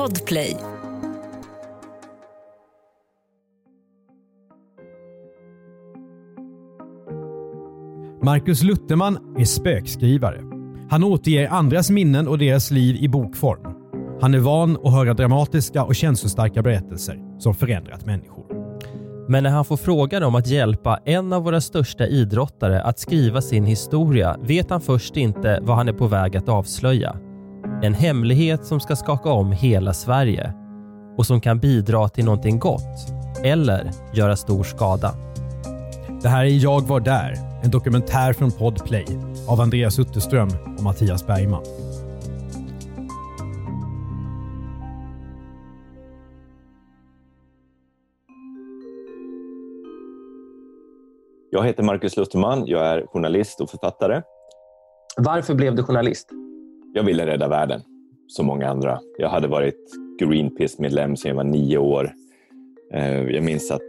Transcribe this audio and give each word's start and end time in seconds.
Podplay. 0.00 0.56
Marcus 8.22 8.62
Lutherman 8.62 9.36
är 9.38 9.44
spökskrivare. 9.44 10.40
Han 10.90 11.04
återger 11.04 11.48
andras 11.48 11.90
minnen 11.90 12.28
och 12.28 12.38
deras 12.38 12.70
liv 12.70 12.96
i 12.96 13.08
bokform. 13.08 13.60
Han 14.20 14.34
är 14.34 14.38
van 14.38 14.76
att 14.84 14.92
höra 14.92 15.14
dramatiska 15.14 15.84
och 15.84 15.94
känslostarka 15.94 16.62
berättelser 16.62 17.38
som 17.38 17.54
förändrat 17.54 18.06
människor. 18.06 18.44
Men 19.28 19.42
när 19.42 19.50
han 19.50 19.64
får 19.64 19.76
frågan 19.76 20.22
om 20.22 20.34
att 20.34 20.46
hjälpa 20.46 21.00
en 21.04 21.32
av 21.32 21.44
våra 21.44 21.60
största 21.60 22.06
idrottare 22.06 22.82
att 22.82 22.98
skriva 22.98 23.40
sin 23.40 23.64
historia 23.64 24.36
vet 24.40 24.70
han 24.70 24.80
först 24.80 25.16
inte 25.16 25.58
vad 25.62 25.76
han 25.76 25.88
är 25.88 25.92
på 25.92 26.06
väg 26.06 26.36
att 26.36 26.48
avslöja. 26.48 27.16
En 27.82 27.94
hemlighet 27.94 28.64
som 28.64 28.80
ska 28.80 28.96
skaka 28.96 29.30
om 29.30 29.52
hela 29.52 29.92
Sverige 29.92 30.52
och 31.16 31.26
som 31.26 31.40
kan 31.40 31.58
bidra 31.58 32.08
till 32.08 32.24
någonting 32.24 32.58
gott 32.58 33.12
eller 33.44 33.90
göra 34.14 34.36
stor 34.36 34.64
skada. 34.64 35.14
Det 36.22 36.28
här 36.28 36.44
är 36.44 36.48
Jag 36.48 36.80
var 36.80 37.00
där, 37.00 37.34
en 37.62 37.70
dokumentär 37.70 38.32
från 38.32 38.50
Podplay 38.50 39.06
av 39.48 39.60
Andreas 39.60 39.98
Utterström 39.98 40.48
och 40.76 40.82
Mattias 40.82 41.26
Bergman. 41.26 41.62
Jag 51.52 51.64
heter 51.64 51.82
Marcus 51.82 52.16
Lutherman. 52.16 52.66
Jag 52.66 52.86
är 52.86 53.06
journalist 53.06 53.60
och 53.60 53.70
författare. 53.70 54.22
Varför 55.16 55.54
blev 55.54 55.74
du 55.74 55.82
journalist? 55.82 56.30
Jag 56.92 57.02
ville 57.02 57.26
rädda 57.26 57.48
världen, 57.48 57.80
som 58.26 58.46
många 58.46 58.68
andra. 58.68 59.00
Jag 59.18 59.28
hade 59.28 59.48
varit 59.48 59.90
Greenpeace-medlem 60.20 61.16
sedan 61.16 61.28
jag 61.28 61.36
var 61.36 61.44
nio 61.44 61.78
år. 61.78 62.12
Eh, 62.92 63.22
jag 63.22 63.44
minns 63.44 63.70
att 63.70 63.80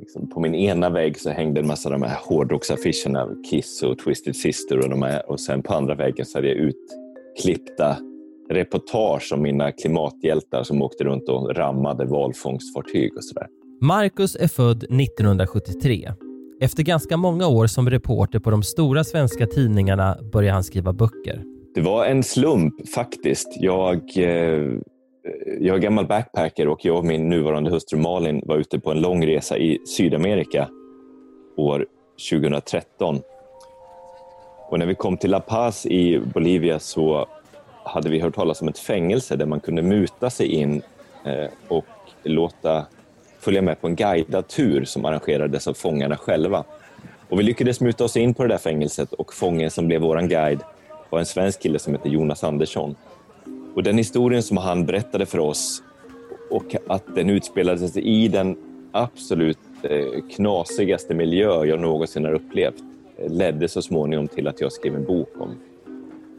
liksom, 0.00 0.28
på 0.28 0.40
min 0.40 0.54
ena 0.54 0.90
vägg 0.90 1.20
så 1.20 1.30
hängde 1.30 1.60
en 1.60 1.66
massa 1.66 1.88
av 1.88 1.92
de 1.92 2.02
här 2.02 2.18
hårdrocksaffischerna 2.28 3.22
av 3.22 3.42
Kiss 3.50 3.82
och 3.82 3.98
Twisted 3.98 4.36
Sister 4.36 4.78
och, 4.78 4.90
de 4.90 5.02
här, 5.02 5.30
och 5.30 5.40
sen 5.40 5.62
på 5.62 5.74
andra 5.74 5.94
väggen 5.94 6.26
så 6.26 6.38
hade 6.38 6.48
jag 6.48 6.56
utklippta 6.56 7.96
reportage 8.50 9.32
om 9.32 9.42
mina 9.42 9.72
klimathjältar 9.72 10.62
som 10.62 10.82
åkte 10.82 11.04
runt 11.04 11.28
och 11.28 11.56
rammade 11.56 12.04
valfångstfartyg 12.04 13.16
och 13.16 13.24
sådär. 13.24 13.46
Marcus 13.80 14.36
är 14.36 14.48
född 14.48 14.76
1973. 14.76 16.12
Efter 16.60 16.82
ganska 16.82 17.16
många 17.16 17.46
år 17.48 17.66
som 17.66 17.90
reporter 17.90 18.38
på 18.38 18.50
de 18.50 18.62
stora 18.62 19.04
svenska 19.04 19.46
tidningarna 19.46 20.18
började 20.32 20.54
han 20.54 20.64
skriva 20.64 20.92
böcker. 20.92 21.57
Det 21.78 21.82
var 21.82 22.04
en 22.04 22.22
slump 22.22 22.88
faktiskt. 22.88 23.48
Jag, 23.56 24.02
eh, 24.16 24.72
jag 25.60 25.76
är 25.76 25.78
gammal 25.78 26.06
backpacker 26.06 26.68
och 26.68 26.84
jag 26.84 26.96
och 26.96 27.04
min 27.04 27.28
nuvarande 27.28 27.70
hustru 27.70 27.98
Malin 27.98 28.42
var 28.44 28.56
ute 28.56 28.78
på 28.78 28.90
en 28.90 29.00
lång 29.00 29.26
resa 29.26 29.58
i 29.58 29.78
Sydamerika 29.86 30.68
år 31.56 31.86
2013. 32.30 33.20
Och 34.68 34.78
när 34.78 34.86
vi 34.86 34.94
kom 34.94 35.16
till 35.16 35.30
La 35.30 35.40
Paz 35.40 35.86
i 35.86 36.18
Bolivia 36.18 36.78
så 36.78 37.26
hade 37.84 38.10
vi 38.10 38.20
hört 38.20 38.34
talas 38.34 38.62
om 38.62 38.68
ett 38.68 38.78
fängelse 38.78 39.36
där 39.36 39.46
man 39.46 39.60
kunde 39.60 39.82
muta 39.82 40.30
sig 40.30 40.46
in 40.46 40.82
eh, 41.24 41.50
och 41.68 41.86
låta 42.22 42.86
följa 43.40 43.62
med 43.62 43.80
på 43.80 43.86
en 43.86 43.96
guidad 43.96 44.48
tur 44.48 44.84
som 44.84 45.04
arrangerades 45.04 45.68
av 45.68 45.74
fångarna 45.74 46.16
själva. 46.16 46.64
Och 47.28 47.38
vi 47.38 47.42
lyckades 47.42 47.80
muta 47.80 48.04
oss 48.04 48.16
in 48.16 48.34
på 48.34 48.42
det 48.42 48.48
där 48.48 48.58
fängelset 48.58 49.12
och 49.12 49.34
fången 49.34 49.70
som 49.70 49.86
blev 49.86 50.00
vår 50.00 50.20
guide 50.20 50.60
var 51.10 51.18
en 51.18 51.26
svensk 51.26 51.62
kille 51.62 51.78
som 51.78 51.94
heter 51.94 52.10
Jonas 52.10 52.44
Andersson. 52.44 52.94
Och 53.74 53.82
den 53.82 53.98
historien 53.98 54.42
som 54.42 54.56
han 54.56 54.86
berättade 54.86 55.26
för 55.26 55.38
oss 55.38 55.82
och 56.50 56.76
att 56.86 57.14
den 57.14 57.30
utspelade 57.30 57.88
sig 57.88 58.02
i 58.02 58.28
den 58.28 58.56
absolut 58.92 59.58
eh, 59.82 60.22
knasigaste 60.36 61.14
miljö 61.14 61.64
jag 61.64 61.80
någonsin 61.80 62.24
har 62.24 62.32
upplevt 62.32 62.82
eh, 63.16 63.30
ledde 63.30 63.68
så 63.68 63.82
småningom 63.82 64.28
till 64.28 64.48
att 64.48 64.60
jag 64.60 64.72
skrev 64.72 64.94
en 64.94 65.04
bok 65.04 65.28
om, 65.38 65.54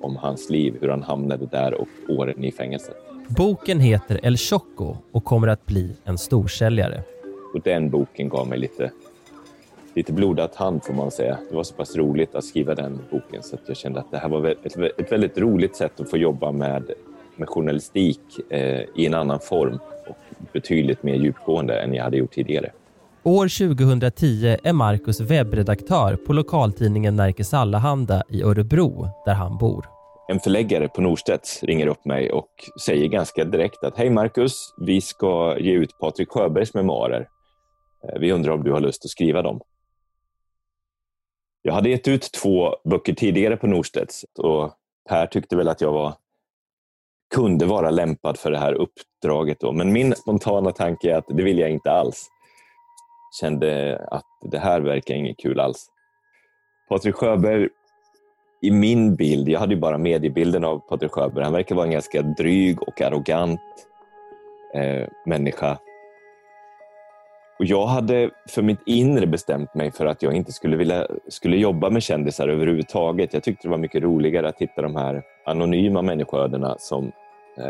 om 0.02 0.16
hans 0.16 0.50
liv, 0.50 0.78
hur 0.82 0.90
han 0.90 1.04
hamnade 1.04 1.46
där 1.46 1.74
och 1.74 1.88
åren 2.08 2.44
i 2.44 2.52
fängelset. 2.52 2.96
Boken 3.28 3.80
heter 3.80 4.20
El 4.24 4.38
Choco 4.38 4.96
och 5.12 5.24
kommer 5.24 5.48
att 5.48 5.66
bli 5.66 5.96
en 6.04 6.18
storsäljare. 6.18 7.04
Och 7.54 7.62
den 7.62 7.90
boken 7.90 8.30
gav 8.30 8.48
mig 8.48 8.60
lite, 8.60 8.92
lite 10.00 10.14
blodad 10.14 10.50
hand 10.56 10.84
får 10.84 10.94
man 10.94 11.12
säga. 11.12 11.38
Det 11.50 11.56
var 11.56 11.64
så 11.64 11.74
pass 11.74 11.96
roligt 11.96 12.36
att 12.36 12.46
skriva 12.46 12.76
den 12.76 13.00
boken 13.12 13.44
så 13.44 13.56
att 13.56 13.62
jag 13.68 13.78
kände 13.78 14.00
att 14.00 14.12
det 14.12 14.18
här 14.18 14.30
var 14.30 14.48
ett, 14.48 14.78
ett 14.98 15.12
väldigt 15.12 15.38
roligt 15.38 15.76
sätt 15.76 16.00
att 16.00 16.10
få 16.10 16.18
jobba 16.18 16.52
med, 16.52 16.92
med 17.36 17.50
journalistik 17.50 18.22
eh, 18.50 18.82
i 18.96 19.06
en 19.06 19.14
annan 19.14 19.40
form 19.40 19.80
och 20.08 20.18
betydligt 20.54 21.04
mer 21.04 21.16
djupgående 21.16 21.80
än 21.80 21.94
jag 21.94 22.04
hade 22.04 22.18
gjort 22.18 22.32
tidigare. 22.32 22.72
År 23.24 23.76
2010 23.76 24.58
är 24.64 24.74
Marcus 24.74 25.20
webbredaktör 25.22 26.16
på 26.16 26.34
lokaltidningen 26.34 27.16
Närkes 27.16 27.54
Allehanda 27.54 28.24
i 28.30 28.44
Örebro, 28.44 29.08
där 29.26 29.34
han 29.34 29.58
bor 29.58 29.86
en 30.30 30.40
förläggare 30.40 30.88
på 30.88 31.02
Norstedts 31.02 31.64
ringer 31.64 31.88
upp 31.88 32.06
mig 32.06 32.32
och 32.32 32.50
säger 32.82 33.08
ganska 33.08 33.46
direkt 33.46 33.84
att 33.84 33.98
Hej 33.98 34.10
Marcus, 34.10 34.74
vi 34.78 35.02
ska 35.02 35.58
ge 35.60 35.72
ut 35.72 36.00
Patrik 36.00 36.30
Sjöbergs 36.30 36.74
memoarer. 36.74 37.28
Eh, 38.04 38.20
vi 38.20 38.32
undrar 38.32 38.54
om 38.54 38.64
du 38.64 38.72
har 38.72 38.80
lust 38.80 39.06
att 39.06 39.12
skriva 39.12 39.42
dem. 39.42 39.60
Jag 41.62 41.74
hade 41.74 41.90
gett 41.90 42.08
ut 42.08 42.32
två 42.32 42.76
böcker 42.84 43.14
tidigare 43.14 43.58
på 43.58 43.68
Norstedts 43.68 44.26
och 44.38 44.74
Per 45.10 45.26
tyckte 45.26 45.56
väl 45.56 45.68
att 45.68 45.82
jag 45.82 45.92
var, 45.92 46.14
kunde 47.36 47.66
vara 47.66 47.90
lämpad 47.90 48.38
för 48.38 48.52
det 48.52 48.58
här 48.58 48.74
uppdraget. 48.74 49.60
Då. 49.60 49.72
Men 49.72 49.94
min 49.94 50.16
spontana 50.16 50.72
tanke 50.72 51.12
är 51.12 51.16
att 51.16 51.28
det 51.28 51.44
vill 51.44 51.60
jag 51.60 51.70
inte 51.70 51.92
alls. 51.92 52.30
Kände 53.42 53.98
att 54.12 54.26
det 54.42 54.60
här 54.60 54.82
verkar 54.82 55.16
inget 55.16 55.38
kul 55.38 55.60
alls. 55.60 55.88
Patrik 56.90 57.16
Sjöberg 57.16 57.70
i 58.62 58.72
min 58.72 59.16
bild, 59.16 59.50
jag 59.50 59.60
hade 59.60 59.74
ju 59.74 59.80
bara 59.80 59.98
mediebilden 59.98 60.64
av 60.64 60.80
Patrik 60.80 61.12
Sjöberg, 61.12 61.44
han 61.44 61.54
verkar 61.54 61.76
vara 61.76 61.86
en 61.86 61.92
ganska 61.92 62.22
dryg 62.22 62.82
och 62.82 63.02
arrogant 63.02 63.60
eh, 64.76 65.08
människa. 65.26 65.78
Och 67.60 67.66
jag 67.66 67.88
hade 67.88 68.30
för 68.50 68.62
mitt 68.62 68.80
inre 68.86 69.28
bestämt 69.28 69.74
mig 69.74 69.92
för 69.92 70.06
att 70.06 70.24
jag 70.24 70.34
inte 70.34 70.52
skulle 70.52 70.78
vilja 70.78 71.08
skulle 71.28 71.58
jobba 71.58 71.90
med 71.90 72.04
kändisar 72.04 72.48
överhuvudtaget. 72.48 73.34
Jag 73.34 73.44
tyckte 73.44 73.68
det 73.68 73.72
var 73.72 73.78
mycket 73.78 74.04
roligare 74.04 74.50
att 74.50 74.60
hitta 74.60 74.82
de 74.82 74.96
här 74.96 75.24
anonyma 75.46 76.02
människoödena 76.02 76.76
som, 76.80 77.06
eh, 77.58 77.64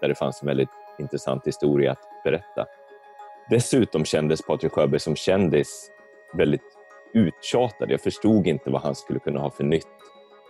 där 0.00 0.08
det 0.08 0.14
fanns 0.14 0.42
en 0.42 0.46
väldigt 0.46 0.68
intressant 0.98 1.46
historia 1.46 1.92
att 1.92 1.98
berätta. 2.24 2.66
Dessutom 3.50 4.04
kändes 4.04 4.42
Patrik 4.42 4.72
Sjöberg 4.72 5.00
som 5.00 5.16
kändis 5.16 5.90
väldigt 6.36 6.76
uttjatad. 7.14 7.90
Jag 7.90 8.00
förstod 8.00 8.46
inte 8.46 8.70
vad 8.70 8.82
han 8.82 8.94
skulle 8.94 9.18
kunna 9.18 9.40
ha 9.40 9.50
för 9.50 9.64
nytt 9.64 9.86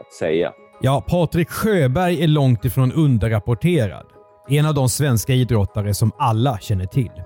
att 0.00 0.12
säga. 0.12 0.52
Ja, 0.80 1.04
Patrik 1.08 1.50
Sjöberg 1.50 2.22
är 2.22 2.28
långt 2.28 2.64
ifrån 2.64 2.92
underrapporterad. 2.92 4.06
En 4.48 4.66
av 4.66 4.74
de 4.74 4.88
svenska 4.88 5.32
idrottare 5.32 5.94
som 5.94 6.12
alla 6.18 6.58
känner 6.58 6.86
till. 6.86 7.25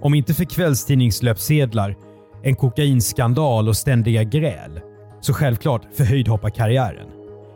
Om 0.00 0.14
inte 0.14 0.34
för 0.34 0.44
kvällstidningslöpsedlar, 0.44 1.96
en 2.42 2.56
kokainskandal 2.56 3.68
och 3.68 3.76
ständiga 3.76 4.22
gräl, 4.22 4.80
så 5.20 5.32
självklart 5.32 5.94
för 5.96 6.04
höjdhopparkarriären. 6.04 7.08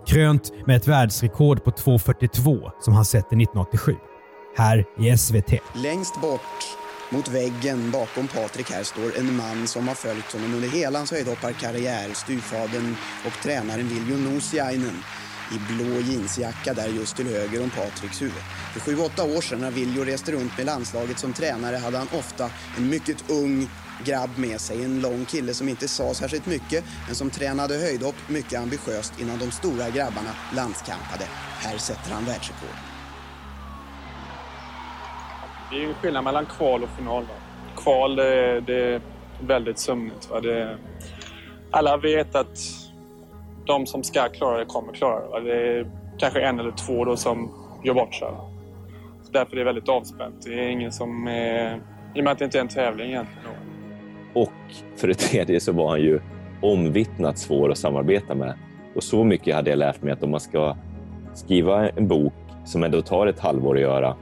Krönt 0.07 0.53
med 0.67 0.77
ett 0.77 0.89
världsrekord 0.89 1.65
på 1.65 1.71
2.42 1.71 2.71
som 2.81 2.95
han 2.95 3.05
sätter 3.05 3.27
1987. 3.27 3.95
Här 4.57 4.85
i 4.99 5.17
SVT. 5.19 5.53
Längst 5.75 6.21
bort 6.21 6.77
mot 7.11 7.29
väggen 7.29 7.91
bakom 7.91 8.29
Patrik 8.29 8.71
här 8.71 8.83
står 8.83 9.19
en 9.19 9.37
man 9.37 9.67
som 9.67 9.89
har 9.89 9.95
följt 9.95 10.33
honom 10.33 10.55
under 10.55 10.69
hela 10.69 10.99
hans 10.99 11.13
höjdhopparkarriär. 11.13 12.15
Styvfadern 12.15 12.97
och 13.27 13.43
tränaren 13.43 13.89
Viljo 13.89 14.17
Nousiainen 14.17 14.97
i 15.51 15.73
blå 15.73 16.01
jeansjacka 16.01 16.75
där 16.75 16.89
just 16.89 17.17
till 17.17 17.27
höger 17.27 17.63
om 17.63 17.71
Patriks 17.71 18.23
huvud. 18.23 18.43
För 18.73 18.81
sju, 18.81 18.97
åtta 18.97 19.25
år 19.25 19.41
sedan 19.41 19.61
när 19.61 19.71
Viljo 19.71 20.05
reste 20.05 20.33
runt 20.33 20.57
med 20.57 20.67
landslaget 20.67 21.19
som 21.19 21.33
tränare 21.33 21.77
hade 21.77 21.99
han 21.99 22.09
ofta 22.19 22.51
en 22.77 22.89
mycket 22.89 23.31
ung 23.31 23.69
grabb 24.05 24.31
med 24.37 24.61
sig. 24.61 24.85
En 24.85 25.01
lång 25.01 25.25
kille 25.25 25.55
som 25.55 25.69
inte 25.69 25.89
sa 25.89 26.15
särskilt 26.15 26.47
mycket 26.47 26.85
men 27.07 27.15
som 27.15 27.31
tränade 27.31 27.75
höjdhopp 27.75 28.29
mycket 28.29 28.61
ambitiöst 28.61 29.21
innan 29.21 29.39
de 29.39 29.51
stora 29.51 29.91
grabbarna 29.91 30.31
landskampade. 30.55 31.25
Här 31.59 31.79
sätter 31.79 32.11
han 32.13 32.25
världsrekord. 32.25 32.77
Det 35.71 35.77
är 35.77 35.81
ju 35.81 35.95
skillnad 35.95 36.25
mellan 36.25 36.47
kval 36.47 36.83
och 36.83 36.91
final. 36.99 37.27
Kval 37.77 38.17
det, 38.17 38.61
det 38.61 38.95
är 38.95 39.03
väldigt 39.41 39.79
sömnigt. 39.79 40.31
Va? 40.31 40.41
Det, 40.41 40.79
alla 41.71 41.97
vet 41.97 42.35
att 42.35 42.59
de 43.67 43.87
som 43.87 44.03
ska 44.03 44.29
klara 44.29 44.59
det 44.59 44.65
kommer 44.65 44.93
klara 44.93 45.41
det. 45.41 45.55
Det 45.55 45.79
är 45.79 45.91
kanske 46.19 46.41
en 46.41 46.61
eller 46.61 46.73
två 46.73 47.05
då 47.05 47.17
som 47.17 47.51
gör 47.85 47.95
bort 47.95 48.15
sig. 48.15 48.29
Så 49.23 49.33
därför 49.33 49.53
är 49.53 49.59
det 49.59 49.65
väldigt 49.65 49.89
avspänt. 49.89 50.35
Det 50.45 50.65
är 50.65 50.69
ingen 50.69 50.93
som 50.93 51.29
är... 51.29 51.81
I 52.15 52.21
och 52.21 52.25
med 52.25 52.33
att 52.33 52.39
det 52.39 52.45
inte 52.45 52.59
är 52.59 52.63
en 52.63 52.69
tävling 52.69 53.11
egentligen. 53.11 53.57
Och 54.33 54.53
för 54.97 55.09
det 55.09 55.15
tredje 55.15 55.61
så 55.61 55.73
var 55.73 55.89
han 55.89 56.01
ju 56.01 56.21
omvittnat 56.63 57.39
svår 57.39 57.71
att 57.71 57.79
samarbeta 57.79 58.35
med. 58.35 58.55
Och 58.95 59.03
så 59.03 59.25
mycket 59.25 59.55
hade 59.55 59.71
jag 59.71 59.79
lärt 59.79 60.03
mig 60.03 60.13
att 60.13 60.23
om 60.23 60.31
man 60.31 60.41
ska 60.41 60.77
skriva 61.35 61.89
en 61.89 62.09
bok 62.09 62.33
som 62.65 62.85
ändå 62.85 63.03
tar 63.03 63.27
ett 63.27 63.41
halvår 63.41 63.75
att 63.75 63.81
göra 63.81 64.17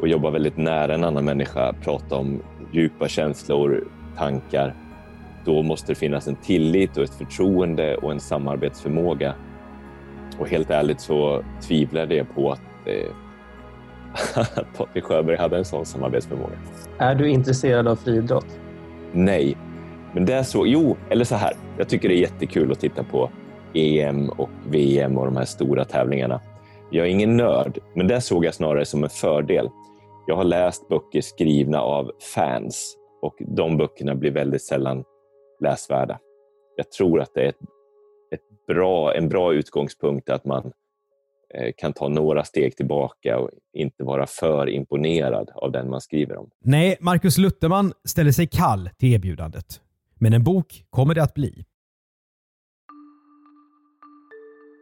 och 0.00 0.08
jobba 0.08 0.30
väldigt 0.30 0.56
nära 0.56 0.94
en 0.94 1.04
annan 1.04 1.24
människa, 1.24 1.74
prata 1.82 2.16
om 2.16 2.42
djupa 2.72 3.08
känslor, 3.08 3.88
tankar, 4.16 4.74
då 5.44 5.62
måste 5.62 5.92
det 5.92 5.96
finnas 5.96 6.28
en 6.28 6.36
tillit 6.36 6.96
och 6.96 7.04
ett 7.04 7.14
förtroende 7.14 7.96
och 7.96 8.12
en 8.12 8.20
samarbetsförmåga. 8.20 9.34
Och 10.38 10.48
helt 10.48 10.70
ärligt 10.70 11.00
så 11.00 11.44
tvivlade 11.68 12.14
jag 12.14 12.34
på 12.34 12.52
att, 12.52 12.62
eh, 12.86 13.10
att 14.58 14.76
Patrik 14.76 15.04
Sjöberg 15.04 15.36
hade 15.36 15.58
en 15.58 15.64
sån 15.64 15.86
samarbetsförmåga. 15.86 16.58
Är 16.98 17.14
du 17.14 17.28
intresserad 17.30 17.88
av 17.88 17.96
friidrott? 17.96 18.58
Nej, 19.12 19.56
men 20.12 20.26
det 20.26 20.34
är 20.34 20.42
så. 20.42 20.66
Jo, 20.66 20.96
eller 21.10 21.24
så 21.24 21.34
här. 21.34 21.52
Jag 21.78 21.88
tycker 21.88 22.08
det 22.08 22.14
är 22.14 22.20
jättekul 22.20 22.72
att 22.72 22.80
titta 22.80 23.04
på 23.04 23.30
EM 23.74 24.28
och 24.28 24.50
VM 24.68 25.18
och 25.18 25.24
de 25.24 25.36
här 25.36 25.44
stora 25.44 25.84
tävlingarna. 25.84 26.40
Jag 26.90 27.06
är 27.06 27.10
ingen 27.10 27.36
nörd, 27.36 27.78
men 27.94 28.08
det 28.08 28.20
såg 28.20 28.44
jag 28.44 28.54
snarare 28.54 28.84
som 28.84 29.04
en 29.04 29.10
fördel. 29.10 29.70
Jag 30.26 30.36
har 30.36 30.44
läst 30.44 30.88
böcker 30.88 31.20
skrivna 31.20 31.80
av 31.80 32.10
fans 32.34 32.96
och 33.22 33.34
de 33.38 33.76
böckerna 33.76 34.14
blir 34.14 34.30
väldigt 34.30 34.62
sällan 34.62 35.04
läsvärda. 35.60 36.18
Jag 36.76 36.90
tror 36.90 37.20
att 37.20 37.34
det 37.34 37.40
är 37.40 37.48
ett, 37.48 37.60
ett 38.34 38.66
bra, 38.66 39.14
en 39.14 39.28
bra 39.28 39.54
utgångspunkt 39.54 40.30
att 40.30 40.44
man 40.44 40.72
eh, 41.54 41.72
kan 41.76 41.92
ta 41.92 42.08
några 42.08 42.44
steg 42.44 42.76
tillbaka 42.76 43.38
och 43.38 43.50
inte 43.72 44.04
vara 44.04 44.26
för 44.26 44.68
imponerad 44.68 45.50
av 45.54 45.72
den 45.72 45.90
man 45.90 46.00
skriver 46.00 46.36
om. 46.36 46.50
Nej, 46.64 46.96
Marcus 47.00 47.38
Lutherman 47.38 47.92
ställer 48.04 48.32
sig 48.32 48.46
kall 48.46 48.90
till 48.98 49.14
erbjudandet. 49.14 49.80
Men 50.14 50.32
en 50.32 50.44
bok 50.44 50.84
kommer 50.90 51.14
det 51.14 51.22
att 51.22 51.34
bli. 51.34 51.64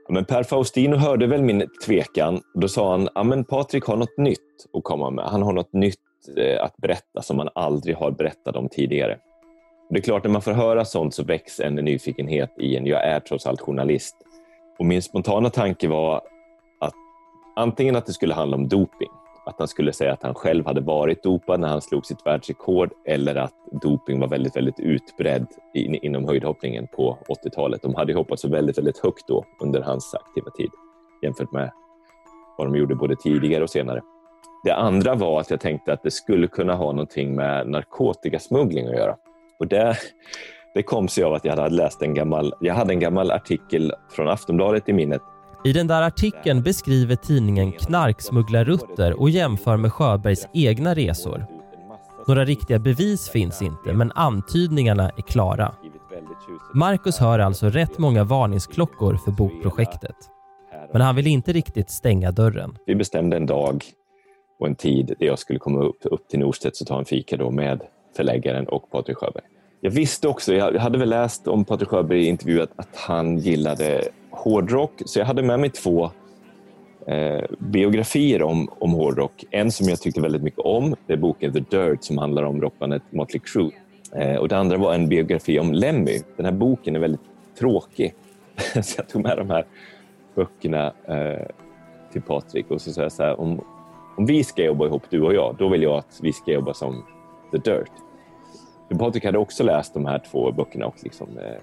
Men 0.08 0.24
Per 0.24 0.42
Faustino 0.42 0.96
hörde 0.96 1.26
väl 1.26 1.42
min 1.42 1.68
tvekan. 1.86 2.40
Då 2.54 2.68
sa 2.68 2.90
han 2.90 3.08
ja, 3.14 3.22
men 3.22 3.44
Patrik 3.44 3.84
har 3.84 3.96
något 3.96 4.18
nytt 4.18 4.66
att 4.72 4.84
komma 4.84 5.10
med. 5.10 5.24
Han 5.24 5.42
har 5.42 5.52
något 5.52 5.72
nytt 5.72 5.98
eh, 6.36 6.64
att 6.64 6.76
berätta 6.76 7.22
som 7.22 7.38
han 7.38 7.48
aldrig 7.54 7.96
har 7.96 8.10
berättat 8.10 8.56
om 8.56 8.68
tidigare. 8.68 9.18
Det 9.90 9.98
är 9.98 10.02
klart, 10.02 10.24
när 10.24 10.30
man 10.30 10.42
får 10.42 10.52
höra 10.52 10.84
sånt 10.84 11.14
så 11.14 11.24
väcks 11.24 11.60
en 11.60 11.74
nyfikenhet 11.74 12.50
i 12.58 12.76
en. 12.76 12.86
Jag 12.86 13.04
är 13.04 13.20
trots 13.20 13.46
allt 13.46 13.60
journalist. 13.60 14.16
Och 14.78 14.86
min 14.86 15.02
spontana 15.02 15.50
tanke 15.50 15.88
var 15.88 16.16
att 16.80 16.94
antingen 17.56 17.96
att 17.96 18.06
det 18.06 18.12
skulle 18.12 18.34
handla 18.34 18.56
om 18.56 18.68
doping, 18.68 19.10
att 19.46 19.58
han 19.58 19.68
skulle 19.68 19.92
säga 19.92 20.12
att 20.12 20.22
han 20.22 20.34
själv 20.34 20.66
hade 20.66 20.80
varit 20.80 21.22
dopad 21.22 21.60
när 21.60 21.68
han 21.68 21.82
slog 21.82 22.06
sitt 22.06 22.26
världsrekord 22.26 22.90
eller 23.06 23.34
att 23.34 23.54
doping 23.82 24.20
var 24.20 24.28
väldigt, 24.28 24.56
väldigt 24.56 24.80
utbredd 24.80 25.46
in, 25.74 25.94
inom 25.94 26.24
höjdhoppningen 26.24 26.86
på 26.86 27.18
80-talet. 27.44 27.82
De 27.82 27.94
hade 27.94 28.14
hoppat 28.14 28.40
så 28.40 28.48
väldigt, 28.48 28.78
väldigt 28.78 28.98
högt 28.98 29.28
då 29.28 29.44
under 29.60 29.82
hans 29.82 30.14
aktiva 30.14 30.50
tid 30.50 30.70
jämfört 31.22 31.52
med 31.52 31.70
vad 32.58 32.66
de 32.66 32.76
gjorde 32.76 32.94
både 32.94 33.16
tidigare 33.16 33.62
och 33.62 33.70
senare. 33.70 34.02
Det 34.64 34.74
andra 34.74 35.14
var 35.14 35.40
att 35.40 35.50
jag 35.50 35.60
tänkte 35.60 35.92
att 35.92 36.02
det 36.02 36.10
skulle 36.10 36.46
kunna 36.46 36.74
ha 36.74 36.92
någonting 36.92 37.34
med 37.34 37.68
narkotikasmuggling 37.68 38.86
att 38.86 38.94
göra. 38.94 39.16
Och 39.58 39.68
det, 39.68 39.96
det 40.74 40.82
kom 40.82 41.08
sig 41.08 41.24
av 41.24 41.34
att 41.34 41.44
jag 41.44 41.56
hade 41.56 41.74
läst 41.74 42.02
en 42.02 42.14
gammal, 42.14 42.54
jag 42.60 42.74
hade 42.74 42.92
en 42.92 43.00
gammal 43.00 43.30
artikel 43.30 43.92
från 44.10 44.28
Aftonbladet 44.28 44.88
i 44.88 44.92
minnet 44.92 45.22
i 45.64 45.72
den 45.72 45.86
där 45.86 46.02
artikeln 46.02 46.62
beskriver 46.62 47.16
tidningen 47.16 47.72
knarksmugglarrutter 47.72 49.20
och 49.20 49.30
jämför 49.30 49.76
med 49.76 49.92
Sjöbergs 49.92 50.48
egna 50.52 50.94
resor. 50.94 51.46
Några 52.26 52.44
riktiga 52.44 52.78
bevis 52.78 53.28
finns 53.28 53.62
inte, 53.62 53.92
men 53.92 54.12
antydningarna 54.12 55.10
är 55.10 55.22
klara. 55.22 55.74
Marcus 56.74 57.18
hör 57.18 57.38
alltså 57.38 57.68
rätt 57.68 57.98
många 57.98 58.24
varningsklockor 58.24 59.16
för 59.16 59.30
bokprojektet. 59.30 60.16
Men 60.92 61.02
han 61.02 61.16
vill 61.16 61.26
inte 61.26 61.52
riktigt 61.52 61.90
stänga 61.90 62.32
dörren. 62.32 62.76
Vi 62.86 62.94
bestämde 62.94 63.36
en 63.36 63.46
dag 63.46 63.84
och 64.58 64.66
en 64.66 64.74
tid 64.74 65.14
där 65.18 65.26
jag 65.26 65.38
skulle 65.38 65.58
komma 65.58 65.80
upp, 65.80 65.98
upp 66.02 66.28
till 66.28 66.38
Norstedts 66.38 66.80
och 66.80 66.86
ta 66.86 66.98
en 66.98 67.04
fika 67.04 67.36
då 67.36 67.50
med 67.50 67.82
förläggaren 68.16 68.68
och 68.68 68.90
Patrik 68.90 69.16
Sjöberg. 69.16 69.44
Jag 69.80 69.90
visste 69.90 70.28
också, 70.28 70.54
jag 70.54 70.78
hade 70.78 70.98
väl 70.98 71.08
läst 71.08 71.48
om 71.48 71.64
Patrik 71.64 71.88
Sjöberg 71.88 72.22
i 72.22 72.26
intervjuet, 72.26 72.70
att 72.76 72.96
han 72.96 73.38
gillade 73.38 74.02
hårdrock. 74.30 74.92
Så 75.06 75.18
jag 75.18 75.26
hade 75.26 75.42
med 75.42 75.60
mig 75.60 75.70
två 75.70 76.10
eh, 77.06 77.44
biografier 77.58 78.42
om, 78.42 78.68
om 78.78 78.92
hårdrock. 78.92 79.44
En 79.50 79.72
som 79.72 79.88
jag 79.88 80.00
tyckte 80.00 80.20
väldigt 80.20 80.42
mycket 80.42 80.60
om, 80.60 80.96
det 81.06 81.12
är 81.12 81.16
boken 81.16 81.52
The 81.52 81.60
Dirt 81.60 82.04
som 82.04 82.18
handlar 82.18 82.42
om 82.42 82.60
rockbandet 82.60 83.02
Motley 83.10 83.40
Crue. 83.44 83.70
Eh, 84.12 84.36
och 84.36 84.48
det 84.48 84.56
andra 84.56 84.76
var 84.76 84.94
en 84.94 85.08
biografi 85.08 85.58
om 85.58 85.72
Lemmy. 85.72 86.20
Den 86.36 86.44
här 86.44 86.52
boken 86.52 86.96
är 86.96 87.00
väldigt 87.00 87.20
tråkig. 87.58 88.14
så 88.82 88.94
jag 88.96 89.08
tog 89.08 89.22
med 89.22 89.36
de 89.36 89.50
här 89.50 89.66
böckerna 90.34 90.92
eh, 91.04 91.46
till 92.12 92.22
Patrik 92.22 92.70
och 92.70 92.80
så 92.80 92.92
sa 92.92 93.02
jag 93.02 93.12
så 93.12 93.22
här, 93.22 93.40
om, 93.40 93.60
om 94.16 94.26
vi 94.26 94.44
ska 94.44 94.64
jobba 94.64 94.86
ihop, 94.86 95.02
du 95.10 95.22
och 95.22 95.34
jag, 95.34 95.56
då 95.58 95.68
vill 95.68 95.82
jag 95.82 95.98
att 95.98 96.18
vi 96.22 96.32
ska 96.32 96.52
jobba 96.52 96.74
som 96.74 97.04
The 97.50 97.58
Dirt. 97.58 97.92
Patrik 98.98 99.24
hade 99.24 99.38
också 99.38 99.64
läst 99.64 99.94
de 99.94 100.06
här 100.06 100.18
två 100.18 100.52
böckerna 100.52 100.86
och 100.86 100.94
liksom, 101.02 101.38
eh, 101.38 101.58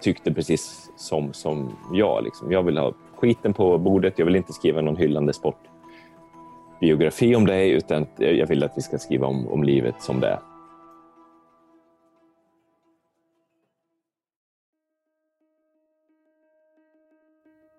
tyckte 0.00 0.32
precis 0.32 0.90
som, 0.96 1.32
som 1.32 1.76
jag. 1.92 2.24
Liksom. 2.24 2.52
Jag 2.52 2.62
vill 2.62 2.78
ha 2.78 2.92
skiten 3.16 3.54
på 3.54 3.78
bordet. 3.78 4.18
Jag 4.18 4.26
vill 4.26 4.36
inte 4.36 4.52
skriva 4.52 4.80
någon 4.80 4.96
hyllande 4.96 5.32
sportbiografi 5.32 7.36
om 7.36 7.46
dig, 7.46 7.70
utan 7.70 8.06
jag 8.16 8.46
vill 8.46 8.64
att 8.64 8.72
vi 8.76 8.82
ska 8.82 8.98
skriva 8.98 9.26
om, 9.26 9.48
om 9.48 9.64
livet 9.64 10.02
som 10.02 10.20
det 10.20 10.28
är. 10.28 10.38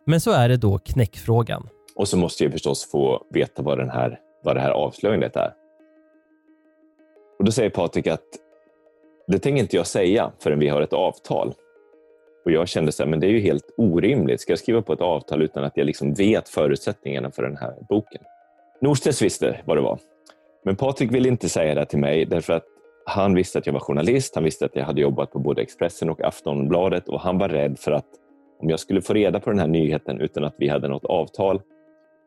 Men 0.05 0.21
så 0.21 0.31
är 0.31 0.49
det 0.49 0.57
då 0.57 0.77
knäckfrågan. 0.77 1.69
Och 1.95 2.07
så 2.07 2.17
måste 2.17 2.43
jag 2.43 2.51
förstås 2.51 2.91
få 2.91 3.25
veta 3.29 3.61
vad, 3.61 3.77
den 3.77 3.89
här, 3.89 4.19
vad 4.43 4.55
det 4.55 4.61
här 4.61 4.71
avslöjandet 4.71 5.35
är. 5.35 5.53
Och 7.39 7.45
Då 7.45 7.51
säger 7.51 7.69
Patrik 7.69 8.07
att 8.07 8.23
det 9.27 9.39
tänker 9.39 9.61
inte 9.61 9.75
jag 9.75 9.87
säga 9.87 10.31
förrän 10.39 10.59
vi 10.59 10.67
har 10.67 10.81
ett 10.81 10.93
avtal. 10.93 11.53
Och 12.45 12.51
jag 12.51 12.67
kände 12.67 12.91
så 12.91 13.03
här, 13.03 13.09
men 13.09 13.19
det 13.19 13.27
är 13.27 13.31
ju 13.31 13.39
helt 13.39 13.73
orimligt. 13.77 14.41
Ska 14.41 14.51
jag 14.51 14.59
skriva 14.59 14.81
på 14.81 14.93
ett 14.93 15.01
avtal 15.01 15.41
utan 15.41 15.63
att 15.63 15.77
jag 15.77 15.85
liksom 15.85 16.13
vet 16.13 16.49
förutsättningarna 16.49 17.31
för 17.31 17.43
den 17.43 17.57
här 17.57 17.75
boken? 17.89 18.21
Norstedts 18.81 19.21
visste 19.21 19.59
vad 19.65 19.77
det 19.77 19.81
var. 19.81 19.99
Men 20.65 20.75
Patrik 20.75 21.11
ville 21.11 21.29
inte 21.29 21.49
säga 21.49 21.75
det 21.75 21.85
till 21.85 21.99
mig 21.99 22.25
därför 22.25 22.53
att 22.53 22.65
han 23.05 23.35
visste 23.35 23.59
att 23.59 23.65
jag 23.65 23.73
var 23.73 23.79
journalist. 23.79 24.35
Han 24.35 24.43
visste 24.43 24.65
att 24.65 24.75
jag 24.75 24.85
hade 24.85 25.01
jobbat 25.01 25.31
på 25.31 25.39
både 25.39 25.61
Expressen 25.61 26.09
och 26.09 26.21
Aftonbladet 26.21 27.09
och 27.09 27.19
han 27.19 27.37
var 27.37 27.49
rädd 27.49 27.79
för 27.79 27.91
att 27.91 28.05
om 28.59 28.69
jag 28.69 28.79
skulle 28.79 29.01
få 29.01 29.13
reda 29.13 29.39
på 29.39 29.49
den 29.49 29.59
här 29.59 29.67
nyheten 29.67 30.21
utan 30.21 30.43
att 30.43 30.55
vi 30.57 30.67
hade 30.67 30.87
något 30.87 31.05
avtal, 31.05 31.61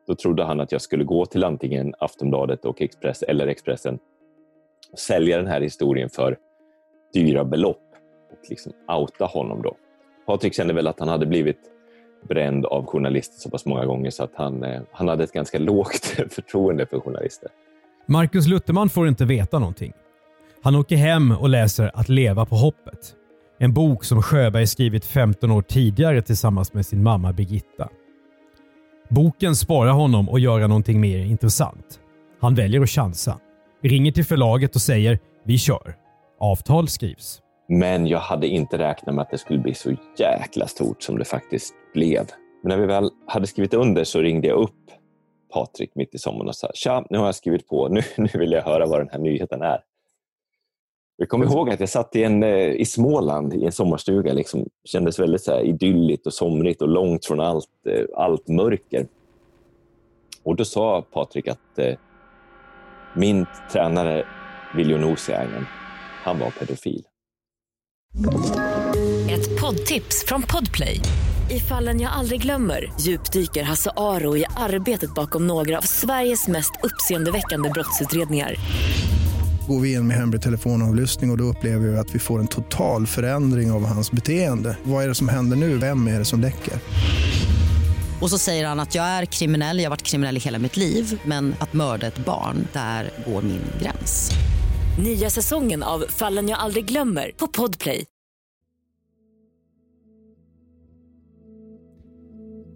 då 0.06 0.14
trodde 0.14 0.44
han 0.44 0.60
att 0.60 0.72
jag 0.72 0.80
skulle 0.80 1.04
gå 1.04 1.26
till 1.26 1.44
antingen 1.44 1.94
Aftonbladet 1.98 2.64
och 2.64 2.82
Express 2.82 3.22
eller 3.22 3.46
Expressen 3.46 3.98
sälja 4.94 5.36
den 5.36 5.46
här 5.46 5.60
historien 5.60 6.10
för 6.10 6.36
dyra 7.12 7.44
belopp 7.44 7.82
och 8.32 8.50
liksom 8.50 8.72
outa 8.88 9.24
honom. 9.24 9.62
då. 9.62 9.76
Patrik 10.26 10.54
kände 10.54 10.74
väl 10.74 10.86
att 10.86 11.00
han 11.00 11.08
hade 11.08 11.26
blivit 11.26 11.60
bränd 12.28 12.66
av 12.66 12.86
journalister 12.86 13.38
så 13.38 13.50
pass 13.50 13.64
många 13.64 13.86
gånger 13.86 14.10
så 14.10 14.24
att 14.24 14.32
han, 14.34 14.64
eh, 14.64 14.82
han 14.92 15.08
hade 15.08 15.24
ett 15.24 15.32
ganska 15.32 15.58
lågt 15.58 16.04
förtroende 16.30 16.86
för 16.86 17.00
journalister. 17.00 17.50
Marcus 18.06 18.46
Lutterman 18.46 18.88
får 18.88 19.08
inte 19.08 19.24
veta 19.24 19.58
någonting. 19.58 19.92
Han 20.62 20.76
åker 20.76 20.96
hem 20.96 21.32
och 21.32 21.48
läser 21.48 21.90
Att 21.94 22.08
leva 22.08 22.46
på 22.46 22.56
hoppet. 22.56 23.14
En 23.58 23.72
bok 23.72 24.04
som 24.04 24.22
Sjöberg 24.22 24.66
skrivit 24.66 25.04
15 25.04 25.50
år 25.50 25.62
tidigare 25.62 26.22
tillsammans 26.22 26.72
med 26.72 26.86
sin 26.86 27.02
mamma 27.02 27.32
Birgitta. 27.32 27.88
Boken 29.08 29.56
sparar 29.56 29.92
honom 29.92 30.28
att 30.28 30.40
göra 30.40 30.66
någonting 30.66 31.00
mer 31.00 31.18
intressant. 31.18 32.00
Han 32.40 32.54
väljer 32.54 32.80
att 32.80 32.90
chansa. 32.90 33.38
Ringer 33.88 34.12
till 34.12 34.24
förlaget 34.24 34.74
och 34.74 34.80
säger 34.80 35.18
“Vi 35.44 35.58
kör”. 35.58 35.96
Avtal 36.40 36.88
skrivs. 36.88 37.40
Men 37.68 38.06
jag 38.06 38.18
hade 38.18 38.46
inte 38.46 38.78
räknat 38.78 39.14
med 39.14 39.22
att 39.22 39.30
det 39.30 39.38
skulle 39.38 39.58
bli 39.58 39.74
så 39.74 39.94
jäkla 40.18 40.66
stort 40.66 41.02
som 41.02 41.18
det 41.18 41.24
faktiskt 41.24 41.74
blev. 41.94 42.26
Men 42.62 42.68
när 42.68 42.76
vi 42.78 42.86
väl 42.86 43.10
hade 43.26 43.46
skrivit 43.46 43.74
under 43.74 44.04
så 44.04 44.20
ringde 44.20 44.48
jag 44.48 44.58
upp 44.58 44.90
Patrik 45.52 45.90
mitt 45.94 46.14
i 46.14 46.18
sommaren 46.18 46.48
och 46.48 46.56
sa 46.56 46.70
“Tja, 46.74 47.04
nu 47.10 47.18
har 47.18 47.26
jag 47.26 47.34
skrivit 47.34 47.68
på. 47.68 47.88
Nu, 47.88 48.02
nu 48.16 48.28
vill 48.34 48.52
jag 48.52 48.62
höra 48.62 48.86
vad 48.86 49.00
den 49.00 49.08
här 49.08 49.18
nyheten 49.18 49.62
är.” 49.62 49.80
Jag 51.16 51.28
kommer 51.28 51.46
ihåg 51.46 51.70
att 51.70 51.80
jag 51.80 51.88
satt 51.88 52.16
i, 52.16 52.22
en, 52.22 52.42
eh, 52.42 52.68
i 52.68 52.84
Småland 52.84 53.54
i 53.54 53.64
en 53.64 53.72
sommarstuga. 53.72 54.32
Liksom, 54.32 54.68
kändes 54.84 55.18
väldigt 55.18 55.42
så 55.42 55.52
här 55.52 55.62
idylligt 55.62 56.26
och 56.26 56.34
somrigt 56.34 56.82
och 56.82 56.88
långt 56.88 57.26
från 57.26 57.40
allt, 57.40 57.68
eh, 57.88 58.04
allt 58.16 58.48
mörker. 58.48 59.06
Och 60.42 60.56
då 60.56 60.64
sa 60.64 61.02
Patrik 61.02 61.48
att 61.48 61.78
eh, 61.78 61.94
min 63.16 63.46
tränare 63.72 64.24
Viljo 64.76 64.98
Nosiainen, 64.98 65.66
han 66.24 66.38
var 66.38 66.50
pedofil. 66.50 67.02
Ett 69.30 69.60
poddtips 69.60 70.24
från 70.26 70.42
Podplay. 70.42 71.00
I 71.50 71.60
fallen 71.60 72.00
jag 72.00 72.12
aldrig 72.12 72.42
glömmer 72.42 72.92
djupdyker 73.00 73.62
Hasse 73.62 73.90
Aro 73.96 74.36
i 74.36 74.44
arbetet 74.56 75.14
bakom 75.14 75.46
några 75.46 75.78
av 75.78 75.82
Sveriges 75.82 76.48
mest 76.48 76.72
uppseendeväckande 76.82 77.70
brottsutredningar. 77.70 78.54
Går 79.68 79.80
vi 79.80 79.92
in 79.92 80.06
med 80.06 80.16
hemlig 80.16 80.42
telefonavlyssning 80.42 81.30
och, 81.30 81.34
och 81.34 81.38
då 81.38 81.44
upplever 81.44 81.88
vi 81.88 81.96
att 81.96 82.14
vi 82.14 82.18
får 82.18 82.40
en 82.40 82.46
total 82.46 83.06
förändring 83.06 83.70
av 83.70 83.86
hans 83.86 84.12
beteende. 84.12 84.76
Vad 84.82 85.04
är 85.04 85.08
det 85.08 85.14
som 85.14 85.28
händer 85.28 85.56
nu? 85.56 85.78
Vem 85.78 86.08
är 86.08 86.18
det 86.18 86.24
som 86.24 86.40
läcker? 86.40 86.74
Och 88.20 88.30
så 88.30 88.38
säger 88.38 88.66
han 88.66 88.80
att 88.80 88.94
jag 88.94 89.04
är 89.04 89.24
kriminell, 89.24 89.78
jag 89.78 89.84
har 89.84 89.90
varit 89.90 90.02
kriminell 90.02 90.36
i 90.36 90.40
hela 90.40 90.58
mitt 90.58 90.76
liv 90.76 91.20
men 91.24 91.54
att 91.58 91.72
mörda 91.72 92.06
ett 92.06 92.18
barn, 92.18 92.68
där 92.72 93.10
går 93.26 93.42
min 93.42 93.62
gräns. 93.80 94.30
Nya 95.04 95.30
säsongen 95.30 95.82
av 95.82 96.04
Fallen 96.08 96.48
jag 96.48 96.58
aldrig 96.58 96.84
glömmer 96.84 97.30
på 97.36 97.46
Podplay. 97.46 98.04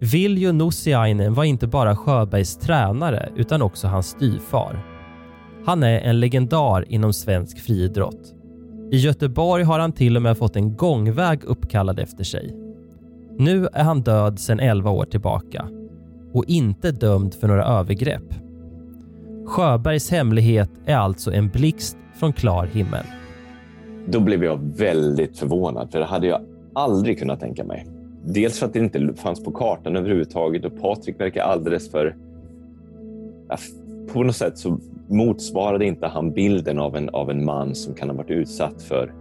Viljo 0.01 0.51
Nussiainen 0.51 1.33
var 1.33 1.43
inte 1.43 1.67
bara 1.67 1.95
Sjöbergs 1.95 2.57
tränare 2.57 3.29
utan 3.35 3.61
också 3.61 3.87
hans 3.87 4.07
styvfar. 4.07 4.79
Han 5.65 5.83
är 5.83 5.99
en 5.99 6.19
legendar 6.19 6.91
inom 6.91 7.13
svensk 7.13 7.59
friidrott. 7.59 8.33
I 8.91 8.97
Göteborg 8.97 9.63
har 9.63 9.79
han 9.79 9.93
till 9.93 10.15
och 10.15 10.21
med 10.21 10.37
fått 10.37 10.55
en 10.55 10.75
gångväg 10.75 11.43
uppkallad 11.43 11.99
efter 11.99 12.23
sig. 12.23 12.70
Nu 13.41 13.67
är 13.73 13.83
han 13.83 14.01
död 14.01 14.39
sedan 14.39 14.59
11 14.59 14.89
år 14.91 15.05
tillbaka 15.05 15.67
och 16.33 16.45
inte 16.47 16.91
dömd 16.91 17.33
för 17.33 17.47
några 17.47 17.65
övergrepp. 17.65 18.33
Sjöbergs 19.45 20.11
hemlighet 20.11 20.69
är 20.85 20.95
alltså 20.95 21.33
en 21.33 21.49
blixt 21.49 21.97
från 22.19 22.33
klar 22.33 22.65
himmel. 22.65 23.05
Då 24.07 24.19
blev 24.19 24.43
jag 24.43 24.59
väldigt 24.77 25.37
förvånad, 25.37 25.91
för 25.91 25.99
det 25.99 26.05
hade 26.05 26.27
jag 26.27 26.41
aldrig 26.73 27.19
kunnat 27.19 27.39
tänka 27.39 27.63
mig. 27.63 27.87
Dels 28.25 28.59
för 28.59 28.65
att 28.65 28.73
det 28.73 28.79
inte 28.79 29.13
fanns 29.15 29.43
på 29.43 29.51
kartan 29.51 29.95
överhuvudtaget 29.95 30.65
och 30.65 30.81
Patrik 30.81 31.19
verkar 31.19 31.43
alldeles 31.43 31.91
för... 31.91 32.15
På 34.13 34.23
något 34.23 34.35
sätt 34.35 34.57
så 34.57 34.79
motsvarade 35.07 35.85
inte 35.85 36.07
han 36.07 36.31
bilden 36.31 36.79
av 36.79 36.95
en, 36.95 37.09
av 37.09 37.31
en 37.31 37.45
man 37.45 37.75
som 37.75 37.93
kan 37.93 38.09
ha 38.09 38.15
varit 38.15 38.31
utsatt 38.31 38.81
för 38.81 39.13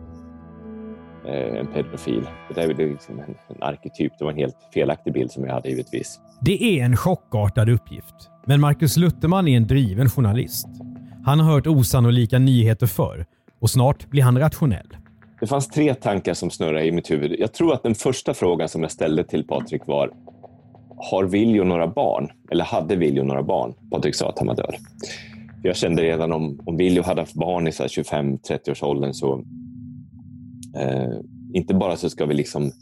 en 1.29 1.67
pedofil. 1.67 2.27
Det 2.55 2.63
är 2.63 2.69
liksom 2.77 3.19
en, 3.19 3.35
en 3.49 3.63
arketyp. 3.63 4.13
Det 4.19 4.25
var 4.25 4.33
en 4.33 4.39
helt 4.39 4.57
felaktig 4.75 5.13
bild 5.13 5.31
som 5.31 5.45
jag 5.45 5.53
hade 5.53 5.69
givetvis. 5.69 6.21
Det 6.41 6.63
är 6.65 6.85
en 6.85 6.97
chockartad 6.97 7.69
uppgift. 7.69 8.31
Men 8.47 8.61
Marcus 8.61 8.97
Lutterman 8.97 9.49
är 9.49 9.57
en 9.57 9.67
driven 9.67 10.11
journalist. 10.11 10.67
Han 11.25 11.41
har 11.41 11.53
hört 11.53 11.67
osannolika 11.67 12.39
nyheter 12.39 12.87
förr 12.87 13.27
och 13.61 13.71
snart 13.71 14.11
blir 14.11 14.23
han 14.23 14.39
rationell. 14.39 14.97
Det 15.41 15.47
fanns 15.47 15.69
tre 15.69 15.95
tankar 15.95 16.35
som 16.35 16.51
snurrade 16.51 16.85
i 16.85 16.93
mitt 16.93 17.11
huvud. 17.11 17.37
Jag 17.39 17.53
tror 17.53 17.75
att 17.75 17.83
den 17.83 17.95
första 17.95 18.35
frågan 18.35 18.69
som 18.69 18.83
jag 18.83 18.93
ställde 18.93 19.25
till 19.25 19.47
Patrik 19.47 19.83
var 19.87 20.11
Har 20.97 21.25
Viljo 21.25 21.65
några 21.65 21.87
barn? 21.87 22.31
Eller 22.51 22.65
hade 22.65 22.97
Viljo 22.97 23.25
några 23.25 23.43
barn? 23.43 23.75
Patrik 23.91 24.15
sa 24.15 24.29
att 24.29 24.39
han 24.39 24.49
var 24.49 24.55
död. 24.55 24.75
Jag 25.63 25.77
kände 25.77 26.03
redan 26.03 26.33
om, 26.33 26.61
om 26.67 26.77
Viljo 26.77 27.03
hade 27.03 27.21
haft 27.21 27.35
barn 27.35 27.67
i 27.67 27.71
25-30 27.71 28.71
års 28.71 28.83
åldern 28.83 29.15
så 29.15 29.45
eh, 30.77 31.21
inte 31.55 31.75
bara 31.75 31.97
så 31.97 32.11
ska 32.11 32.27
vi 32.27 32.35
liksom 32.35 32.73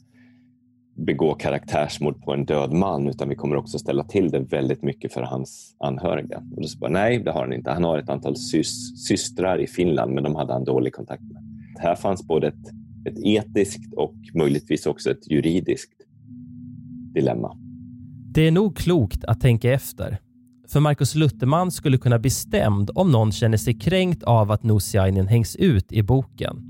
begå 1.07 1.35
karaktärsmord 1.35 2.23
på 2.23 2.33
en 2.33 2.45
död 2.45 2.73
man 2.73 3.09
utan 3.09 3.29
vi 3.29 3.35
kommer 3.35 3.57
också 3.57 3.79
ställa 3.79 4.05
till 4.05 4.31
det 4.31 4.41
väldigt 4.41 4.83
mycket 4.83 5.13
för 5.13 5.23
hans 5.23 5.77
anhöriga. 5.79 6.43
Och 6.57 6.63
då 6.63 6.69
så 6.69 6.79
bara, 6.79 6.91
nej, 6.91 7.19
det 7.19 7.31
har 7.31 7.41
han 7.41 7.53
inte. 7.53 7.71
Han 7.71 7.85
har 7.85 7.99
ett 7.99 8.09
antal 8.09 8.37
sys 8.37 9.07
systrar 9.07 9.61
i 9.61 9.67
Finland 9.67 10.13
men 10.13 10.25
de 10.25 10.35
hade 10.35 10.53
han 10.53 10.65
dålig 10.65 10.93
kontakt 10.95 11.23
med. 11.23 11.43
Här 11.79 11.95
fanns 11.95 12.27
både 12.27 12.47
ett, 12.47 12.69
ett 13.05 13.19
etiskt 13.19 13.95
och 13.95 14.15
möjligtvis 14.35 14.87
också 14.87 15.11
ett 15.11 15.31
juridiskt 15.31 15.93
dilemma. 17.15 17.57
Det 18.33 18.47
är 18.47 18.51
nog 18.51 18.77
klokt 18.77 19.25
att 19.25 19.41
tänka 19.41 19.73
efter. 19.73 20.19
För 20.69 20.81
Markus 20.81 21.15
Lutterman 21.15 21.71
skulle 21.71 21.99
kunna 21.99 22.19
bli 22.19 22.31
stämd 22.31 22.91
om 22.95 23.13
någon 23.13 23.33
känner 23.33 23.57
sig 23.57 23.79
kränkt 23.79 24.23
av 24.23 24.51
att 24.51 24.63
Nusiainen 24.63 25.29
hängs 25.29 25.57
ut 25.57 25.93
i 25.93 26.03
boken. 26.03 26.68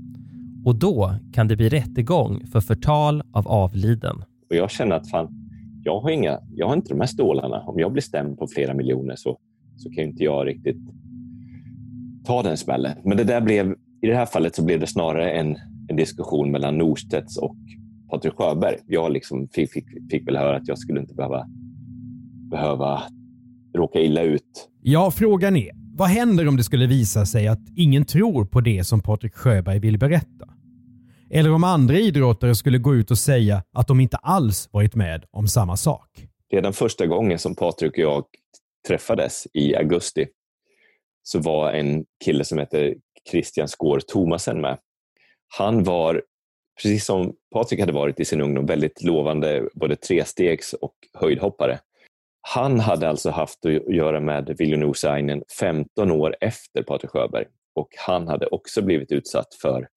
Och 0.65 0.75
då 0.75 1.13
kan 1.33 1.47
det 1.47 1.55
bli 1.55 1.69
rättegång 1.69 2.45
för 2.45 2.61
förtal 2.61 3.23
av 3.31 3.47
avliden. 3.47 4.15
Och 4.49 4.55
jag 4.55 4.71
känner 4.71 4.95
att 4.95 5.09
fan, 5.09 5.27
jag 5.83 5.99
har, 5.99 6.09
inga, 6.09 6.39
jag 6.55 6.67
har 6.67 6.73
inte 6.73 6.89
de 6.89 6.99
här 6.99 7.07
stålarna. 7.07 7.61
Om 7.61 7.79
jag 7.79 7.91
blir 7.91 8.01
stämd 8.01 8.37
på 8.37 8.47
flera 8.47 8.73
miljoner 8.73 9.15
så, 9.15 9.37
så 9.77 9.89
kan 9.89 10.03
inte 10.03 10.23
jag 10.23 10.47
riktigt 10.47 10.77
ta 12.25 12.43
den 12.43 12.57
smällen. 12.57 12.97
Men 13.03 13.17
det 13.17 13.23
där 13.23 13.41
blev, 13.41 13.75
i 14.01 14.07
det 14.07 14.15
här 14.15 14.25
fallet 14.25 14.55
så 14.55 14.65
blev 14.65 14.79
det 14.79 14.87
snarare 14.87 15.31
en, 15.31 15.57
en 15.89 15.95
diskussion 15.95 16.51
mellan 16.51 16.77
Norstedts 16.77 17.37
och 17.37 17.55
Patrik 18.09 18.33
Sjöberg. 18.33 18.75
Jag 18.87 19.11
liksom 19.11 19.47
fick, 19.51 19.71
fick, 19.71 19.85
fick 20.11 20.27
väl 20.27 20.37
höra 20.37 20.55
att 20.55 20.67
jag 20.67 20.77
skulle 20.77 20.99
inte 20.99 21.13
behöva, 21.13 21.47
behöva 22.51 23.01
råka 23.75 23.99
illa 23.99 24.21
ut. 24.21 24.69
Ja, 24.81 25.11
frågan 25.11 25.55
är, 25.55 25.71
vad 25.99 26.09
händer 26.09 26.47
om 26.47 26.57
det 26.57 26.63
skulle 26.63 26.87
visa 26.87 27.25
sig 27.25 27.47
att 27.47 27.59
ingen 27.75 28.05
tror 28.05 28.45
på 28.45 28.61
det 28.61 28.83
som 28.83 29.01
Patrik 29.01 29.35
Sjöberg 29.35 29.79
vill 29.79 29.97
berätta? 29.97 30.47
Eller 31.29 31.53
om 31.53 31.63
andra 31.63 31.97
idrottare 31.97 32.55
skulle 32.55 32.77
gå 32.77 32.95
ut 32.95 33.11
och 33.11 33.17
säga 33.17 33.63
att 33.73 33.87
de 33.87 33.99
inte 33.99 34.17
alls 34.17 34.69
varit 34.71 34.95
med 34.95 35.25
om 35.31 35.47
samma 35.47 35.77
sak? 35.77 36.07
Redan 36.51 36.73
första 36.73 37.07
gången 37.07 37.39
som 37.39 37.55
Patrik 37.55 37.91
och 37.91 37.97
jag 37.97 38.23
träffades 38.87 39.47
i 39.53 39.75
augusti 39.75 40.27
så 41.23 41.39
var 41.39 41.71
en 41.71 42.05
kille 42.25 42.45
som 42.45 42.59
heter 42.59 42.95
Christian 43.31 43.67
Skår 43.67 43.99
Thomasen 43.99 44.61
med. 44.61 44.77
Han 45.57 45.83
var, 45.83 46.21
precis 46.81 47.05
som 47.05 47.33
Patrik 47.53 47.79
hade 47.79 47.93
varit 47.93 48.19
i 48.19 48.25
sin 48.25 48.41
ungdom, 48.41 48.65
väldigt 48.65 49.03
lovande 49.03 49.69
både 49.73 49.95
trestegs 49.95 50.73
och 50.73 50.95
höjdhoppare. 51.13 51.79
Han 52.51 52.79
hade 52.79 53.09
alltså 53.09 53.29
haft 53.29 53.65
att 53.65 53.93
göra 53.95 54.19
med 54.19 54.55
Viljo 54.57 54.77
Nuusainen 54.77 55.43
15 55.59 56.11
år 56.11 56.35
efter 56.41 56.83
Patrik 56.83 57.11
Sjöberg 57.11 57.45
och 57.75 57.89
han 57.97 58.27
hade 58.27 58.45
också 58.47 58.81
blivit 58.81 59.11
utsatt 59.11 59.53
för 59.61 59.87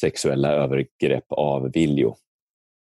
sexuella 0.00 0.52
övergrepp 0.52 1.24
av 1.28 1.72
Viljo. 1.72 2.16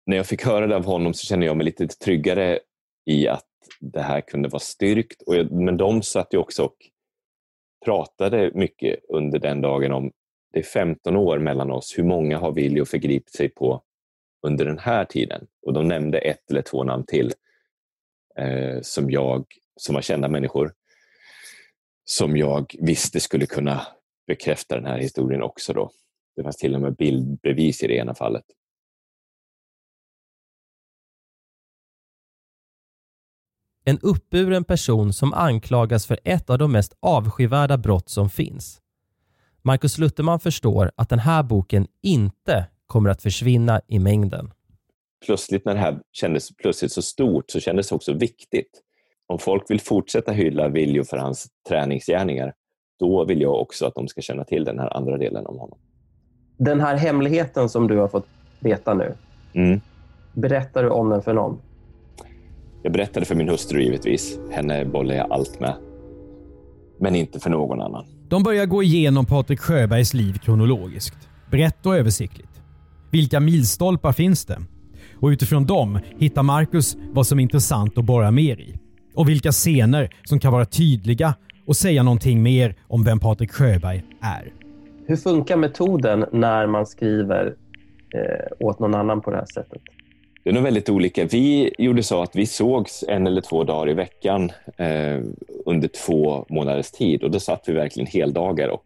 När 0.05 0.17
jag 0.17 0.25
fick 0.25 0.45
höra 0.45 0.67
det 0.67 0.75
av 0.75 0.85
honom 0.85 1.13
så 1.13 1.25
kände 1.25 1.45
jag 1.45 1.57
mig 1.57 1.65
lite 1.65 1.87
tryggare 1.87 2.59
i 3.05 3.27
att 3.27 3.47
det 3.79 4.01
här 4.01 4.21
kunde 4.21 4.49
vara 4.49 4.59
styrkt. 4.59 5.21
Och 5.21 5.35
jag, 5.35 5.51
men 5.51 5.77
de 5.77 6.01
satt 6.01 6.33
ju 6.33 6.37
också 6.37 6.63
och 6.63 6.77
pratade 7.85 8.51
mycket 8.53 8.99
under 9.09 9.39
den 9.39 9.61
dagen 9.61 9.91
om 9.91 10.11
det 10.53 10.59
är 10.59 10.63
15 10.63 11.15
år 11.15 11.39
mellan 11.39 11.71
oss. 11.71 11.97
Hur 11.97 12.03
många 12.03 12.37
har 12.37 12.51
Viljo 12.51 12.85
förgripit 12.85 13.35
sig 13.35 13.49
på 13.49 13.81
under 14.47 14.65
den 14.65 14.79
här 14.79 15.05
tiden? 15.05 15.47
Och 15.65 15.73
de 15.73 15.87
nämnde 15.87 16.17
ett 16.17 16.51
eller 16.51 16.61
två 16.61 16.83
namn 16.83 17.05
till 17.05 17.33
eh, 18.37 18.81
som 18.81 19.11
jag, 19.11 19.45
som 19.75 19.95
var 19.95 20.01
kända 20.01 20.27
människor, 20.27 20.73
som 22.03 22.37
jag 22.37 22.75
visste 22.79 23.19
skulle 23.19 23.45
kunna 23.45 23.87
bekräfta 24.27 24.75
den 24.75 24.85
här 24.85 24.99
historien 24.99 25.43
också. 25.43 25.73
Då. 25.73 25.91
Det 26.35 26.43
fanns 26.43 26.57
till 26.57 26.75
och 26.75 26.81
med 26.81 26.95
bildbevis 26.95 27.83
i 27.83 27.87
det 27.87 27.95
ena 27.95 28.15
fallet. 28.15 28.45
En 33.85 33.99
uppburen 33.99 34.63
person 34.63 35.13
som 35.13 35.33
anklagas 35.33 36.05
för 36.05 36.19
ett 36.23 36.49
av 36.49 36.57
de 36.57 36.71
mest 36.71 36.93
avskyvärda 36.99 37.77
brott 37.77 38.09
som 38.09 38.29
finns. 38.29 38.81
Markus 39.61 39.97
Lutterman 39.97 40.39
förstår 40.39 40.91
att 40.95 41.09
den 41.09 41.19
här 41.19 41.43
boken 41.43 41.87
inte 42.01 42.67
kommer 42.85 43.09
att 43.09 43.21
försvinna 43.21 43.81
i 43.87 43.99
mängden 43.99 44.51
plötsligt 45.25 45.65
när 45.65 45.73
det 45.73 45.79
här 45.79 45.99
kändes 46.11 46.55
plötsligt 46.55 46.91
så 46.91 47.01
stort 47.01 47.51
så 47.51 47.59
kändes 47.59 47.89
det 47.89 47.95
också 47.95 48.13
viktigt. 48.13 48.81
Om 49.27 49.39
folk 49.39 49.69
vill 49.69 49.79
fortsätta 49.81 50.31
hylla 50.31 50.67
Viljo 50.67 51.03
för 51.03 51.17
hans 51.17 51.47
träningsgärningar, 51.69 52.53
då 52.99 53.25
vill 53.25 53.41
jag 53.41 53.61
också 53.61 53.85
att 53.85 53.95
de 53.95 54.07
ska 54.07 54.21
känna 54.21 54.43
till 54.43 54.63
den 54.63 54.79
här 54.79 54.97
andra 54.97 55.17
delen 55.17 55.45
om 55.45 55.59
honom. 55.59 55.79
Den 56.57 56.79
här 56.79 56.95
hemligheten 56.95 57.69
som 57.69 57.87
du 57.87 57.97
har 57.97 58.07
fått 58.07 58.27
veta 58.59 58.93
nu, 58.93 59.15
mm. 59.53 59.81
berättar 60.33 60.83
du 60.83 60.89
om 60.89 61.09
den 61.09 61.21
för 61.21 61.33
någon? 61.33 61.61
Jag 62.83 62.93
berättade 62.93 63.25
för 63.25 63.35
min 63.35 63.49
hustru 63.49 63.81
givetvis. 63.81 64.39
Henne 64.51 64.85
bollar 64.85 65.15
jag 65.15 65.31
allt 65.31 65.59
med. 65.59 65.75
Men 66.99 67.15
inte 67.15 67.39
för 67.39 67.49
någon 67.49 67.81
annan. 67.81 68.05
De 68.29 68.43
börjar 68.43 68.65
gå 68.65 68.83
igenom 68.83 69.25
Patrik 69.25 69.59
Sjöbergs 69.59 70.13
liv 70.13 70.33
kronologiskt. 70.33 71.29
Brett 71.51 71.85
och 71.85 71.95
översiktligt. 71.95 72.61
Vilka 73.11 73.39
milstolpar 73.39 74.11
finns 74.11 74.45
det? 74.45 74.57
Och 75.19 75.27
utifrån 75.27 75.65
dem 75.65 75.99
hittar 76.17 76.43
Marcus 76.43 76.97
vad 77.11 77.27
som 77.27 77.39
är 77.39 77.43
intressant 77.43 77.97
att 77.97 78.05
borra 78.05 78.31
mer 78.31 78.59
i. 78.59 78.79
Och 79.15 79.29
vilka 79.29 79.51
scener 79.51 80.09
som 80.23 80.39
kan 80.39 80.53
vara 80.53 80.65
tydliga 80.65 81.35
och 81.65 81.75
säga 81.75 82.03
någonting 82.03 82.43
mer 82.43 82.75
om 82.87 83.03
vem 83.03 83.19
Patrik 83.19 83.51
Sjöberg 83.51 84.03
är. 84.21 84.53
Hur 85.07 85.15
funkar 85.15 85.57
metoden 85.57 86.25
när 86.31 86.67
man 86.67 86.85
skriver 86.85 87.55
eh, 88.15 88.67
åt 88.67 88.79
någon 88.79 88.95
annan 88.95 89.21
på 89.21 89.31
det 89.31 89.37
här 89.37 89.45
sättet? 89.45 89.81
Det 90.43 90.49
är 90.49 90.53
nog 90.53 90.63
väldigt 90.63 90.89
olika. 90.89 91.25
Vi 91.25 91.73
gjorde 91.77 92.03
så 92.03 92.21
att 92.21 92.35
vi 92.35 92.45
sågs 92.45 93.03
en 93.07 93.27
eller 93.27 93.41
två 93.41 93.63
dagar 93.63 93.89
i 93.89 93.93
veckan 93.93 94.51
eh, 94.77 95.21
under 95.65 95.87
två 95.87 96.45
månaders 96.49 96.91
tid 96.91 97.23
och 97.23 97.31
då 97.31 97.39
satt 97.39 97.63
vi 97.67 97.73
verkligen 97.73 98.07
heldagar 98.07 98.69
och 98.69 98.85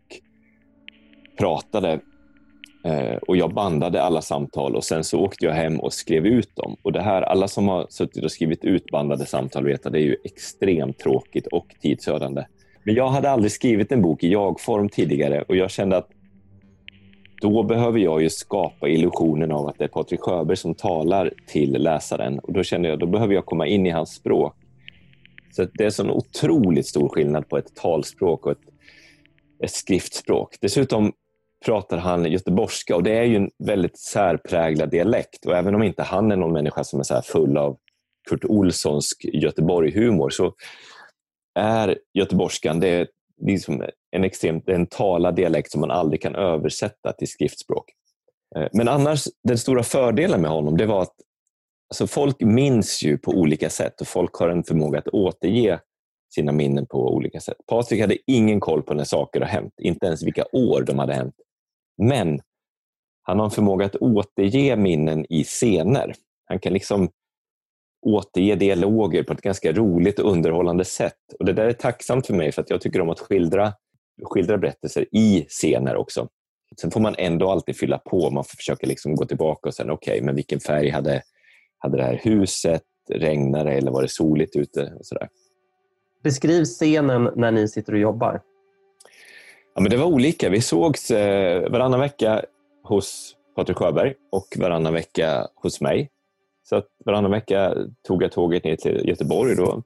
pratade 1.38 2.00
Eh, 2.84 3.16
och 3.16 3.38
jag 3.38 3.54
bandade 3.54 4.02
alla 4.02 4.22
samtal 4.22 4.76
och 4.76 4.84
sen 4.84 5.04
så 5.04 5.20
åkte 5.20 5.46
jag 5.46 5.54
hem 5.54 5.80
och 5.80 5.94
skrev 5.94 6.26
ut 6.26 6.56
dem. 6.56 6.76
Och 6.82 6.92
det 6.92 7.02
här, 7.02 7.22
alla 7.22 7.48
som 7.48 7.68
har 7.68 7.88
suttit 7.90 8.24
och 8.24 8.32
skrivit 8.32 8.64
ut 8.64 8.86
bandade 8.92 9.26
samtal 9.26 9.66
vet 9.66 9.86
att 9.86 9.94
det 9.94 10.00
är 10.00 10.04
ju 10.04 10.16
extremt 10.24 11.00
tråkigt 11.00 11.48
och 11.48 11.68
tidsödande. 11.82 12.46
Men 12.84 12.96
jag 12.96 13.10
hade 13.10 13.30
aldrig 13.30 13.52
skrivit 13.52 13.92
en 13.92 14.02
bok 14.02 14.24
i 14.24 14.32
jag-form 14.32 14.90
tidigare 14.90 15.42
och 15.42 15.56
jag 15.56 15.72
kände 15.72 15.98
att 15.98 16.10
då 17.42 17.64
behöver 17.64 18.00
jag 18.00 18.22
ju 18.22 18.30
skapa 18.30 18.90
illusionen 18.90 19.52
av 19.52 19.68
att 19.68 19.78
det 19.78 19.84
är 19.84 19.88
Patrik 19.88 20.22
Sjöberg 20.22 20.58
som 20.58 20.76
talar 20.76 21.34
till 21.48 21.72
läsaren. 21.72 22.40
Och 22.40 22.54
Då 22.54 22.64
kände 22.64 22.90
jag 22.90 23.00
då 23.00 23.06
behöver 23.06 23.34
jag 23.34 23.46
komma 23.46 23.68
in 23.68 23.86
i 23.86 23.90
hans 23.90 24.10
språk. 24.10 24.56
Så 25.52 25.68
det 25.74 25.84
är 25.84 25.86
en 25.86 25.92
sån 25.92 26.12
otroligt 26.12 26.88
stor 26.88 27.10
skillnad 27.10 27.50
på 27.50 27.58
ett 27.58 27.76
talspråk 27.76 28.46
och 28.46 28.52
ett, 28.52 28.58
ett 29.64 29.72
skriftspråk. 29.72 30.56
Dessutom 30.62 31.14
pratar 31.66 31.98
han 31.98 32.32
göteborgska 32.32 32.96
och 32.96 33.04
det 33.04 33.18
är 33.18 33.24
ju 33.24 33.36
en 33.36 33.52
väldigt 33.60 34.00
särpräglad 34.00 34.90
dialekt. 34.90 35.46
Och 35.46 35.58
även 35.58 35.76
om 35.76 35.84
inte 35.84 36.04
han 36.04 36.32
är 36.32 36.36
någon 36.36 36.54
människa 36.54 36.84
som 36.84 37.00
är 37.00 37.04
så 37.04 37.22
full 37.22 37.58
av 37.58 37.78
Kurt 38.30 38.46
Olssonsk 38.46 39.26
Göteborg-humor 39.34 40.30
så 40.30 40.54
är 41.60 41.98
göteborgskan 42.14 42.80
det 42.80 42.88
är 42.88 43.08
liksom 43.42 43.84
en 44.12 44.24
extremt 44.24 44.70
en 44.70 44.88
talad 44.88 45.36
dialekt 45.36 45.72
som 45.72 45.82
man 45.82 45.92
aldrig 45.92 46.22
kan 46.22 46.36
översätta 46.36 47.14
till 47.14 47.28
skriftspråk. 47.28 47.86
Eh, 48.56 48.68
men 48.74 48.88
annars, 48.88 49.28
den 49.44 49.58
stora 49.58 49.84
fördelen 49.84 50.42
med 50.42 50.52
honom 50.52 50.78
det 50.78 50.86
var 50.86 51.02
att 51.02 51.16
alltså 51.90 52.08
folk 52.08 52.42
minns 52.42 53.04
ju 53.04 53.18
på 53.18 53.32
olika 53.32 53.70
sätt 53.70 54.02
och 54.02 54.08
folk 54.08 54.34
har 54.34 54.50
en 54.50 54.64
förmåga 54.64 55.00
att 55.00 55.08
återge 55.08 55.80
sina 56.34 56.52
minnen 56.52 56.86
på 56.86 57.14
olika 57.14 57.40
sätt. 57.40 57.58
Patrik 57.68 58.02
hade 58.02 58.18
ingen 58.28 58.60
koll 58.60 58.84
på 58.84 58.94
när 58.94 59.04
saker 59.04 59.42
har 59.42 59.48
hänt, 59.48 59.74
inte 59.82 60.06
ens 60.06 60.24
vilka 60.24 60.46
år 60.52 60.82
de 60.82 61.00
hade 61.00 61.14
hänt. 61.14 61.36
Men 62.02 62.42
han 63.24 63.40
har 63.40 63.46
en 63.46 63.52
förmåga 63.52 63.86
att 63.86 63.96
återge 63.96 64.76
minnen 64.76 65.26
i 65.30 65.44
scener. 65.44 66.14
Han 66.46 66.60
kan 66.60 66.74
liksom 66.74 67.10
återge 68.06 68.56
dialoger 68.56 69.24
på 69.24 69.34
ett 69.34 69.42
ganska 69.42 69.72
roligt 69.72 70.20
och 70.20 70.32
underhållande 70.32 70.86
sätt. 70.86 71.18
Och 71.40 71.46
Det 71.46 71.54
där 71.54 71.66
är 71.66 71.74
tacksamt 71.74 72.28
för 72.28 72.34
mig 72.34 72.52
för 72.52 72.62
att 72.62 72.70
jag 72.70 72.82
tycker 72.82 73.02
om 73.02 73.10
att 73.10 73.20
skildra, 73.20 73.74
skildra 74.24 74.58
berättelser 74.58 75.06
i 75.12 75.46
scener 75.50 75.96
också. 75.96 76.28
Sen 76.82 76.92
får 76.92 77.00
man 77.00 77.16
ändå 77.18 77.50
alltid 77.50 77.78
fylla 77.78 77.98
på. 77.98 78.30
Man 78.30 78.44
får 78.44 78.56
försöka 78.56 78.88
liksom 78.88 79.16
gå 79.16 79.26
tillbaka 79.26 79.70
och 79.70 79.76
säga 79.76 79.94
okej, 79.94 80.14
okay, 80.14 80.26
men 80.26 80.36
vilken 80.36 80.60
färg 80.60 80.90
hade, 80.90 81.22
hade 81.78 81.98
det 81.98 82.04
här 82.04 82.20
huset? 82.24 82.84
Regnade 83.10 83.70
det 83.70 83.78
eller 83.78 83.92
var 83.92 84.02
det 84.02 84.12
soligt 84.12 84.56
ute? 84.56 84.94
Och 85.00 85.06
sådär. 85.06 85.30
Beskriv 86.24 86.64
scenen 86.64 87.30
när 87.36 87.52
ni 87.52 87.68
sitter 87.68 87.94
och 87.94 88.00
jobbar. 88.00 88.42
Ja, 89.74 89.82
men 89.82 89.92
det 89.92 89.98
var 89.98 90.06
olika. 90.06 90.50
Vi 90.50 90.62
sågs 90.62 91.12
eh, 91.12 91.70
varannan 91.70 92.00
vecka 92.00 92.46
hos 92.84 93.36
Patrik 93.56 93.78
Sjöberg 93.78 94.14
och 94.32 94.48
varannan 94.60 94.94
vecka 94.94 95.48
hos 95.56 95.82
mig. 95.82 96.10
Så 96.64 96.76
att 96.76 96.88
varannan 97.06 97.32
vecka 97.32 97.76
tog 98.08 98.24
jag 98.24 98.32
tåget 98.32 98.64
ner 98.64 98.76
till 98.76 99.02
Göteborg. 99.10 99.56
Då 99.56 99.84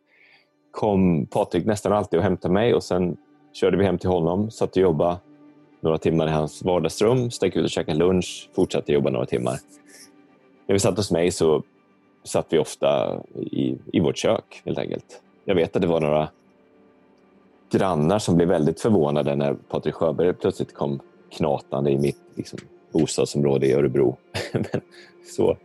kom 0.71 1.25
Patrik 1.25 1.65
nästan 1.65 1.93
alltid 1.93 2.17
och 2.17 2.23
hämtade 2.23 2.53
mig 2.53 2.73
och 2.73 2.83
sen 2.83 3.17
körde 3.53 3.77
vi 3.77 3.85
hem 3.85 3.97
till 3.97 4.09
honom, 4.09 4.51
satt 4.51 4.71
och 4.71 4.81
jobbade 4.81 5.17
några 5.81 5.97
timmar 5.97 6.27
i 6.27 6.31
hans 6.31 6.63
vardagsrum, 6.63 7.31
stack 7.31 7.55
ut 7.55 7.63
och 7.63 7.69
käkade 7.69 7.97
lunch, 7.97 8.49
fortsatte 8.55 8.93
jobba 8.93 9.09
några 9.09 9.25
timmar. 9.25 9.59
När 10.67 10.73
vi 10.73 10.79
satt 10.79 10.97
hos 10.97 11.11
mig 11.11 11.31
så 11.31 11.63
satt 12.23 12.45
vi 12.49 12.57
ofta 12.57 13.19
i, 13.35 13.77
i 13.93 13.99
vårt 13.99 14.17
kök 14.17 14.61
helt 14.65 14.77
enkelt. 14.77 15.21
Jag 15.45 15.55
vet 15.55 15.75
att 15.75 15.81
det 15.81 15.87
var 15.87 16.01
några 16.01 16.29
grannar 17.71 18.19
som 18.19 18.35
blev 18.35 18.47
väldigt 18.47 18.81
förvånade 18.81 19.35
när 19.35 19.53
Patrik 19.53 19.95
Sjöberg 19.95 20.33
plötsligt 20.33 20.73
kom 20.73 20.99
knatande 21.31 21.91
i 21.91 21.97
mitt 21.97 22.21
liksom, 22.35 22.59
bostadsområde 22.93 23.67
i 23.67 23.73
Örebro. 23.73 24.17
Men 24.53 24.81
så, 25.35 25.57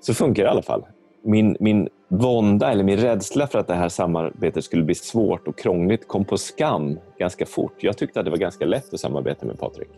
så 0.00 0.14
funkar 0.14 0.42
det 0.42 0.46
i 0.46 0.50
alla 0.50 0.62
fall. 0.62 0.82
Min, 1.22 1.56
min 1.60 1.88
vånda 2.08 2.70
eller 2.70 2.84
min 2.84 2.98
rädsla 2.98 3.46
för 3.46 3.58
att 3.58 3.66
det 3.66 3.74
här 3.74 3.88
samarbetet 3.88 4.64
skulle 4.64 4.84
bli 4.84 4.94
svårt 4.94 5.48
och 5.48 5.58
krångligt 5.58 6.08
kom 6.08 6.24
på 6.24 6.38
skam 6.38 6.98
ganska 7.18 7.46
fort. 7.46 7.74
Jag 7.80 7.96
tyckte 7.96 8.20
att 8.20 8.24
det 8.24 8.30
var 8.30 8.38
ganska 8.38 8.64
lätt 8.64 8.94
att 8.94 9.00
samarbeta 9.00 9.46
med 9.46 9.58
Patrik. 9.58 9.88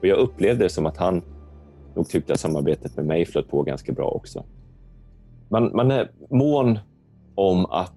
Och 0.00 0.06
jag 0.06 0.18
upplevde 0.18 0.64
det 0.64 0.68
som 0.68 0.86
att 0.86 0.96
han 0.96 1.22
nog 1.94 2.08
tyckte 2.08 2.32
att 2.32 2.40
samarbetet 2.40 2.96
med 2.96 3.06
mig 3.06 3.26
flöt 3.26 3.48
på 3.48 3.62
ganska 3.62 3.92
bra 3.92 4.08
också. 4.08 4.44
Man, 5.48 5.70
man 5.76 5.90
är 5.90 6.10
mån 6.30 6.78
om 7.34 7.66
att 7.66 7.92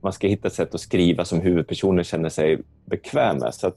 man 0.00 0.12
ska 0.12 0.28
hitta 0.28 0.48
ett 0.48 0.54
sätt 0.54 0.74
att 0.74 0.80
skriva 0.80 1.24
som 1.24 1.40
huvudpersonen 1.40 2.04
känner 2.04 2.28
sig 2.28 2.58
bekväm 2.84 3.38
med. 3.38 3.54
Så 3.54 3.72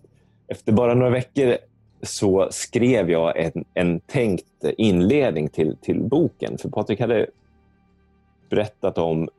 efter 0.47 0.71
bara 0.71 0.93
några 0.93 1.11
veckor 1.11 1.57
så 2.01 2.47
skrev 2.51 3.11
jag 3.11 3.37
en, 3.37 3.65
en 3.73 3.99
tänkt 3.99 4.45
inledning 4.77 5.49
till, 5.49 5.77
till 5.81 6.01
boken. 6.01 6.57
För 6.57 6.69
Patrik 6.69 6.99
hade 6.99 7.27
berättat 8.49 8.97
om 8.97 9.29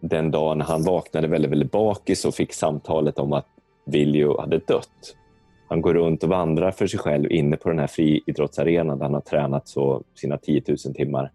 den 0.00 0.30
dagen 0.30 0.60
han 0.60 0.84
vaknade 0.84 1.28
väldigt, 1.28 1.50
väldigt 1.50 1.70
bakis 1.70 2.24
och 2.24 2.34
fick 2.34 2.52
samtalet 2.52 3.18
om 3.18 3.32
att 3.32 3.46
Viljo 3.84 4.40
hade 4.40 4.58
dött. 4.58 5.16
Han 5.68 5.82
går 5.82 5.94
runt 5.94 6.22
och 6.22 6.28
vandrar 6.28 6.70
för 6.70 6.86
sig 6.86 6.98
själv 6.98 7.32
inne 7.32 7.56
på 7.56 7.68
den 7.68 7.78
här 7.78 7.86
friidrottsarenan 7.86 8.98
där 8.98 9.04
han 9.04 9.14
har 9.14 9.20
tränat 9.20 9.68
så 9.68 10.02
sina 10.14 10.38
10 10.38 10.62
000 10.68 10.76
timmar 10.94 11.32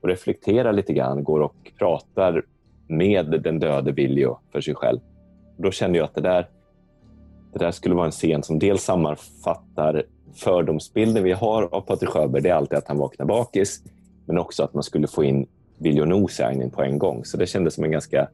och 0.00 0.08
reflekterar 0.08 0.72
lite 0.72 0.92
grann, 0.92 1.24
går 1.24 1.40
och 1.40 1.72
pratar 1.78 2.42
med 2.88 3.40
den 3.42 3.58
döde 3.58 3.92
Viljo 3.92 4.38
för 4.52 4.60
sig 4.60 4.74
själv. 4.74 4.98
Då 5.56 5.70
kände 5.70 5.98
jag 5.98 6.04
att 6.04 6.14
det 6.14 6.20
där, 6.20 6.48
det 7.52 7.58
där 7.58 7.70
skulle 7.70 7.94
vara 7.94 8.06
en 8.06 8.12
scen 8.12 8.42
som 8.42 8.58
dels 8.58 8.82
sammanfattar 8.82 10.04
fördomsbilden 10.34 11.24
vi 11.24 11.32
har 11.32 11.62
av 11.74 11.80
Patrik 11.80 12.10
Sjöberg. 12.10 12.42
Det 12.42 12.48
är 12.48 12.54
alltid 12.54 12.78
att 12.78 12.88
han 12.88 12.98
vaknar 12.98 13.26
bakis, 13.26 13.82
men 14.26 14.38
också 14.38 14.62
att 14.62 14.74
man 14.74 14.82
skulle 14.82 15.06
få 15.06 15.24
in 15.24 15.46
Viljo 15.78 16.04
Noseainen 16.04 16.70
på 16.70 16.82
en 16.82 16.98
gång. 16.98 17.24
Så 17.24 17.36
det 17.36 17.46
kändes 17.46 17.74
som 17.74 17.84
en 17.84 17.90
ganska 17.90 18.28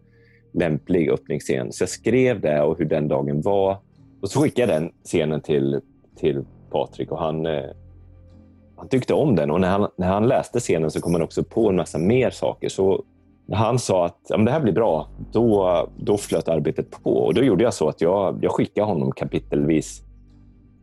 lämplig 0.52 1.10
öppningsscen. 1.10 1.72
Så 1.72 1.82
jag 1.82 1.88
skrev 1.88 2.40
det 2.40 2.62
och 2.62 2.78
hur 2.78 2.84
den 2.84 3.08
dagen 3.08 3.42
var. 3.42 3.76
Och 4.20 4.30
så 4.30 4.40
skickade 4.42 4.72
jag 4.72 4.82
den 4.82 4.92
scenen 5.04 5.40
till, 5.40 5.80
till 6.16 6.44
Patrik 6.70 7.12
och 7.12 7.18
han, 7.18 7.46
eh, 7.46 7.70
han 8.76 8.88
tyckte 8.88 9.14
om 9.14 9.36
den. 9.36 9.50
Och 9.50 9.60
när 9.60 9.68
han, 9.68 9.88
när 9.96 10.06
han 10.06 10.28
läste 10.28 10.60
scenen 10.60 10.90
så 10.90 11.00
kom 11.00 11.12
han 11.12 11.22
också 11.22 11.44
på 11.44 11.68
en 11.68 11.76
massa 11.76 11.98
mer 11.98 12.30
saker. 12.30 12.68
Så 12.68 13.04
när 13.46 13.56
han 13.56 13.78
sa 13.78 14.06
att 14.06 14.20
ja, 14.28 14.36
det 14.36 14.50
här 14.50 14.60
blir 14.60 14.72
bra, 14.72 15.08
då, 15.32 15.88
då 15.96 16.16
flöt 16.16 16.48
arbetet 16.48 16.90
på. 17.02 17.10
Och 17.10 17.34
då 17.34 17.42
gjorde 17.42 17.64
jag 17.64 17.74
så 17.74 17.88
att 17.88 18.00
jag, 18.00 18.38
jag 18.42 18.52
skickade 18.52 18.86
honom 18.86 19.12
kapitelvis 19.12 20.02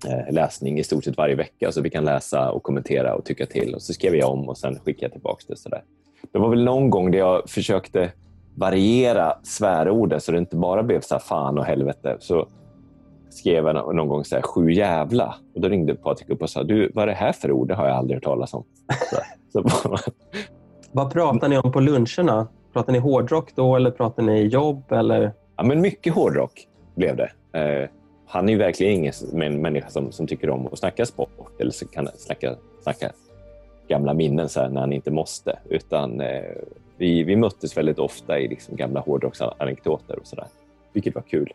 eh, 0.08 0.34
läsning 0.34 0.80
i 0.80 0.84
stort 0.84 1.04
sett 1.04 1.17
varje 1.17 1.36
vecka 1.36 1.71
så 1.71 1.82
vi 1.82 1.89
kan 1.89 2.06
läsa 2.06 2.52
och 2.52 2.63
kommentera 2.63 3.15
och 3.15 3.26
tycka 3.26 3.45
till. 3.45 3.76
Och 3.76 3.82
Så 3.82 3.93
skrev 3.93 4.15
jag 4.15 4.32
om 4.32 4.50
och 4.50 4.58
sen 4.58 4.80
skickade 4.80 5.06
jag 5.06 5.12
tillbaka 5.12 5.43
det. 5.47 5.58
Sådär. 5.58 5.84
Det 6.32 6.39
var 6.39 6.50
väl 6.50 6.63
någon 6.63 6.89
gång 6.89 7.12
där 7.12 7.19
jag 7.19 7.50
försökte 7.50 8.12
variera 8.56 9.34
svärordet 9.43 10.24
så 10.24 10.32
det 10.32 10.38
inte 10.38 10.56
bara 10.56 10.84
blev 10.84 11.02
så 11.02 11.19
fan 11.19 11.58
och 11.58 11.65
helvete. 11.65 12.17
Så 12.19 12.47
skrev 13.30 13.65
jag 13.65 13.95
någon 13.95 14.08
gång 14.08 14.26
så 14.26 14.36
här, 14.36 14.41
sju 14.41 14.71
jävla. 14.71 15.36
Och 15.56 15.62
då 15.62 15.69
ringde 15.69 15.95
Patrik 15.95 16.30
upp 16.30 16.41
och 16.41 16.50
sa, 16.50 16.63
du, 16.63 16.91
vad 16.93 17.04
är 17.04 17.08
det 17.08 17.13
här 17.13 17.32
för 17.32 17.52
ord? 17.52 17.67
Det 17.67 17.76
har 17.76 17.88
jag 17.88 17.97
aldrig 17.97 18.15
hört 18.15 18.24
talas 18.24 18.54
om. 18.54 18.63
Så, 19.54 19.69
så 19.69 19.97
vad 20.92 21.14
pratar 21.14 21.50
ni 21.50 21.58
om 21.58 21.72
på 21.72 21.80
luncherna? 21.80 22.48
Pratar 22.74 22.94
ni 22.94 23.00
hårdrock 23.00 23.56
då 23.56 23.76
eller 23.76 23.92
pratar 23.92 24.24
ni 24.24 24.42
jobb? 24.42 24.92
Eller? 24.92 25.32
Ja, 25.56 25.64
men 25.64 25.82
mycket 25.82 26.14
hårdrock 26.14 26.68
blev 26.96 27.16
det. 27.16 27.32
Eh, 27.60 27.90
han 28.28 28.50
är 28.50 28.54
ju 28.54 28.60
verkligen 28.60 28.94
ingen 28.94 29.62
människa 29.62 29.90
som, 29.90 30.12
som 30.12 30.28
tycker 30.28 30.50
om 30.50 30.68
att 30.68 30.80
snacka 30.80 31.06
sport 31.06 31.62
eller 31.62 31.72
så 31.72 31.88
kan 31.88 32.08
snacka, 32.16 32.56
snacka 32.84 33.12
gamla 33.88 34.14
minnen 34.14 34.50
så 34.50 34.68
när 34.68 34.82
han 34.82 34.94
inte 34.94 35.12
måste. 35.12 35.60
Utan 35.70 36.22
eh, 36.22 36.44
vi, 36.98 37.24
vi 37.24 37.36
möttes 37.36 37.78
väldigt 37.78 38.00
ofta 38.00 38.40
i 38.40 38.48
liksom 38.48 38.76
gamla 38.76 39.00
hårdrocksanekdoter 39.00 40.20
och 40.20 40.28
sådär, 40.28 40.48
vilket 40.94 41.16
var 41.16 41.22
kul. 41.22 41.54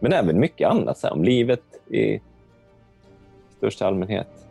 Men 0.00 0.12
även 0.12 0.40
mycket 0.40 0.68
annat, 0.68 0.98
så 0.98 1.06
här, 1.06 1.14
om 1.14 1.24
livet 1.24 1.62
i 1.90 2.20
största 3.56 3.86
allmänhet. 3.86 4.45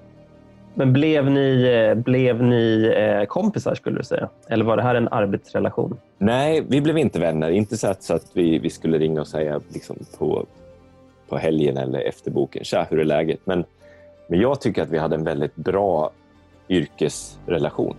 Men 0.77 0.93
blev 0.93 1.31
ni, 1.31 1.63
eh, 1.63 2.03
blev 2.03 2.43
ni 2.43 2.93
eh, 2.97 3.25
kompisar 3.25 3.75
skulle 3.75 3.97
du 3.97 4.03
säga? 4.03 4.29
Eller 4.49 4.65
var 4.65 4.77
det 4.77 4.83
här 4.83 4.95
en 4.95 5.07
arbetsrelation? 5.07 5.97
Nej, 6.17 6.63
vi 6.67 6.81
blev 6.81 6.97
inte 6.97 7.19
vänner. 7.19 7.49
Inte 7.49 7.77
så 7.77 7.87
att, 7.87 8.03
så 8.03 8.13
att 8.13 8.25
vi, 8.33 8.59
vi 8.59 8.69
skulle 8.69 8.97
ringa 8.97 9.21
och 9.21 9.27
säga 9.27 9.61
liksom 9.69 9.97
på, 10.17 10.45
på 11.29 11.37
helgen 11.37 11.77
eller 11.77 11.99
efter 11.99 12.31
boken, 12.31 12.63
tja, 12.63 12.87
hur 12.89 12.99
är 12.99 13.03
läget? 13.03 13.39
Men, 13.43 13.65
men 14.27 14.39
jag 14.39 14.61
tycker 14.61 14.81
att 14.81 14.89
vi 14.89 14.97
hade 14.97 15.15
en 15.15 15.23
väldigt 15.23 15.55
bra 15.55 16.11
yrkesrelation. 16.69 17.95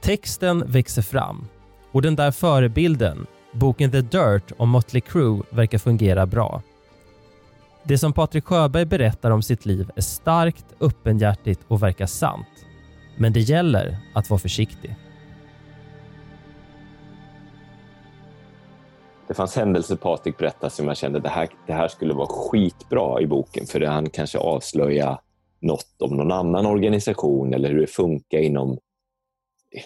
Texten 0.00 0.64
växer 0.66 1.02
fram 1.02 1.46
och 1.92 2.02
den 2.02 2.16
där 2.16 2.30
förebilden, 2.30 3.26
boken 3.52 3.90
The 3.90 4.00
Dirt 4.00 4.52
om 4.56 4.68
Motley 4.68 5.00
Crue, 5.00 5.42
verkar 5.50 5.78
fungera 5.78 6.26
bra. 6.26 6.62
Det 7.88 7.98
som 7.98 8.12
Patrik 8.12 8.44
Sjöberg 8.44 8.84
berättar 8.84 9.30
om 9.30 9.42
sitt 9.42 9.66
liv 9.66 9.90
är 9.96 10.00
starkt, 10.00 10.66
öppenhjärtigt 10.80 11.60
och 11.68 11.82
verkar 11.82 12.06
sant. 12.06 12.46
Men 13.18 13.32
det 13.32 13.40
gäller 13.40 13.98
att 14.14 14.30
vara 14.30 14.38
försiktig. 14.38 14.96
Det 19.28 19.34
fanns 19.34 19.56
händelser 19.56 19.96
Patrik 19.96 20.38
berättade 20.38 20.70
som 20.70 20.86
jag 20.86 20.96
kände 20.96 21.20
det 21.20 21.28
här, 21.28 21.48
det 21.66 21.72
här 21.72 21.88
skulle 21.88 22.14
vara 22.14 22.26
skitbra 22.26 23.20
i 23.20 23.26
boken 23.26 23.66
för 23.66 23.80
det 23.80 23.88
han 23.88 24.10
kanske 24.10 24.38
avslöja 24.38 25.18
något 25.60 26.02
om 26.02 26.16
någon 26.16 26.32
annan 26.32 26.66
organisation 26.66 27.54
eller 27.54 27.68
hur 27.68 27.80
det 27.80 27.86
funkar 27.86 28.38
inom 28.38 28.78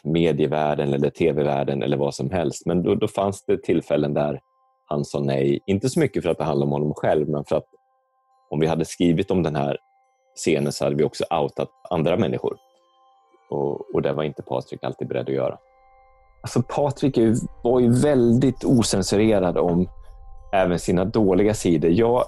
medievärlden 0.02 0.94
eller 0.94 1.10
tv-världen 1.10 1.82
eller 1.82 1.96
vad 1.96 2.14
som 2.14 2.30
helst. 2.30 2.66
Men 2.66 2.82
då, 2.82 2.94
då 2.94 3.08
fanns 3.08 3.44
det 3.46 3.62
tillfällen 3.62 4.14
där 4.14 4.40
han 4.86 5.04
sa 5.04 5.20
nej. 5.20 5.60
Inte 5.66 5.88
så 5.88 6.00
mycket 6.00 6.22
för 6.22 6.30
att 6.30 6.38
det 6.38 6.44
handlade 6.44 6.66
om 6.66 6.72
honom 6.72 6.94
själv, 6.94 7.28
men 7.28 7.44
för 7.44 7.56
att 7.56 7.66
om 8.50 8.60
vi 8.60 8.66
hade 8.66 8.84
skrivit 8.84 9.30
om 9.30 9.42
den 9.42 9.56
här 9.56 9.76
scenen 10.36 10.72
så 10.72 10.84
hade 10.84 10.96
vi 10.96 11.04
också 11.04 11.24
outat 11.30 11.68
andra 11.90 12.16
människor. 12.16 12.56
Och, 13.50 13.94
och 13.94 14.02
det 14.02 14.12
var 14.12 14.22
inte 14.22 14.42
Patrik 14.42 14.84
alltid 14.84 15.08
beredd 15.08 15.28
att 15.28 15.34
göra. 15.34 15.58
Alltså 16.42 16.62
Patrik 16.62 17.18
var 17.62 17.80
ju 17.80 17.92
väldigt 17.92 18.64
osensurerad 18.64 19.58
om 19.58 19.88
även 20.52 20.78
sina 20.78 21.04
dåliga 21.04 21.54
sidor. 21.54 21.90
Jag 21.90 22.24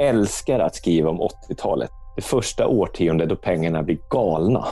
älskar 0.00 0.58
att 0.58 0.74
skriva 0.74 1.10
om 1.10 1.20
80-talet. 1.20 1.90
Det 2.16 2.22
första 2.22 2.66
årtiondet 2.66 3.28
då 3.28 3.36
pengarna 3.36 3.82
blir 3.82 3.98
galna. 4.10 4.66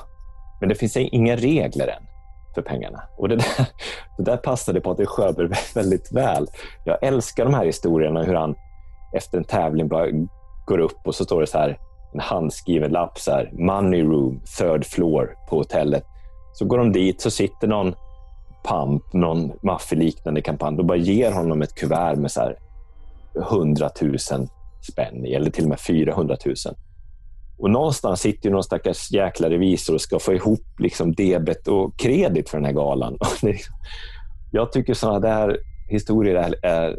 Men 0.60 0.68
det 0.68 0.74
finns 0.74 0.96
inga 0.96 1.36
regler 1.36 1.88
än 1.88 2.02
för 2.54 2.62
pengarna. 2.62 3.02
Och 3.16 3.28
det 3.28 3.36
där, 3.36 3.66
det 4.16 4.22
där 4.22 4.36
passade 4.36 4.80
Patrik 4.80 5.08
Sjöberg 5.08 5.48
väldigt 5.74 6.12
väl. 6.12 6.46
Jag 6.84 7.02
älskar 7.02 7.44
de 7.44 7.54
här 7.54 7.64
historierna, 7.64 8.22
hur 8.22 8.34
han 8.34 8.54
efter 9.12 9.38
en 9.38 9.44
tävling 9.44 9.88
bara 9.88 10.06
går 10.66 10.78
upp 10.78 11.06
och 11.06 11.14
så 11.14 11.24
står 11.24 11.40
det 11.40 11.46
så 11.46 11.58
här, 11.58 11.78
en 12.12 12.20
handskriven 12.20 12.92
lapp, 12.92 13.18
så 13.18 13.30
här, 13.30 13.50
money 13.52 14.02
room, 14.02 14.40
third 14.58 14.84
floor 14.84 15.36
på 15.48 15.56
hotellet. 15.56 16.04
Så 16.52 16.64
går 16.64 16.78
de 16.78 16.92
dit, 16.92 17.20
så 17.20 17.30
sitter 17.30 17.68
någon 17.68 17.94
pamp, 18.64 19.12
någon 19.12 19.52
maffiliknande 19.62 20.42
kampanj, 20.42 20.78
och 20.78 20.84
bara 20.84 20.98
ger 20.98 21.32
honom 21.32 21.62
ett 21.62 21.74
kuvert 21.74 22.16
med 22.16 22.30
så 22.30 22.40
här 22.40 22.56
100 23.50 23.90
000 24.00 24.18
spänn 24.92 25.26
i, 25.26 25.34
eller 25.34 25.50
till 25.50 25.64
och 25.64 25.68
med 25.68 25.80
400 25.80 26.36
000. 26.46 26.54
Och 27.58 27.70
någonstans 27.70 28.20
sitter 28.20 28.48
ju 28.48 28.52
någon 28.52 28.64
stackars 28.64 29.10
jäkla 29.12 29.50
revisor 29.50 29.94
och 29.94 30.00
ska 30.00 30.18
få 30.18 30.32
ihop 30.32 30.64
liksom 30.78 31.14
debet 31.14 31.68
och 31.68 31.98
kredit 31.98 32.50
för 32.50 32.58
den 32.58 32.64
här 32.64 32.72
galan. 32.72 33.18
Liksom, 33.42 33.74
jag 34.50 34.72
tycker 34.72 34.94
sådana 34.94 35.18
där 35.20 35.58
historier 35.88 36.54
är, 36.62 36.98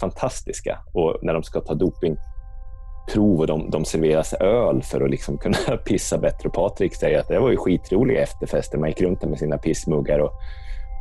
fantastiska. 0.00 0.78
Och 0.92 1.18
när 1.22 1.34
de 1.34 1.42
ska 1.42 1.60
ta 1.60 1.74
dopingprov 1.74 3.40
och 3.40 3.46
de, 3.46 3.70
de 3.70 3.84
serveras 3.84 4.32
öl 4.32 4.82
för 4.82 5.00
att 5.00 5.10
liksom 5.10 5.38
kunna 5.38 5.56
pissa 5.84 6.18
bättre. 6.18 6.50
Patrik 6.50 6.94
säger 6.94 7.20
att 7.20 7.28
det 7.28 7.38
var 7.38 7.50
ju 7.50 7.56
skitroliga 7.56 8.22
efterfester. 8.22 8.78
Man 8.78 8.88
gick 8.88 9.02
runt 9.02 9.24
med 9.24 9.38
sina 9.38 9.58
pissmuggar 9.58 10.18
och, 10.18 10.32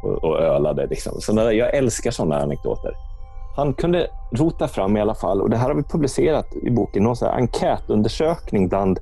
och, 0.04 0.24
och 0.24 0.40
ölade. 0.40 0.88
Liksom. 0.88 1.22
Så 1.22 1.32
där, 1.32 1.52
jag 1.52 1.76
älskar 1.76 2.12
sådana 2.12 2.40
anekdoter. 2.40 2.92
Han 3.58 3.74
kunde 3.74 4.08
rota 4.32 4.68
fram 4.68 4.98
i 4.98 5.02
alla 5.02 5.16
fall, 5.16 5.42
och 5.42 5.50
det 5.50 5.58
här 5.58 5.68
har 5.68 5.76
vi 5.76 5.84
publicerat 5.84 6.56
i 6.64 6.70
boken, 6.70 7.04
någon 7.04 7.16
sån 7.16 7.28
enkätundersökning 7.28 8.70
bland 8.70 9.00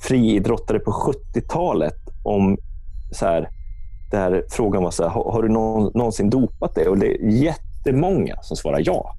friidrottare 0.00 0.78
på 0.78 0.90
70-talet 0.90 1.96
om 2.24 2.58
så 3.12 3.26
här, 3.26 3.48
där 4.10 4.44
frågan 4.50 4.82
var 4.82 4.90
så 4.90 5.02
här, 5.02 5.10
har, 5.10 5.42
du 5.42 5.48
någonsin 5.48 6.30
dopat 6.30 6.74
dig? 6.74 6.88
Och 6.88 6.98
det 6.98 7.06
är 7.06 7.24
jättemånga 7.88 8.36
som 8.42 8.56
svarar 8.56 8.82
ja. 8.84 9.14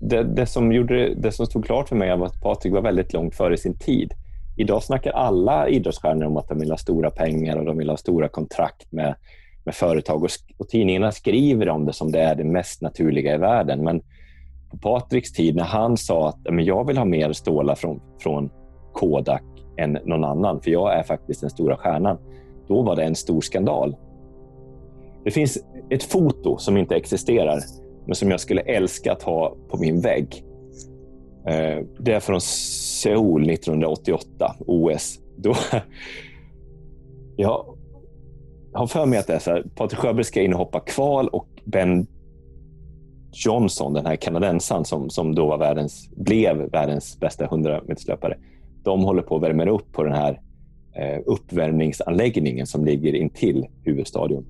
Det, 0.00 0.22
det, 0.22 0.46
som 0.46 0.72
gjorde, 0.72 1.14
det 1.14 1.32
som 1.32 1.46
stod 1.46 1.64
klart 1.64 1.88
för 1.88 1.96
mig 1.96 2.16
var 2.16 2.26
att 2.26 2.40
Patrik 2.40 2.72
var 2.72 2.82
väldigt 2.82 3.12
långt 3.12 3.34
före 3.34 3.56
sin 3.56 3.78
tid. 3.78 4.12
Idag 4.56 4.82
snackar 4.82 5.12
alla 5.12 5.68
idrottsstjärnor 5.68 6.26
om 6.26 6.36
att 6.36 6.48
de 6.48 6.58
vill 6.58 6.70
ha 6.70 6.78
stora 6.78 7.10
pengar 7.10 7.56
och 7.56 7.64
de 7.64 7.78
vill 7.78 7.90
ha 7.90 7.96
stora 7.96 8.28
kontrakt 8.28 8.92
med 8.92 9.14
med 9.64 9.74
företag 9.74 10.22
och, 10.24 10.30
och 10.58 10.68
tidningarna 10.68 11.12
skriver 11.12 11.68
om 11.68 11.86
det 11.86 11.92
som 11.92 12.12
det 12.12 12.20
är 12.20 12.34
det 12.34 12.44
mest 12.44 12.82
naturliga 12.82 13.34
i 13.34 13.38
världen. 13.38 13.84
Men 13.84 14.02
på 14.70 14.76
Patriks 14.76 15.32
tid 15.32 15.56
när 15.56 15.64
han 15.64 15.96
sa 15.96 16.28
att 16.28 16.38
men 16.50 16.64
jag 16.64 16.86
vill 16.86 16.98
ha 16.98 17.04
mer 17.04 17.32
stålar 17.32 17.74
från, 17.74 18.00
från 18.20 18.50
Kodak 18.92 19.42
än 19.76 19.92
någon 19.92 20.24
annan, 20.24 20.60
för 20.60 20.70
jag 20.70 20.98
är 20.98 21.02
faktiskt 21.02 21.40
den 21.40 21.50
stora 21.50 21.76
stjärnan. 21.76 22.18
Då 22.68 22.82
var 22.82 22.96
det 22.96 23.04
en 23.04 23.14
stor 23.14 23.40
skandal. 23.40 23.96
Det 25.24 25.30
finns 25.30 25.58
ett 25.90 26.02
foto 26.02 26.58
som 26.58 26.76
inte 26.76 26.94
existerar, 26.96 27.60
men 28.06 28.14
som 28.14 28.30
jag 28.30 28.40
skulle 28.40 28.60
älska 28.60 29.12
att 29.12 29.22
ha 29.22 29.56
på 29.68 29.76
min 29.76 30.00
vägg. 30.00 30.44
Eh, 31.46 31.84
det 31.98 32.12
är 32.12 32.20
från 32.20 32.40
Seoul 32.40 33.50
1988, 33.50 34.56
OS. 34.66 35.18
Då, 35.36 35.54
jag 37.36 37.76
har 38.72 38.86
för 38.86 39.06
mig 39.06 39.18
att 39.18 39.26
det 39.26 39.34
är 39.34 39.38
så 39.38 39.50
här, 39.50 39.64
Patrik 39.76 40.00
Sjöberg 40.00 40.24
ska 40.24 40.42
in 40.42 40.52
och 40.52 40.58
hoppa 40.58 40.80
kval 40.80 41.28
och 41.28 41.48
Ben 41.64 42.06
Johnson, 43.32 43.92
den 43.92 44.06
här 44.06 44.16
kanadensaren 44.16 44.84
som, 44.84 45.10
som 45.10 45.34
då 45.34 45.46
var 45.46 45.58
världens, 45.58 46.10
blev 46.16 46.56
världens 46.56 47.20
bästa 47.20 47.46
100-meterslöpare, 47.46 48.34
de 48.82 49.04
håller 49.04 49.22
på 49.22 49.36
att 49.36 49.42
värma 49.42 49.64
upp 49.64 49.92
på 49.92 50.02
den 50.02 50.14
här 50.14 50.40
eh, 50.96 51.20
uppvärmningsanläggningen 51.26 52.66
som 52.66 52.84
ligger 52.84 53.14
intill 53.14 53.66
huvudstadion. 53.84 54.46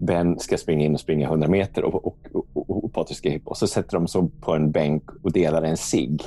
Ben 0.00 0.38
ska 0.38 0.56
springa 0.56 0.84
in 0.84 0.94
och 0.94 1.00
springa 1.00 1.26
100 1.28 1.48
meter 1.48 1.84
och, 1.84 2.06
och, 2.06 2.18
och, 2.32 2.84
och 2.84 2.92
Patrik 2.92 3.18
ska 3.18 3.32
hoppa. 3.32 3.50
Och 3.50 3.56
så 3.56 3.66
sätter 3.66 3.92
de 3.92 4.08
sig 4.08 4.22
på 4.40 4.54
en 4.54 4.70
bänk 4.70 5.10
och 5.22 5.32
delar 5.32 5.62
en 5.62 5.76
cigg. 5.76 6.22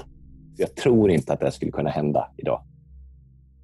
Jag 0.57 0.75
tror 0.75 1.11
inte 1.11 1.33
att 1.33 1.39
det 1.39 1.51
skulle 1.51 1.71
kunna 1.71 1.89
hända 1.89 2.29
idag. 2.37 2.61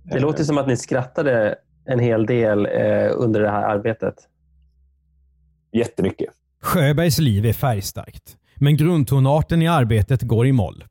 Det 0.04 0.20
låter 0.20 0.44
som 0.44 0.58
att 0.58 0.68
ni 0.68 0.78
skrattade 0.78 1.56
en 1.86 2.00
hel 2.00 2.26
del 2.26 2.66
eh, 2.66 3.12
under 3.16 3.42
det 3.42 3.50
här 3.50 3.64
arbetet. 3.64 4.16
Jättemycket. 5.74 6.30
Sjöbergs 6.62 7.20
liv 7.20 7.46
är 7.46 7.54
färgstarkt, 7.54 8.38
men 8.56 8.78
grundtonarten 8.78 9.62
i 9.62 9.68
arbetet 9.68 10.22
går 10.22 10.48
i 10.48 10.52
moll. 10.52 10.84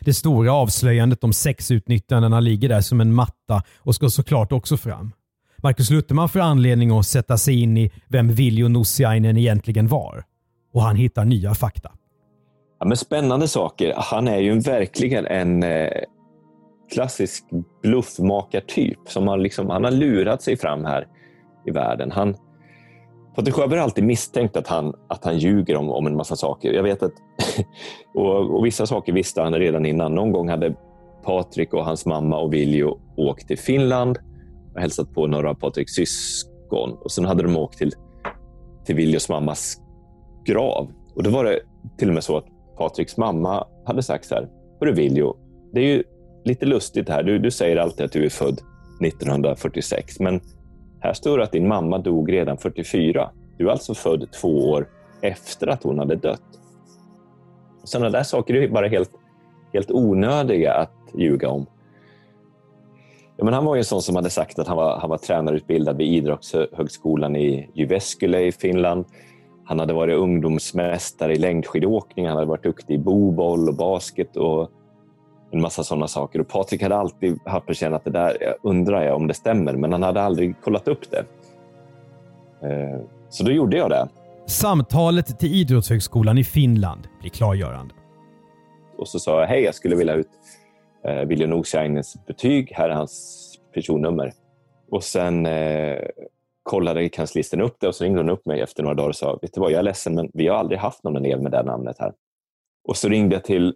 Det 0.00 0.14
stora 0.14 0.52
avslöjandet 0.52 1.24
om 1.24 1.32
sexutnyttjandena 1.32 2.40
ligger 2.40 2.68
där 2.68 2.80
som 2.80 3.00
en 3.00 3.14
matta 3.14 3.62
och 3.78 3.94
ska 3.94 4.10
såklart 4.10 4.52
också 4.52 4.76
fram. 4.76 5.12
Markus 5.62 5.90
Lutterman 5.90 6.28
får 6.28 6.40
anledning 6.40 6.98
att 6.98 7.06
sätta 7.06 7.38
sig 7.38 7.62
in 7.62 7.76
i 7.76 7.90
vem 8.08 8.28
Viljo 8.28 8.68
Nussiainen 8.68 9.36
egentligen 9.36 9.88
var. 9.88 10.24
Och 10.74 10.82
han 10.82 10.96
hittar 10.96 11.24
nya 11.24 11.54
fakta. 11.54 11.90
Ja, 12.78 12.86
men 12.86 12.96
spännande 12.96 13.48
saker. 13.48 13.94
Han 13.96 14.28
är 14.28 14.38
ju 14.38 14.60
verkligen 14.60 15.26
en, 15.26 15.62
eh, 15.62 15.88
klassisk 16.92 17.44
bluffmakartyp 17.82 18.98
som 19.08 19.28
har, 19.28 19.38
liksom, 19.38 19.70
han 19.70 19.84
har 19.84 19.90
lurat 19.90 20.42
sig 20.42 20.56
fram 20.56 20.84
här 20.84 21.06
i 21.66 21.70
världen. 21.70 22.10
Han, 22.10 22.36
Patrik 23.36 23.54
Sjöberg 23.54 23.78
har 23.78 23.84
alltid 23.84 24.04
misstänkt 24.04 24.56
att 24.56 24.66
han, 24.66 24.94
att 25.08 25.24
han 25.24 25.38
ljuger 25.38 25.76
om, 25.76 25.90
om 25.90 26.06
en 26.06 26.16
massa 26.16 26.36
saker. 26.36 26.72
Jag 26.72 26.82
vet 26.82 27.02
att, 27.02 27.12
och, 28.14 28.56
och 28.56 28.66
vissa 28.66 28.86
saker 28.86 29.12
visste 29.12 29.42
han 29.42 29.54
redan 29.54 29.86
innan. 29.86 30.14
Någon 30.14 30.32
gång 30.32 30.48
hade 30.48 30.74
Patrik 31.24 31.74
och 31.74 31.84
hans 31.84 32.06
mamma 32.06 32.38
och 32.38 32.54
Viljo 32.54 32.98
åkt 33.16 33.48
till 33.48 33.58
Finland 33.58 34.18
och 34.74 34.80
hälsat 34.80 35.14
på 35.14 35.26
några 35.26 35.50
av 35.50 35.54
Patriks 35.54 35.92
syskon. 35.92 36.92
Och 36.92 37.12
sen 37.12 37.24
hade 37.24 37.42
de 37.42 37.56
åkt 37.56 37.78
till, 37.78 37.92
till 38.84 38.94
Viljos 38.94 39.28
mammas 39.28 39.80
grav. 40.44 40.88
Och 41.14 41.22
då 41.22 41.30
var 41.30 41.44
det 41.44 41.60
till 41.98 42.08
och 42.08 42.14
med 42.14 42.24
så 42.24 42.36
att 42.36 42.46
Patriks 42.78 43.16
mamma 43.16 43.66
hade 43.84 44.02
sagt 44.02 44.24
så 44.24 44.34
här. 44.34 44.48
Hörru 44.80 44.92
Viljo, 44.92 45.36
det 45.72 45.80
är 45.80 45.84
ju 45.84 46.02
lite 46.44 46.66
lustigt 46.66 47.08
här. 47.08 47.22
Du, 47.22 47.38
du 47.38 47.50
säger 47.50 47.76
alltid 47.76 48.06
att 48.06 48.12
du 48.12 48.24
är 48.24 48.28
född 48.28 48.60
1946, 49.06 50.20
men 50.20 50.40
här 51.00 51.12
står 51.12 51.38
det 51.38 51.44
att 51.44 51.52
din 51.52 51.68
mamma 51.68 51.98
dog 51.98 52.32
redan 52.32 52.58
44. 52.58 53.30
Du 53.58 53.66
är 53.66 53.70
alltså 53.70 53.94
född 53.94 54.32
två 54.32 54.70
år 54.70 54.88
efter 55.20 55.66
att 55.66 55.82
hon 55.82 55.98
hade 55.98 56.16
dött. 56.16 56.42
Sådana 57.84 58.10
där 58.10 58.22
saker 58.22 58.54
är 58.54 58.68
bara 58.68 58.88
helt, 58.88 59.10
helt 59.72 59.90
onödiga 59.90 60.72
att 60.72 60.92
ljuga 61.14 61.48
om. 61.48 61.66
Ja, 63.40 63.44
men 63.44 63.54
han 63.54 63.64
var 63.64 63.74
ju 63.74 63.78
en 63.78 63.84
sån 63.84 64.02
som 64.02 64.16
hade 64.16 64.30
sagt 64.30 64.58
att 64.58 64.68
han 64.68 64.76
var, 64.76 64.98
han 64.98 65.10
var 65.10 65.18
tränarutbildad 65.18 65.96
vid 65.96 66.06
Idrottshögskolan 66.06 67.36
i 67.36 67.70
Jyväskylä 67.74 68.40
i 68.40 68.52
Finland. 68.52 69.04
Han 69.64 69.80
hade 69.80 69.92
varit 69.92 70.16
ungdomsmästare 70.16 71.34
i 71.34 71.38
längdskidåkning, 71.38 72.26
han 72.26 72.36
hade 72.36 72.46
varit 72.46 72.62
duktig 72.62 72.94
i 72.94 72.98
boboll 72.98 73.68
och 73.68 73.74
basket 73.74 74.36
och 74.36 74.70
en 75.50 75.60
massa 75.60 75.84
sådana 75.84 76.08
saker. 76.08 76.40
Och 76.40 76.48
Patrik 76.48 76.82
hade 76.82 76.96
alltid 76.96 77.38
haft 77.44 77.66
på 77.66 77.74
känn 77.74 77.94
att 77.94 78.04
det 78.04 78.10
där 78.10 78.36
jag 78.40 78.54
undrar 78.62 79.02
jag 79.02 79.16
om 79.16 79.26
det 79.26 79.34
stämmer, 79.34 79.72
men 79.72 79.92
han 79.92 80.02
hade 80.02 80.22
aldrig 80.22 80.60
kollat 80.60 80.88
upp 80.88 81.10
det. 81.10 81.24
Eh, 82.68 83.00
så 83.28 83.44
då 83.44 83.50
gjorde 83.50 83.76
jag 83.76 83.90
det. 83.90 84.08
Samtalet 84.46 85.38
till 85.38 85.54
Idrottshögskolan 85.54 86.38
i 86.38 86.44
Finland 86.44 87.08
blir 87.20 87.30
klargörande. 87.30 87.94
Och 88.98 89.08
så 89.08 89.18
sa 89.18 89.40
jag, 89.40 89.46
hej, 89.46 89.62
jag 89.62 89.74
skulle 89.74 89.96
vilja 89.96 90.14
ut 90.14 90.28
eh, 91.04 91.20
William 91.20 91.50
Nosiainens 91.50 92.26
betyg. 92.26 92.72
Här 92.72 92.88
är 92.88 92.94
hans 92.94 93.46
personnummer. 93.74 94.32
Och 94.90 95.04
sen 95.04 95.46
eh, 95.46 95.98
kollade 96.62 97.08
kanslisten 97.08 97.60
upp 97.60 97.76
det 97.80 97.88
och 97.88 97.94
så 97.94 98.04
ringde 98.04 98.20
hon 98.20 98.30
upp 98.30 98.46
mig 98.46 98.60
efter 98.60 98.82
några 98.82 98.94
dagar 98.94 99.08
och 99.08 99.16
sa, 99.16 99.38
vet 99.42 99.54
du 99.54 99.60
vad, 99.60 99.72
jag 99.72 99.78
är 99.78 99.82
ledsen, 99.82 100.14
men 100.14 100.30
vi 100.34 100.48
har 100.48 100.56
aldrig 100.56 100.78
haft 100.78 101.04
någon 101.04 101.16
elev 101.16 101.42
med 101.42 101.52
det 101.52 101.62
namnet 101.62 101.96
här. 101.98 102.12
Och 102.88 102.96
så 102.96 103.08
ringde 103.08 103.34
jag 103.36 103.44
till 103.44 103.74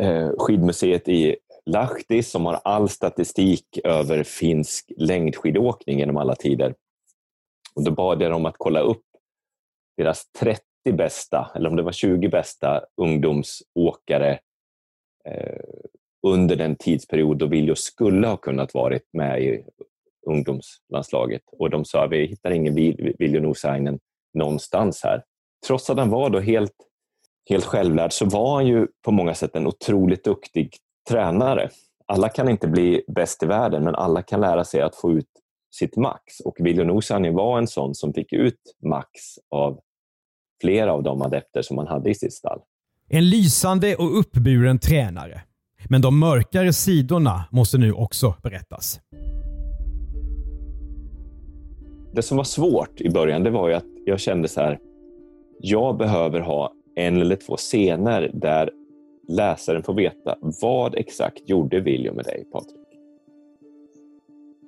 eh, 0.00 0.30
skidmuseet 0.38 1.08
i 1.08 1.36
Lahti 1.66 2.22
som 2.22 2.46
har 2.46 2.60
all 2.64 2.88
statistik 2.88 3.78
över 3.84 4.22
finsk 4.22 4.92
längdskidåkning 4.96 5.98
genom 5.98 6.16
alla 6.16 6.34
tider. 6.34 6.74
Och 7.74 7.84
då 7.84 7.90
bad 7.90 8.22
jag 8.22 8.30
dem 8.30 8.46
att 8.46 8.54
kolla 8.58 8.80
upp 8.80 9.04
deras 9.96 10.30
30 10.32 10.62
bästa, 10.92 11.50
eller 11.54 11.70
om 11.70 11.76
det 11.76 11.82
var 11.82 11.92
20 11.92 12.28
bästa 12.28 12.84
ungdomsåkare 12.96 14.38
eh, 15.24 15.60
under 16.26 16.56
den 16.56 16.76
tidsperiod 16.76 17.38
då 17.38 17.46
Viljo 17.46 17.74
skulle 17.74 18.26
ha 18.26 18.36
kunnat 18.36 18.74
varit 18.74 19.08
med 19.12 19.42
i 19.42 19.64
ungdomslandslaget. 20.26 21.42
Och 21.52 21.70
de 21.70 21.84
sa 21.84 22.04
att 22.04 22.10
vi 22.10 22.26
hittar 22.26 22.50
ingen 22.50 22.74
Viljo 23.18 23.40
Nusainen 23.40 23.98
någonstans 24.34 25.00
här. 25.04 25.22
Trots 25.66 25.90
att 25.90 25.98
han 25.98 26.10
var 26.10 26.30
då 26.30 26.40
helt 26.40 26.74
helt 27.48 27.64
självlärd 27.64 28.12
så 28.12 28.24
var 28.24 28.54
han 28.54 28.66
ju 28.66 28.86
på 29.04 29.10
många 29.10 29.34
sätt 29.34 29.56
en 29.56 29.66
otroligt 29.66 30.24
duktig 30.24 30.76
tränare. 31.08 31.70
Alla 32.06 32.28
kan 32.28 32.48
inte 32.48 32.68
bli 32.68 33.04
bäst 33.08 33.42
i 33.42 33.46
världen, 33.46 33.84
men 33.84 33.94
alla 33.94 34.22
kan 34.22 34.40
lära 34.40 34.64
sig 34.64 34.80
att 34.80 34.96
få 34.96 35.12
ut 35.12 35.28
sitt 35.74 35.96
max. 35.96 36.40
Och 36.44 36.56
Viljo 36.58 36.84
Nosani 36.84 37.30
var 37.30 37.58
en 37.58 37.66
sån 37.66 37.94
som 37.94 38.12
fick 38.12 38.32
ut 38.32 38.60
max 38.82 39.08
av 39.50 39.80
flera 40.60 40.92
av 40.92 41.02
de 41.02 41.22
adepter 41.22 41.62
som 41.62 41.78
han 41.78 41.86
hade 41.86 42.10
i 42.10 42.14
sitt 42.14 42.32
stall. 42.32 42.60
En 43.08 43.30
lysande 43.30 43.96
och 43.96 44.18
uppburen 44.18 44.78
tränare. 44.78 45.42
Men 45.90 46.00
de 46.00 46.18
mörkare 46.18 46.72
sidorna 46.72 47.44
måste 47.50 47.78
nu 47.78 47.92
också 47.92 48.34
berättas. 48.42 49.00
Det 52.12 52.22
som 52.22 52.36
var 52.36 52.44
svårt 52.44 53.00
i 53.00 53.10
början 53.10 53.42
det 53.42 53.50
var 53.50 53.68
ju 53.68 53.74
att 53.74 53.84
jag 54.04 54.20
kände 54.20 54.48
så 54.48 54.60
här. 54.60 54.78
Jag 55.60 55.96
behöver 55.96 56.40
ha 56.40 56.72
en 56.96 57.20
eller 57.20 57.36
två 57.36 57.56
scener 57.56 58.30
där 58.34 58.70
läsaren 59.28 59.82
får 59.82 59.94
veta 59.94 60.36
vad 60.62 60.94
exakt 60.94 61.48
gjorde 61.48 61.80
William 61.80 62.16
med 62.16 62.24
dig, 62.24 62.44
Patrik? 62.52 62.86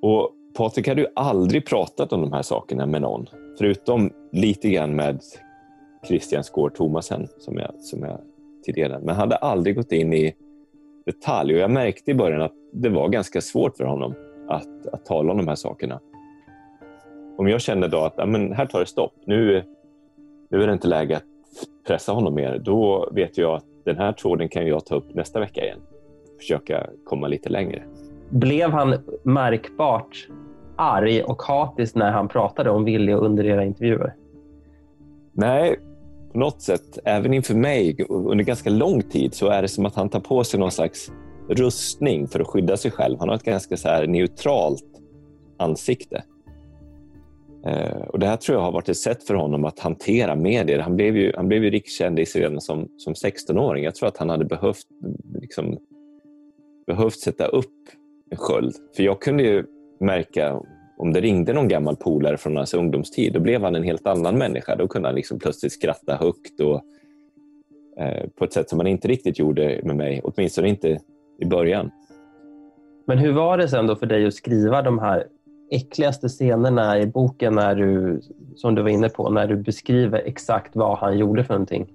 Och 0.01 0.31
Patrik 0.57 0.87
hade 0.87 1.01
ju 1.01 1.07
aldrig 1.15 1.65
pratat 1.65 2.13
om 2.13 2.21
de 2.21 2.33
här 2.33 2.41
sakerna 2.41 2.85
med 2.85 3.01
någon, 3.01 3.25
förutom 3.57 4.11
lite 4.31 4.69
grann 4.69 4.95
med 4.95 5.21
Christian 6.07 6.43
Skår 6.43 6.69
Thomasen 6.69 7.27
som 7.39 7.57
jag, 7.57 7.71
som 7.79 8.03
jag 8.03 8.19
tidigare 8.65 8.99
men 9.03 9.15
hade 9.15 9.35
aldrig 9.35 9.75
gått 9.75 9.91
in 9.91 10.13
i 10.13 10.33
detalj 11.05 11.53
och 11.53 11.59
jag 11.59 11.71
märkte 11.71 12.11
i 12.11 12.13
början 12.13 12.41
att 12.41 12.53
det 12.73 12.89
var 12.89 13.09
ganska 13.09 13.41
svårt 13.41 13.77
för 13.77 13.83
honom 13.83 14.13
att, 14.47 14.87
att 14.93 15.05
tala 15.05 15.31
om 15.31 15.37
de 15.37 15.47
här 15.47 15.55
sakerna. 15.55 15.99
Om 17.37 17.47
jag 17.47 17.61
kände 17.61 17.87
då 17.87 17.99
att 17.99 18.29
men 18.29 18.53
här 18.53 18.65
tar 18.65 18.79
det 18.79 18.85
stopp, 18.85 19.13
nu, 19.25 19.63
nu 20.49 20.63
är 20.63 20.67
det 20.67 20.73
inte 20.73 20.87
läge 20.87 21.17
att 21.17 21.23
pressa 21.87 22.11
honom 22.11 22.35
mer, 22.35 22.59
då 22.59 23.09
vet 23.11 23.37
jag 23.37 23.55
att 23.55 23.65
den 23.85 23.97
här 23.97 24.11
tråden 24.11 24.49
kan 24.49 24.67
jag 24.67 24.85
ta 24.85 24.95
upp 24.95 25.13
nästa 25.15 25.39
vecka 25.39 25.63
igen. 25.63 25.79
Försöka 26.37 26.87
komma 27.05 27.27
lite 27.27 27.49
längre. 27.49 27.83
Blev 28.29 28.69
han 28.71 28.95
märkbart 29.23 30.27
arg 30.75 31.23
och 31.23 31.41
hatisk 31.41 31.95
när 31.95 32.11
han 32.11 32.27
pratade 32.27 32.69
om 32.69 32.83
Willy 32.83 33.13
under 33.13 33.45
era 33.45 33.63
intervjuer? 33.63 34.15
Nej, 35.33 35.79
på 36.39 36.45
något 36.45 36.61
sätt, 36.61 36.99
även 37.05 37.33
inför 37.33 37.55
mig 37.55 38.05
under 38.09 38.43
ganska 38.43 38.69
lång 38.69 39.01
tid 39.01 39.33
så 39.33 39.47
är 39.47 39.61
det 39.61 39.67
som 39.67 39.85
att 39.85 39.95
han 39.95 40.09
tar 40.09 40.19
på 40.19 40.43
sig 40.43 40.59
någon 40.59 40.71
slags 40.71 41.11
rustning 41.49 42.27
för 42.27 42.39
att 42.39 42.47
skydda 42.47 42.77
sig 42.77 42.91
själv. 42.91 43.19
Han 43.19 43.29
har 43.29 43.35
ett 43.35 43.43
ganska 43.43 43.77
så 43.77 43.87
här 43.87 44.07
neutralt 44.07 44.85
ansikte. 45.57 46.23
Eh, 47.65 48.01
och 48.01 48.19
Det 48.19 48.27
här 48.27 48.37
tror 48.37 48.57
jag 48.57 48.63
har 48.63 48.71
varit 48.71 48.89
ett 48.89 48.97
sätt 48.97 49.23
för 49.23 49.33
honom 49.33 49.65
att 49.65 49.79
hantera 49.79 50.35
medier. 50.35 50.79
Han 50.79 50.95
blev 50.95 51.17
ju, 51.17 51.33
han 51.35 51.47
blev 51.47 51.63
ju 51.63 51.69
rikskändis 51.69 52.35
redan 52.35 52.61
som, 52.61 52.87
som 52.97 53.13
16-åring. 53.13 53.83
Jag 53.83 53.95
tror 53.95 54.07
att 54.09 54.17
han 54.17 54.29
hade 54.29 54.45
behövt, 54.45 54.87
liksom, 55.41 55.77
behövt 56.87 57.19
sätta 57.19 57.45
upp 57.45 57.75
en 58.31 58.37
sköld. 58.37 58.75
För 58.95 59.03
jag 59.03 59.21
kunde 59.21 59.43
ju 59.43 59.65
märka 59.99 60.61
om 60.99 61.13
det 61.13 61.21
ringde 61.21 61.53
någon 61.53 61.67
gammal 61.67 61.95
polare 61.95 62.37
från 62.37 62.57
hans 62.57 62.73
ungdomstid, 62.73 63.33
då 63.33 63.39
blev 63.39 63.61
han 63.61 63.75
en 63.75 63.83
helt 63.83 64.07
annan 64.07 64.37
människa. 64.37 64.75
Då 64.75 64.87
kunde 64.87 65.07
han 65.07 65.15
liksom 65.15 65.39
plötsligt 65.39 65.71
skratta 65.71 66.15
högt 66.15 66.59
och 66.59 66.81
eh, 68.03 68.29
på 68.35 68.45
ett 68.45 68.53
sätt 68.53 68.69
som 68.69 68.79
han 68.79 68.87
inte 68.87 69.07
riktigt 69.07 69.39
gjorde 69.39 69.81
med 69.83 69.95
mig, 69.95 70.21
åtminstone 70.23 70.69
inte 70.69 70.99
i 71.39 71.45
början. 71.45 71.91
Men 73.07 73.17
hur 73.17 73.31
var 73.31 73.57
det 73.57 73.67
sen 73.67 73.87
då 73.87 73.95
för 73.95 74.05
dig 74.05 74.27
att 74.27 74.33
skriva 74.33 74.81
de 74.81 74.99
här 74.99 75.27
äckligaste 75.71 76.27
scenerna 76.27 76.99
i 76.99 77.05
boken 77.05 77.55
när 77.55 77.75
du, 77.75 78.21
som 78.55 78.75
du 78.75 78.81
var 78.81 78.89
inne 78.89 79.09
på, 79.09 79.29
när 79.29 79.47
du 79.47 79.55
beskriver 79.55 80.19
exakt 80.19 80.75
vad 80.75 80.97
han 80.97 81.17
gjorde 81.17 81.43
för 81.43 81.53
någonting? 81.53 81.93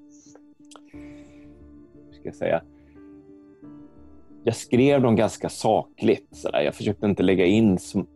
Ska 2.12 2.28
jag 2.28 2.34
säga? 2.34 2.62
Jag 4.44 4.56
skrev 4.56 5.02
dem 5.02 5.16
ganska 5.16 5.48
sakligt. 5.48 6.28
Så 6.36 6.50
där. 6.50 6.60
Jag 6.60 6.74
försökte 6.74 7.06
inte 7.06 7.22
lägga 7.22 7.44
in 7.44 7.78
så, 7.78 8.06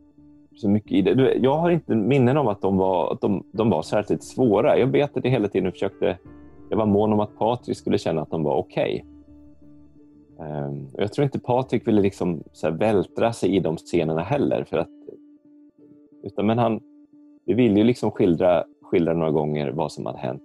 så 0.61 0.69
mycket 0.69 0.93
i 0.93 1.03
det. 1.03 1.35
Jag 1.35 1.57
har 1.57 1.71
inte 1.71 1.95
minnen 1.95 2.37
om 2.37 2.49
att 2.49 2.61
de 2.61 2.77
var, 2.77 3.13
att 3.13 3.21
de, 3.21 3.45
de 3.53 3.71
var 3.71 3.83
särskilt 3.83 4.23
svåra. 4.23 4.79
Jag 4.79 4.87
vet 4.87 5.17
att 5.17 5.25
jag 5.25 5.31
hela 5.31 5.49
tiden 5.49 5.73
försökte... 5.73 6.19
Jag 6.71 6.77
var 6.77 6.87
mån 6.87 7.13
om 7.13 7.21
att 7.21 7.39
Patrik 7.39 7.77
skulle 7.77 7.99
känna 7.99 8.23
att 8.23 8.31
de 8.31 8.43
var 8.43 8.57
okej. 8.57 9.05
Ehm, 10.41 10.47
okay. 10.47 10.65
Um, 10.65 10.89
jag 10.93 11.13
tror 11.13 11.25
inte 11.25 11.39
Patrik 11.39 11.89
ville 11.89 12.01
liksom 12.01 12.43
så 12.53 12.71
vältra 12.71 13.33
sig 13.33 13.57
i 13.57 13.61
de 13.61 13.77
scenerna 13.77 14.23
heller. 14.23 14.65
För 14.65 14.77
att 14.77 14.89
utan, 16.23 16.47
men 16.47 16.59
han, 16.59 16.81
vi 17.47 17.55
ville 17.55 17.79
ju 17.79 17.85
liksom 17.85 18.11
skildra, 18.11 18.65
skildra 18.83 19.15
några 19.15 19.31
gånger 19.31 19.71
vad 19.71 19.93
som 19.93 20.07
hade 20.07 20.19
hänt. 20.19 20.43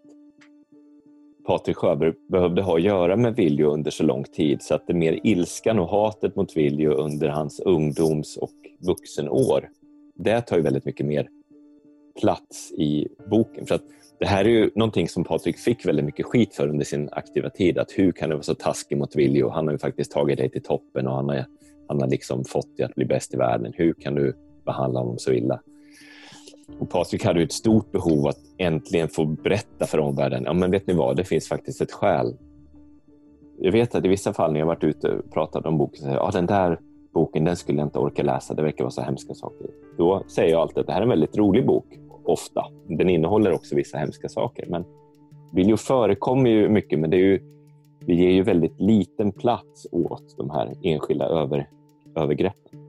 Patrik 1.45 1.77
Sjöberg 1.77 2.13
behövde 2.27 2.61
ha 2.61 2.75
att 2.75 2.81
göra 2.81 3.15
med 3.15 3.35
Viljo 3.35 3.69
under 3.69 3.91
så 3.91 4.03
lång 4.03 4.23
tid 4.23 4.61
så 4.61 4.75
att 4.75 4.87
det 4.87 4.93
mer 4.93 5.19
ilskan 5.23 5.79
och 5.79 5.89
hatet 5.89 6.35
mot 6.35 6.57
Viljo 6.57 6.91
under 6.91 7.29
hans 7.29 7.59
ungdoms 7.59 8.37
och 8.37 8.53
vuxenår, 8.87 9.69
det 10.15 10.41
tar 10.41 10.57
ju 10.57 10.63
väldigt 10.63 10.85
mycket 10.85 11.05
mer 11.05 11.27
plats 12.21 12.71
i 12.71 13.07
boken. 13.29 13.65
För 13.65 13.75
att 13.75 13.83
det 14.19 14.25
här 14.25 14.45
är 14.45 14.49
ju 14.49 14.71
någonting 14.75 15.07
som 15.07 15.23
Patrik 15.23 15.57
fick 15.57 15.85
väldigt 15.85 16.05
mycket 16.05 16.25
skit 16.25 16.55
för 16.55 16.67
under 16.67 16.85
sin 16.85 17.09
aktiva 17.11 17.49
tid. 17.49 17.77
Att 17.77 17.91
hur 17.91 18.11
kan 18.11 18.29
du 18.29 18.35
vara 18.35 18.43
så 18.43 18.55
taskig 18.55 18.97
mot 18.97 19.15
Viljo? 19.15 19.49
Han 19.49 19.67
har 19.67 19.71
ju 19.71 19.77
faktiskt 19.77 20.11
tagit 20.11 20.37
dig 20.37 20.49
till 20.49 20.63
toppen 20.63 21.07
och 21.07 21.15
han 21.15 21.29
har, 21.29 21.45
han 21.87 22.01
har 22.01 22.07
liksom 22.07 22.43
fått 22.43 22.77
dig 22.77 22.85
att 22.85 22.95
bli 22.95 23.05
bäst 23.05 23.33
i 23.33 23.37
världen. 23.37 23.73
Hur 23.75 23.93
kan 23.93 24.15
du 24.15 24.33
behandla 24.65 24.99
honom 24.99 25.17
så 25.17 25.31
illa. 25.31 25.59
Och 26.79 26.89
Patrik 26.89 27.25
hade 27.25 27.41
ett 27.41 27.51
stort 27.51 27.91
behov 27.91 28.27
att 28.27 28.39
äntligen 28.57 29.09
få 29.09 29.25
berätta 29.25 29.85
för 29.85 29.99
omvärlden. 29.99 30.43
Ja, 30.45 30.53
men 30.53 30.71
vet 30.71 30.87
ni 30.87 30.93
vad? 30.93 31.17
Det 31.17 31.23
finns 31.23 31.47
faktiskt 31.47 31.81
ett 31.81 31.91
skäl. 31.91 32.37
Jag 33.59 33.71
vet 33.71 33.95
att 33.95 34.05
i 34.05 34.07
vissa 34.07 34.33
fall 34.33 34.53
när 34.53 34.59
jag 34.59 34.67
varit 34.67 34.83
ute 34.83 35.09
och 35.09 35.31
pratat 35.31 35.65
om 35.65 35.77
boken, 35.77 35.97
så 35.97 36.03
säger 36.03 36.15
jag, 36.15 36.27
ja, 36.27 36.31
den 36.31 36.45
där 36.45 36.79
boken 37.13 37.43
den 37.43 37.55
skulle 37.55 37.77
jag 37.77 37.87
inte 37.87 37.99
orka 37.99 38.23
läsa. 38.23 38.53
Det 38.53 38.61
verkar 38.61 38.83
vara 38.83 38.91
så 38.91 39.01
hemska 39.01 39.33
saker. 39.33 39.67
Då 39.97 40.23
säger 40.27 40.51
jag 40.51 40.61
alltid 40.61 40.77
att 40.77 40.87
det 40.87 40.93
här 40.93 40.99
är 40.99 41.03
en 41.03 41.09
väldigt 41.09 41.37
rolig 41.37 41.65
bok, 41.65 41.85
ofta. 42.23 42.65
Den 42.87 43.09
innehåller 43.09 43.51
också 43.51 43.75
vissa 43.75 43.97
hemska 43.97 44.29
saker. 44.29 44.65
Men 44.69 44.85
Viljo 45.53 45.77
förekommer 45.77 46.49
ju 46.49 46.69
mycket, 46.69 46.99
men 46.99 47.09
det 47.09 47.17
är 47.17 47.25
ju, 47.25 47.39
vi 47.99 48.15
ger 48.15 48.31
ju 48.31 48.43
väldigt 48.43 48.79
liten 48.79 49.31
plats 49.31 49.87
åt 49.91 50.37
de 50.37 50.49
här 50.49 50.73
enskilda 50.83 51.25
över, 51.25 51.69
övergreppen. 52.15 52.79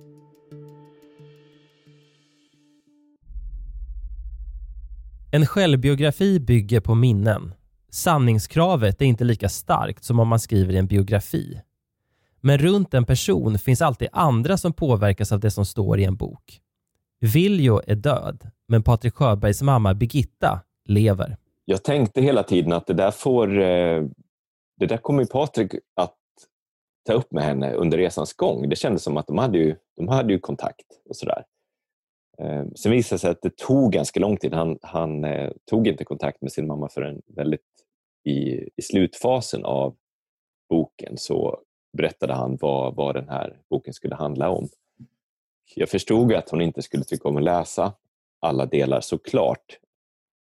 En 5.32 5.46
självbiografi 5.46 6.40
bygger 6.40 6.80
på 6.80 6.94
minnen. 6.94 7.54
Sanningskravet 7.90 9.02
är 9.02 9.06
inte 9.06 9.24
lika 9.24 9.48
starkt 9.48 10.04
som 10.04 10.20
om 10.20 10.28
man 10.28 10.40
skriver 10.40 10.72
i 10.72 10.76
en 10.76 10.86
biografi. 10.86 11.60
Men 12.40 12.58
runt 12.58 12.94
en 12.94 13.04
person 13.04 13.58
finns 13.58 13.82
alltid 13.82 14.08
andra 14.12 14.56
som 14.56 14.72
påverkas 14.72 15.32
av 15.32 15.40
det 15.40 15.50
som 15.50 15.64
står 15.64 15.98
i 16.00 16.04
en 16.04 16.16
bok. 16.16 16.60
Viljo 17.24 17.80
är 17.86 17.94
död, 17.94 18.50
men 18.68 18.82
Patrik 18.82 19.14
Sjöbergs 19.14 19.62
mamma 19.62 19.94
Birgitta 19.94 20.60
lever. 20.88 21.36
Jag 21.64 21.82
tänkte 21.84 22.20
hela 22.20 22.42
tiden 22.42 22.72
att 22.72 22.86
det 22.86 22.94
där 22.94 23.10
får... 23.10 23.58
Eh, 23.58 24.04
det 24.76 24.86
där 24.86 24.96
kommer 24.96 25.24
Patrik 25.24 25.74
att 25.96 26.16
ta 27.06 27.12
upp 27.12 27.32
med 27.32 27.44
henne 27.44 27.72
under 27.72 27.98
resans 27.98 28.32
gång. 28.32 28.68
Det 28.68 28.76
kändes 28.76 29.02
som 29.02 29.16
att 29.16 29.26
de 29.26 29.38
hade 29.38 29.58
ju, 29.58 29.76
de 29.96 30.08
hade 30.08 30.32
ju 30.32 30.38
kontakt 30.38 30.86
och 31.08 31.16
sådär. 31.16 31.44
Eh, 32.38 32.64
sen 32.76 32.92
visade 32.92 33.14
det 33.14 33.20
sig 33.20 33.30
att 33.30 33.42
det 33.42 33.56
tog 33.56 33.92
ganska 33.92 34.20
lång 34.20 34.36
tid. 34.36 34.54
Han, 34.54 34.78
han 34.82 35.24
eh, 35.24 35.50
tog 35.70 35.88
inte 35.88 36.04
kontakt 36.04 36.42
med 36.42 36.52
sin 36.52 36.66
mamma 36.66 36.88
förrän 36.88 37.22
väldigt 37.26 37.60
i, 38.24 38.68
i 38.76 38.82
slutfasen 38.82 39.64
av 39.64 39.96
boken 40.70 41.16
så 41.16 41.58
berättade 41.96 42.34
han 42.34 42.58
vad, 42.60 42.96
vad 42.96 43.14
den 43.14 43.28
här 43.28 43.60
boken 43.70 43.94
skulle 43.94 44.14
handla 44.14 44.50
om. 44.50 44.68
Jag 45.76 45.88
förstod 45.88 46.32
att 46.32 46.50
hon 46.50 46.60
inte 46.60 46.82
skulle 46.82 47.04
tycka 47.04 47.28
om 47.28 47.36
att 47.36 47.42
läsa 47.42 47.92
alla 48.40 48.66
delar 48.66 49.00
såklart. 49.00 49.78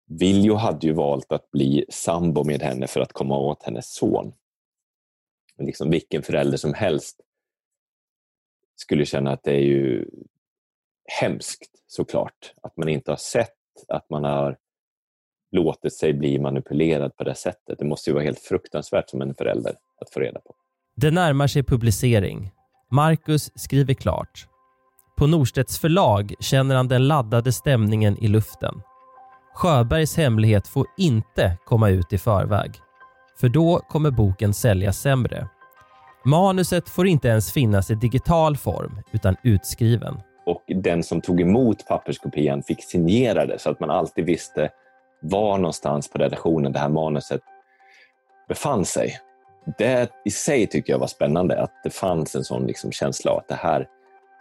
Viljo 0.06 0.54
hade 0.54 0.86
ju 0.86 0.92
valt 0.92 1.32
att 1.32 1.50
bli 1.50 1.84
sambo 1.88 2.44
med 2.44 2.62
henne 2.62 2.86
för 2.86 3.00
att 3.00 3.12
komma 3.12 3.38
åt 3.38 3.62
hennes 3.62 3.94
son. 3.94 4.32
Liksom 5.58 5.90
vilken 5.90 6.22
förälder 6.22 6.56
som 6.56 6.74
helst 6.74 7.20
skulle 8.76 9.06
känna 9.06 9.32
att 9.32 9.42
det 9.42 9.52
är 9.52 9.62
ju 9.62 10.10
hemskt 11.20 11.70
såklart. 11.86 12.54
Att 12.62 12.76
man 12.76 12.88
inte 12.88 13.10
har 13.12 13.16
sett 13.16 13.50
att 13.88 14.10
man 14.10 14.24
har 14.24 14.56
låtit 15.50 15.92
sig 15.92 16.12
bli 16.12 16.38
manipulerad 16.38 17.16
på 17.16 17.24
det 17.24 17.34
sättet. 17.34 17.78
Det 17.78 17.84
måste 17.84 18.10
ju 18.10 18.14
vara 18.14 18.24
helt 18.24 18.38
fruktansvärt 18.40 19.10
som 19.10 19.22
en 19.22 19.34
förälder 19.34 19.76
att 20.00 20.10
få 20.10 20.20
reda 20.20 20.40
på. 20.40 20.54
Det 20.94 21.10
närmar 21.10 21.46
sig 21.46 21.62
publicering. 21.62 22.50
Marcus 22.90 23.50
skriver 23.54 23.94
klart. 23.94 24.48
På 25.16 25.26
Norstedts 25.26 25.78
förlag 25.78 26.34
känner 26.40 26.74
han 26.74 26.88
den 26.88 27.08
laddade 27.08 27.52
stämningen 27.52 28.18
i 28.18 28.28
luften. 28.28 28.74
Sjöbergs 29.54 30.16
hemlighet 30.16 30.68
får 30.68 30.86
inte 30.96 31.58
komma 31.64 31.88
ut 31.88 32.12
i 32.12 32.18
förväg. 32.18 32.70
För 33.40 33.48
då 33.48 33.78
kommer 33.78 34.10
boken 34.10 34.54
säljas 34.54 34.98
sämre. 34.98 35.48
Manuset 36.24 36.88
får 36.88 37.06
inte 37.06 37.28
ens 37.28 37.52
finnas 37.52 37.90
i 37.90 37.94
digital 37.94 38.56
form 38.56 39.02
utan 39.12 39.36
utskriven 39.42 40.20
och 40.46 40.62
den 40.66 41.02
som 41.02 41.20
tog 41.20 41.40
emot 41.40 41.86
papperskopian 41.86 42.62
fick 42.62 42.84
signera 42.84 43.46
det 43.46 43.58
så 43.58 43.70
att 43.70 43.80
man 43.80 43.90
alltid 43.90 44.24
visste 44.24 44.70
var 45.22 45.58
någonstans 45.58 46.10
på 46.10 46.18
redaktionen 46.18 46.72
det 46.72 46.78
här 46.78 46.88
manuset 46.88 47.40
befann 48.48 48.84
sig. 48.84 49.18
Det 49.78 50.10
i 50.24 50.30
sig 50.30 50.66
tycker 50.66 50.92
jag 50.92 51.00
var 51.00 51.06
spännande, 51.06 51.62
att 51.62 51.72
det 51.84 51.90
fanns 51.90 52.34
en 52.34 52.44
sån 52.44 52.66
liksom 52.66 52.92
känsla 52.92 53.30
av 53.30 53.38
att 53.38 53.48
det 53.48 53.54
här, 53.54 53.86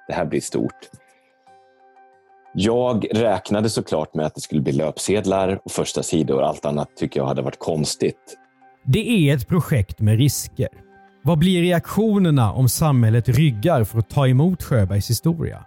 det 0.07 0.13
här 0.13 0.25
blir 0.25 0.41
stort. 0.41 0.89
Jag 2.53 3.05
räknade 3.11 3.69
såklart 3.69 4.13
med 4.13 4.25
att 4.25 4.35
det 4.35 4.41
skulle 4.41 4.61
bli 4.61 4.73
löpsedlar 4.73 5.59
och 5.65 5.71
första 5.71 6.03
sidor. 6.03 6.43
Allt 6.43 6.65
annat 6.65 6.89
tycker 6.95 7.19
jag 7.19 7.27
hade 7.27 7.41
varit 7.41 7.59
konstigt. 7.59 8.37
Det 8.85 9.29
är 9.29 9.35
ett 9.35 9.47
projekt 9.47 9.99
med 9.99 10.17
risker. 10.17 10.67
Vad 11.23 11.39
blir 11.39 11.61
reaktionerna 11.61 12.53
om 12.53 12.69
samhället 12.69 13.29
ryggar 13.29 13.83
för 13.83 13.99
att 13.99 14.09
ta 14.09 14.27
emot 14.27 14.63
Sjöbergs 14.63 15.09
historia? 15.09 15.65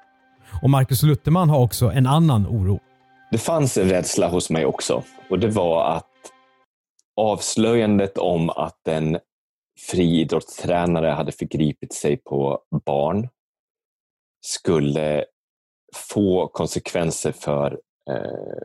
Och 0.62 0.70
Marcus 0.70 1.02
Lutterman 1.02 1.50
har 1.50 1.60
också 1.60 1.90
en 1.90 2.06
annan 2.06 2.46
oro. 2.46 2.80
Det 3.30 3.38
fanns 3.38 3.78
en 3.78 3.88
rädsla 3.88 4.28
hos 4.28 4.50
mig 4.50 4.66
också 4.66 5.02
och 5.30 5.38
det 5.38 5.48
var 5.48 5.96
att 5.96 6.10
avslöjandet 7.16 8.18
om 8.18 8.50
att 8.50 8.88
en 8.88 9.18
friidrottstränare 9.90 11.06
hade 11.06 11.32
förgripit 11.32 11.94
sig 11.94 12.16
på 12.16 12.58
barn 12.86 13.28
skulle 14.46 15.24
få 16.10 16.48
konsekvenser 16.48 17.32
för 17.32 17.80
eh, 18.10 18.62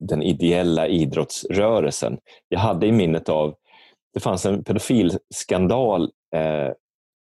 den 0.00 0.22
ideella 0.22 0.88
idrottsrörelsen. 0.88 2.18
Jag 2.48 2.58
hade 2.58 2.86
i 2.86 2.92
minnet 2.92 3.28
av, 3.28 3.54
det 4.14 4.20
fanns 4.20 4.46
en 4.46 4.64
pedofilskandal 4.64 6.10
eh, 6.34 6.70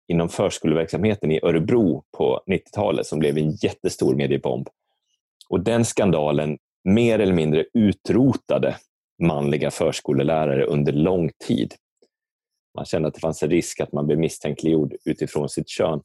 inom 0.07 0.29
förskoleverksamheten 0.29 1.31
i 1.31 1.39
Örebro 1.43 2.03
på 2.17 2.43
90-talet 2.47 3.07
som 3.07 3.19
blev 3.19 3.37
en 3.37 3.51
jättestor 3.51 4.15
mediebomb. 4.15 4.69
Och 5.49 5.59
den 5.59 5.85
skandalen 5.85 6.57
mer 6.83 7.19
eller 7.19 7.33
mindre 7.33 7.65
utrotade 7.73 8.75
manliga 9.23 9.71
förskollärare 9.71 10.65
under 10.65 10.91
lång 10.91 11.29
tid. 11.47 11.73
Man 12.75 12.85
kände 12.85 13.07
att 13.07 13.13
det 13.13 13.19
fanns 13.19 13.43
en 13.43 13.49
risk 13.49 13.79
att 13.79 13.91
man 13.91 14.07
blev 14.07 14.19
misstänkliggjord 14.19 14.95
utifrån 15.05 15.49
sitt 15.49 15.69
kön. 15.69 16.01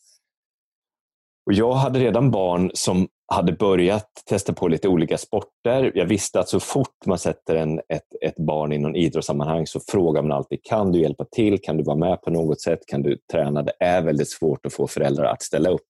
Och 1.47 1.53
jag 1.53 1.73
hade 1.73 1.99
redan 1.99 2.31
barn 2.31 2.71
som 2.75 3.09
hade 3.33 3.53
börjat 3.53 4.09
testa 4.29 4.53
på 4.53 4.69
lite 4.69 4.89
olika 4.89 5.19
sporter. 5.19 5.93
Jag 5.95 6.07
visste 6.07 6.41
att 6.41 6.49
så 6.49 6.61
fort 6.61 7.07
man 7.07 7.19
sätter 7.19 7.57
en, 7.57 7.79
ett, 7.79 8.07
ett 8.23 8.37
barn 8.37 8.73
i 8.73 8.79
någon 8.79 8.97
idrottssammanhang 8.97 9.67
så 9.67 9.81
frågar 9.81 10.23
man 10.23 10.33
alltid 10.33 10.59
kan 10.63 10.93
du 10.93 11.01
hjälpa 11.01 11.25
till? 11.25 11.59
Kan 11.63 11.77
du 11.77 11.85
vara 11.85 11.97
med 11.97 12.23
på 12.23 12.31
något 12.31 12.61
sätt? 12.61 12.81
Kan 12.87 13.03
du 13.03 13.19
träna? 13.33 13.63
Det 13.63 13.73
är 13.81 14.03
väldigt 14.03 14.31
svårt 14.31 14.67
att 14.67 14.73
få 14.73 14.87
föräldrar 14.87 15.25
att 15.25 15.43
ställa 15.43 15.71
upp. 15.71 15.87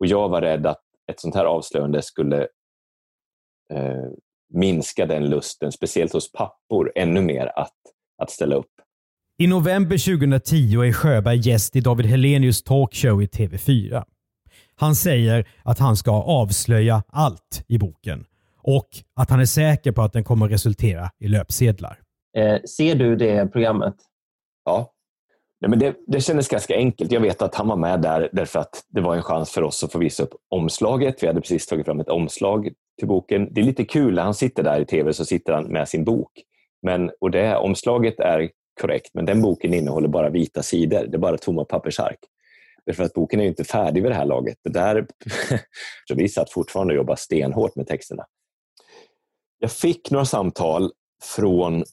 Och 0.00 0.06
Jag 0.06 0.28
var 0.28 0.40
rädd 0.40 0.66
att 0.66 0.82
ett 1.12 1.20
sånt 1.20 1.34
här 1.34 1.44
avslöjande 1.44 2.02
skulle 2.02 2.40
eh, 3.72 4.08
minska 4.54 5.06
den 5.06 5.28
lusten, 5.28 5.72
speciellt 5.72 6.12
hos 6.12 6.32
pappor, 6.32 6.92
ännu 6.94 7.20
mer 7.20 7.52
att, 7.56 7.76
att 8.22 8.30
ställa 8.30 8.56
upp. 8.56 8.70
I 9.38 9.46
november 9.46 10.18
2010 10.18 10.82
är 10.82 10.92
Sjöberg 10.92 11.38
gäst 11.38 11.76
i 11.76 11.80
David 11.80 12.06
Helenius 12.06 12.62
talkshow 12.62 13.22
i 13.22 13.26
TV4. 13.26 14.04
Han 14.76 14.94
säger 14.94 15.48
att 15.62 15.78
han 15.78 15.96
ska 15.96 16.10
avslöja 16.12 17.02
allt 17.08 17.64
i 17.68 17.78
boken 17.78 18.24
och 18.62 18.88
att 19.16 19.30
han 19.30 19.40
är 19.40 19.44
säker 19.44 19.92
på 19.92 20.02
att 20.02 20.12
den 20.12 20.24
kommer 20.24 20.48
resultera 20.48 21.10
i 21.20 21.28
löpsedlar. 21.28 21.98
Eh, 22.36 22.62
ser 22.62 22.94
du 22.94 23.16
det 23.16 23.52
programmet? 23.52 23.94
Ja. 24.64 24.90
Nej, 25.60 25.70
men 25.70 25.78
det, 25.78 25.94
det 26.06 26.20
kändes 26.20 26.48
ganska 26.48 26.76
enkelt. 26.76 27.12
Jag 27.12 27.20
vet 27.20 27.42
att 27.42 27.54
han 27.54 27.68
var 27.68 27.76
med 27.76 28.00
där 28.00 28.28
därför 28.32 28.60
att 28.60 28.84
det 28.88 29.00
var 29.00 29.16
en 29.16 29.22
chans 29.22 29.50
för 29.50 29.62
oss 29.62 29.84
att 29.84 29.92
få 29.92 29.98
visa 29.98 30.22
upp 30.22 30.34
omslaget. 30.50 31.22
Vi 31.22 31.26
hade 31.26 31.40
precis 31.40 31.66
tagit 31.66 31.86
fram 31.86 32.00
ett 32.00 32.08
omslag 32.08 32.68
till 32.98 33.08
boken. 33.08 33.48
Det 33.50 33.60
är 33.60 33.64
lite 33.64 33.84
kul 33.84 34.14
när 34.14 34.22
han 34.22 34.34
sitter 34.34 34.62
där 34.62 34.80
i 34.80 34.84
tv 34.84 35.12
så 35.12 35.24
sitter 35.24 35.52
han 35.52 35.64
med 35.64 35.88
sin 35.88 36.04
bok. 36.04 36.30
Men, 36.82 37.10
och 37.20 37.30
det 37.30 37.56
omslaget 37.56 38.20
är 38.20 38.50
korrekt, 38.80 39.10
men 39.14 39.24
den 39.24 39.42
boken 39.42 39.74
innehåller 39.74 40.08
bara 40.08 40.30
vita 40.30 40.62
sidor. 40.62 41.06
Det 41.06 41.16
är 41.16 41.18
bara 41.18 41.36
tomma 41.36 41.64
pappersark. 41.64 42.18
Därför 42.86 43.04
att 43.04 43.12
boken 43.12 43.40
är 43.40 43.44
inte 43.44 43.64
färdig 43.64 44.02
vid 44.02 44.10
det 44.10 44.16
här 44.16 44.26
laget. 44.26 44.58
Det 44.62 44.70
där, 44.70 45.06
så 46.08 46.14
vi 46.14 46.28
satt 46.28 46.52
fortfarande 46.52 46.94
och 46.94 46.96
jobbade 46.96 47.16
stenhårt 47.16 47.76
med 47.76 47.86
texterna. 47.86 48.26
Jag 49.58 49.72
fick 49.72 50.10
några 50.10 50.24
samtal 50.24 50.92
från, 51.22 51.84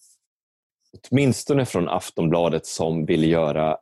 åtminstone 1.09 1.65
från 1.65 1.89
Aftonbladet 1.89 2.65
som 2.65 3.05
ville 3.05 3.27
göra 3.27 3.77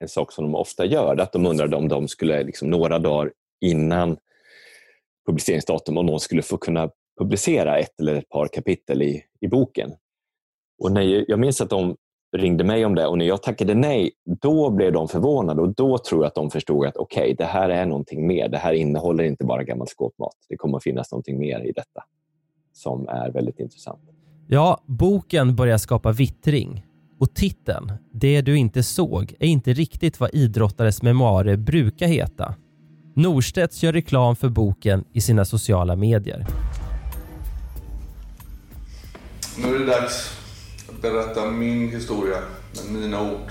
en 0.00 0.08
sak 0.08 0.32
som 0.32 0.44
de 0.44 0.54
ofta 0.54 0.84
gör. 0.84 1.20
Att 1.20 1.32
de 1.32 1.46
undrade 1.46 1.76
om 1.76 1.88
de 1.88 2.08
skulle, 2.08 2.42
liksom, 2.42 2.70
några 2.70 2.98
dagar 2.98 3.32
innan 3.60 4.16
publiceringsdatum, 5.26 5.98
om 5.98 6.06
någon 6.06 6.20
skulle 6.20 6.42
få 6.42 6.56
kunna 6.56 6.90
publicera 7.18 7.78
ett 7.78 8.00
eller 8.00 8.14
ett 8.14 8.28
par 8.28 8.48
kapitel 8.48 9.02
i, 9.02 9.24
i 9.40 9.48
boken. 9.48 9.94
Och 10.78 10.92
när 10.92 11.30
jag 11.30 11.38
minns 11.38 11.60
att 11.60 11.70
de 11.70 11.96
ringde 12.34 12.64
mig 12.64 12.84
om 12.84 12.94
det 12.94 13.06
och 13.06 13.18
när 13.18 13.24
jag 13.24 13.42
tackade 13.42 13.74
nej, 13.74 14.10
då 14.24 14.70
blev 14.70 14.92
de 14.92 15.08
förvånade 15.08 15.62
och 15.62 15.74
då 15.74 15.98
tror 15.98 16.22
jag 16.22 16.28
att 16.28 16.34
de 16.34 16.50
förstod 16.50 16.86
att 16.86 16.96
okej, 16.96 17.22
okay, 17.22 17.34
det 17.34 17.44
här 17.44 17.68
är 17.68 17.86
någonting 17.86 18.26
mer. 18.26 18.48
Det 18.48 18.58
här 18.58 18.72
innehåller 18.72 19.24
inte 19.24 19.44
bara 19.44 19.62
gammal 19.62 19.86
skåpmat. 19.86 20.34
Det 20.48 20.56
kommer 20.56 20.76
att 20.76 20.82
finnas 20.82 21.12
någonting 21.12 21.38
mer 21.38 21.60
i 21.60 21.72
detta 21.72 22.04
som 22.72 23.08
är 23.08 23.30
väldigt 23.30 23.60
intressant. 23.60 24.00
Ja, 24.48 24.80
boken 24.86 25.56
börjar 25.56 25.78
skapa 25.78 26.12
vittring 26.12 26.86
och 27.20 27.34
titeln, 27.34 27.92
Det 28.12 28.40
du 28.40 28.58
inte 28.58 28.82
såg, 28.82 29.34
är 29.40 29.46
inte 29.46 29.72
riktigt 29.72 30.20
vad 30.20 30.34
idrottares 30.34 31.02
memoarer 31.02 31.56
brukar 31.56 32.06
heta. 32.06 32.54
Norstedts 33.16 33.82
gör 33.82 33.92
reklam 33.92 34.36
för 34.36 34.48
boken 34.48 35.04
i 35.12 35.20
sina 35.20 35.44
sociala 35.44 35.96
medier. 35.96 36.46
Nu 39.62 39.74
är 39.74 39.78
det 39.78 39.86
dags 39.86 40.43
berätta 41.04 41.50
min 41.50 41.88
historia 41.88 42.36
med 42.74 43.02
mina 43.02 43.22
ord 43.22 43.50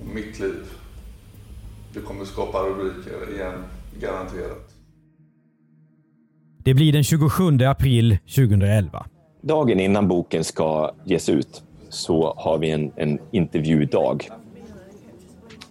och 0.00 0.14
mitt 0.14 0.40
liv. 0.40 0.64
Det 1.94 2.00
kommer 2.00 2.24
skapa 2.24 2.58
rubriker 2.58 3.34
igen, 3.34 3.64
garanterat. 4.00 4.74
Det 6.64 6.74
blir 6.74 6.92
den 6.92 7.04
27 7.04 7.64
april 7.66 8.18
2011. 8.36 9.06
Dagen 9.42 9.80
innan 9.80 10.08
boken 10.08 10.44
ska 10.44 10.90
ges 11.04 11.28
ut 11.28 11.62
så 11.88 12.34
har 12.36 12.58
vi 12.58 12.70
en, 12.70 12.92
en 12.96 13.18
intervjudag. 13.30 14.28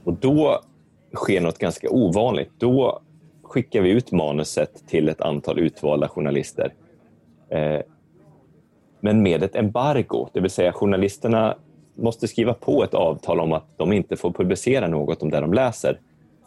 Och 0.04 0.14
då 0.14 0.62
sker 1.16 1.42
något 1.42 1.58
ganska 1.58 1.90
ovanligt. 1.90 2.52
Då 2.58 3.02
skickar 3.44 3.82
vi 3.82 3.90
ut 3.90 4.12
manuset 4.12 4.88
till 4.88 5.10
ett 5.10 5.22
antal 5.22 5.60
utvalda 5.60 6.08
journalister. 6.08 6.74
Eh, 7.50 7.80
men 9.06 9.22
med 9.22 9.44
ett 9.44 9.56
embargo, 9.56 10.30
det 10.34 10.40
vill 10.40 10.52
säga 10.52 10.74
journalisterna 10.74 11.58
måste 11.96 12.28
skriva 12.28 12.54
på 12.54 12.84
ett 12.84 12.94
avtal 12.94 13.40
om 13.40 13.54
att 13.54 13.78
de 13.78 13.94
inte 13.94 14.16
får 14.16 14.32
publicera 14.32 14.88
något 14.88 15.22
om 15.22 15.30
det 15.30 15.40
de 15.40 15.54
läser 15.54 16.00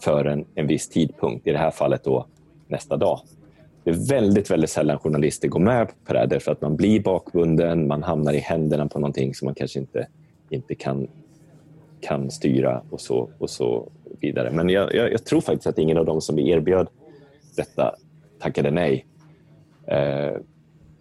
förrän 0.05 0.45
en 0.55 0.67
viss 0.67 0.89
tidpunkt, 0.89 1.47
i 1.47 1.53
det 1.53 1.59
här 1.59 1.71
fallet 1.71 2.05
då 2.05 2.27
nästa 2.67 2.97
dag. 2.97 3.21
Det 3.85 3.91
är 3.91 4.09
väldigt, 4.09 4.51
väldigt 4.51 4.71
sällan 4.71 4.99
journalister 4.99 5.49
går 5.49 5.61
med 5.61 5.89
på 6.05 6.13
det 6.13 6.19
här 6.19 6.27
därför 6.27 6.53
att 6.53 6.61
man 6.61 6.77
blir 6.77 7.01
bakbunden, 7.01 7.87
man 7.87 8.03
hamnar 8.03 8.33
i 8.33 8.39
händerna 8.39 8.89
på 8.89 8.99
någonting 8.99 9.35
som 9.35 9.47
man 9.47 9.55
kanske 9.55 9.79
inte, 9.79 10.07
inte 10.51 10.75
kan, 10.75 11.09
kan 12.01 12.31
styra 12.31 12.83
och 12.91 13.01
så, 13.01 13.31
och 13.39 13.51
så 13.51 13.89
vidare. 14.21 14.51
Men 14.51 14.69
jag, 14.69 14.95
jag, 14.95 15.13
jag 15.13 15.25
tror 15.25 15.41
faktiskt 15.41 15.67
att 15.67 15.79
ingen 15.79 15.99
av 15.99 16.05
dem 16.05 16.21
som 16.21 16.37
vi 16.37 16.51
erbjöd 16.51 16.89
detta 17.57 17.95
tackade 18.39 18.71
nej. 18.71 19.07
Eh, 19.87 20.37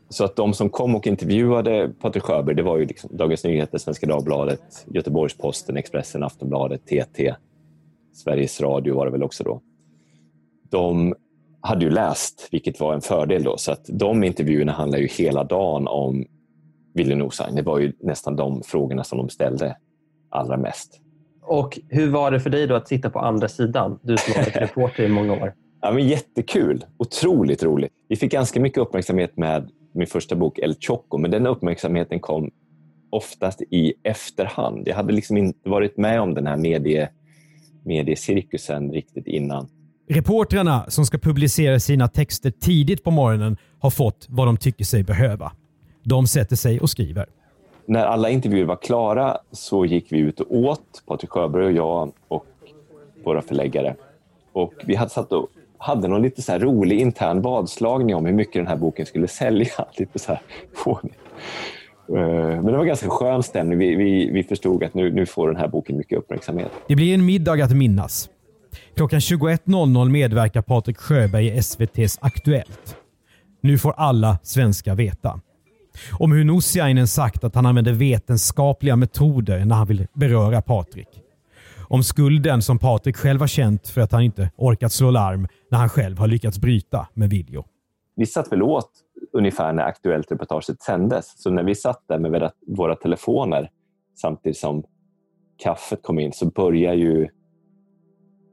så 0.10 0.26
att 0.26 0.36
de 0.36 0.54
som 0.54 0.70
kom 0.70 0.96
och 0.96 1.08
intervjuade 1.08 1.92
Patrik 2.02 2.24
Sjöberg, 2.24 2.56
det 2.56 2.64
var 2.64 2.78
ju 2.78 2.86
liksom 2.86 3.10
Dagens 3.18 3.44
Nyheter, 3.44 3.78
Svenska 3.78 4.08
Dagbladet, 4.08 4.86
Göteborgs-Posten, 4.88 5.78
Expressen, 5.78 6.24
Aftonbladet, 6.24 6.86
TT, 6.86 7.36
Sveriges 8.14 8.62
Radio 8.62 8.96
var 8.96 9.06
det 9.06 9.12
väl 9.12 9.24
också 9.24 9.44
då. 9.44 9.62
De 10.70 11.16
hade 11.62 11.86
ju 11.86 11.92
läst, 11.92 12.48
vilket 12.52 12.80
var 12.80 12.94
en 12.94 13.02
fördel 13.02 13.44
då, 13.44 13.58
så 13.58 13.72
att 13.72 13.86
de 13.90 14.24
intervjuerna 14.24 14.72
handlar 14.72 15.00
ju 15.00 15.08
hela 15.08 15.44
dagen 15.44 15.88
om 15.88 16.26
Willy 16.94 17.16
Nosain. 17.16 17.56
Det 17.56 17.62
var 17.62 17.80
ju 17.80 17.94
nästan 18.00 18.36
de 18.36 18.64
frågorna 18.64 19.04
som 19.04 19.18
de 19.18 19.30
ställde 19.30 19.78
allra 20.30 20.58
mest. 20.58 21.02
Och 21.42 21.80
hur 21.90 22.10
var 22.10 22.32
det 22.32 22.40
för 22.40 22.50
dig 22.50 22.68
då 22.68 22.76
att 22.76 22.88
sitta 22.88 23.10
på 23.10 23.20
andra 23.20 23.48
sidan? 23.48 24.00
Du 24.02 24.18
som 24.18 24.34
har 24.34 24.42
varit 24.42 24.56
reporter 24.56 25.04
i 25.04 25.08
många 25.10 25.34
år. 25.34 25.54
Ja, 25.82 25.92
men 25.92 26.08
jättekul. 26.08 26.86
Otroligt 26.98 27.64
roligt. 27.64 27.92
Vi 28.08 28.16
fick 28.16 28.32
ganska 28.32 28.60
mycket 28.60 28.78
uppmärksamhet 28.78 29.38
med 29.38 29.70
min 29.92 30.08
första 30.08 30.36
bok 30.36 30.60
El 30.60 30.76
Choco, 30.80 31.18
men 31.18 31.32
den 31.32 31.48
uppmärksamheten 31.48 32.20
kom 32.20 32.52
oftast 33.10 33.62
i 33.62 33.94
efterhand. 34.04 34.88
Jag 34.88 34.96
hade 34.96 35.14
liksom 35.14 35.38
inte 35.38 35.70
varit 35.70 35.98
med 35.98 36.22
om 36.22 36.34
den 36.34 36.48
här 36.48 36.58
medie, 36.58 37.10
mediecirkusen 37.86 38.92
riktigt 38.92 39.28
innan. 39.28 39.68
Reportrarna 40.10 40.86
som 40.90 41.06
ska 41.06 41.18
publicera 41.18 41.80
sina 41.80 42.08
texter 42.08 42.52
tidigt 42.52 43.04
på 43.04 43.12
morgonen 43.12 43.58
har 43.80 43.90
fått 43.90 44.26
vad 44.30 44.48
de 44.48 44.58
tycker 44.58 44.86
sig 44.86 45.04
behöva. 45.04 45.52
De 46.04 46.28
sätter 46.28 46.56
sig 46.56 46.80
och 46.80 46.90
skriver. 46.90 47.26
När 47.86 48.06
alla 48.06 48.30
intervjuer 48.30 48.66
var 48.66 48.76
klara 48.76 49.38
så 49.52 49.86
gick 49.86 50.12
vi 50.12 50.20
ut 50.20 50.40
och 50.40 50.56
åt, 50.56 51.04
Patrik 51.08 51.32
Sjöberg 51.32 51.66
och 51.66 51.72
jag 51.72 52.12
och 52.28 52.46
våra 53.24 53.42
förläggare. 53.42 53.96
Och 54.52 54.74
vi 54.86 54.96
hade 54.96 55.10
satt 55.10 55.32
och 55.32 55.50
hade 55.78 56.08
någon 56.08 56.22
lite 56.22 56.42
så 56.42 56.58
rolig 56.58 57.00
intern 57.00 57.42
vadslagning 57.42 58.16
om 58.16 58.26
hur 58.26 58.34
mycket 58.34 58.54
den 58.54 58.68
här 58.68 58.76
boken 58.76 59.06
skulle 59.06 59.28
sälja. 59.28 59.86
Lite 59.98 60.20
så 60.20 60.32
här 60.32 60.42
eh, 60.88 61.04
men 62.08 62.66
det 62.66 62.78
var 62.78 62.86
ganska 62.86 63.10
skön 63.10 63.44
stämning. 63.44 63.78
Vi, 63.78 63.96
vi, 63.96 64.30
vi 64.32 64.44
förstod 64.44 64.84
att 64.84 64.94
nu, 64.94 65.12
nu 65.14 65.26
får 65.26 65.48
den 65.48 65.58
här 65.58 65.68
boken 65.68 65.98
mycket 65.98 66.18
uppmärksamhet. 66.18 66.72
Det 66.88 66.96
blir 66.96 67.14
en 67.14 67.26
middag 67.26 67.64
att 67.64 67.76
minnas. 67.76 68.30
Klockan 68.96 69.20
21.00 69.20 70.10
medverkar 70.10 70.62
Patrik 70.62 70.98
Sjöberg 70.98 71.48
i 71.48 71.58
SVTs 71.58 72.18
Aktuellt. 72.22 72.96
Nu 73.62 73.78
får 73.78 73.94
alla 73.98 74.38
svenskar 74.44 74.96
veta. 74.96 75.42
Om 76.20 76.32
hur 76.32 76.44
Nussiainen 76.44 77.08
sagt 77.08 77.44
att 77.44 77.56
han 77.56 77.66
använder 77.66 77.94
vetenskapliga 77.94 78.96
metoder 78.96 79.66
när 79.66 79.76
han 79.76 79.88
vill 79.88 80.08
beröra 80.14 80.62
Patrik. 80.62 81.08
Om 81.90 82.04
skulden 82.04 82.62
som 82.62 82.80
Patrik 82.80 83.18
själv 83.18 83.40
har 83.40 83.48
känt 83.48 83.88
för 83.88 84.02
att 84.02 84.12
han 84.12 84.22
inte 84.22 84.52
orkat 84.56 84.92
slå 84.92 85.12
larm 85.12 85.48
när 85.72 85.78
han 85.78 85.90
själv 85.90 86.20
har 86.20 86.28
lyckats 86.28 86.60
bryta 86.60 87.08
med 87.14 87.30
Viljo. 87.30 87.64
Vi 88.16 88.26
satt 88.26 88.52
väl 88.52 88.64
åt 88.64 88.92
ungefär 89.34 89.74
när 89.74 89.84
Aktuellt 89.84 90.32
reportaget 90.32 90.82
sändes. 90.82 91.42
Så 91.42 91.50
när 91.50 91.64
vi 91.64 91.76
satt 91.76 92.04
där 92.08 92.20
med 92.20 92.52
våra 92.68 92.96
telefoner 92.96 93.70
samtidigt 94.16 94.58
som 94.58 94.84
kaffet 95.58 96.04
kom 96.04 96.20
in 96.20 96.34
så 96.34 96.46
börjar 96.46 96.94
ju 96.94 97.24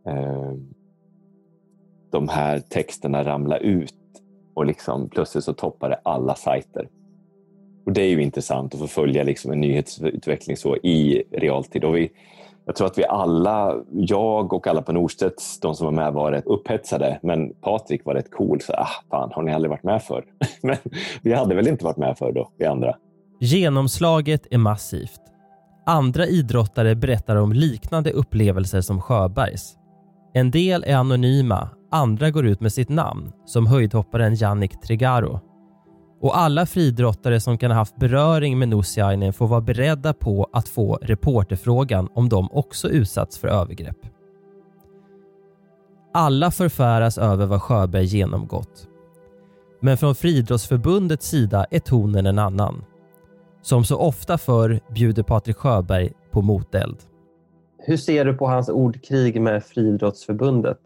eh, 0.06 0.52
de 2.12 2.28
här 2.28 2.58
texterna 2.58 3.24
ramla 3.24 3.58
ut 3.58 3.94
och 4.54 4.66
liksom, 4.66 5.08
plötsligt 5.08 5.44
så 5.44 5.52
toppade 5.52 5.94
alla 5.94 6.34
sajter. 6.34 6.88
Och 7.86 7.92
Det 7.92 8.02
är 8.02 8.08
ju 8.08 8.22
intressant 8.22 8.74
att 8.74 8.80
få 8.80 8.86
följa 8.86 9.22
liksom 9.22 9.52
en 9.52 9.60
nyhetsutveckling 9.60 10.56
så 10.56 10.76
i 10.76 11.24
realtid. 11.30 11.84
Och 11.84 11.96
vi, 11.96 12.10
jag 12.66 12.76
tror 12.76 12.86
att 12.86 12.98
vi 12.98 13.04
alla, 13.04 13.76
jag 13.92 14.52
och 14.52 14.66
alla 14.66 14.82
på 14.82 14.92
Norstedts, 14.92 15.60
de 15.60 15.74
som 15.74 15.84
var 15.84 15.92
med, 15.92 16.12
var 16.12 16.32
rätt 16.32 16.46
upphetsade. 16.46 17.18
Men 17.22 17.54
Patrik 17.54 18.04
var 18.04 18.14
rätt 18.14 18.30
cool. 18.30 18.60
Så, 18.60 18.72
ah, 18.72 18.88
fan, 19.10 19.30
har 19.32 19.42
ni 19.42 19.54
aldrig 19.54 19.70
varit 19.70 19.82
med 19.82 20.02
för? 20.02 20.24
men 20.62 20.76
vi 21.22 21.32
hade 21.32 21.54
väl 21.54 21.68
inte 21.68 21.84
varit 21.84 21.96
med 21.96 22.18
för 22.18 22.32
då, 22.32 22.48
vi 22.58 22.66
andra. 22.66 22.96
Genomslaget 23.40 24.46
är 24.50 24.58
massivt. 24.58 25.20
Andra 25.86 26.26
idrottare 26.26 26.94
berättar 26.94 27.36
om 27.36 27.52
liknande 27.52 28.10
upplevelser 28.10 28.80
som 28.80 29.00
Sjöbergs. 29.00 29.74
En 30.34 30.50
del 30.50 30.84
är 30.86 30.96
anonyma, 30.96 31.68
andra 31.90 32.30
går 32.30 32.46
ut 32.46 32.60
med 32.60 32.72
sitt 32.72 32.88
namn, 32.88 33.32
som 33.44 33.66
höjdhopparen 33.66 34.34
Jannik 34.34 34.80
Trigaro. 34.80 35.40
Och 36.20 36.38
alla 36.38 36.66
friidrottare 36.66 37.40
som 37.40 37.58
kan 37.58 37.70
ha 37.70 37.78
haft 37.78 37.96
beröring 37.96 38.58
med 38.58 38.68
Nussiainen 38.68 39.32
får 39.32 39.46
vara 39.46 39.60
beredda 39.60 40.12
på 40.12 40.48
att 40.52 40.68
få 40.68 40.98
reporterfrågan 41.02 42.08
om 42.14 42.28
de 42.28 42.48
också 42.52 42.88
utsatts 42.88 43.38
för 43.38 43.48
övergrepp. 43.48 43.96
Alla 46.12 46.50
förfäras 46.50 47.18
över 47.18 47.46
vad 47.46 47.62
Sjöberg 47.62 48.04
genomgått. 48.04 48.88
Men 49.80 49.96
från 49.96 50.14
Friidrottsförbundets 50.14 51.28
sida 51.28 51.66
är 51.70 51.78
tonen 51.78 52.26
en 52.26 52.38
annan. 52.38 52.84
Som 53.62 53.84
så 53.84 53.98
ofta 53.98 54.38
förr 54.38 54.80
bjuder 54.94 55.22
Patrik 55.22 55.56
Sjöberg 55.56 56.12
på 56.30 56.42
moteld. 56.42 56.96
Hur 57.78 57.96
ser 57.96 58.24
du 58.24 58.34
på 58.34 58.46
hans 58.46 58.68
ordkrig 58.68 59.40
med 59.40 59.64
Friidrottsförbundet? 59.64 60.78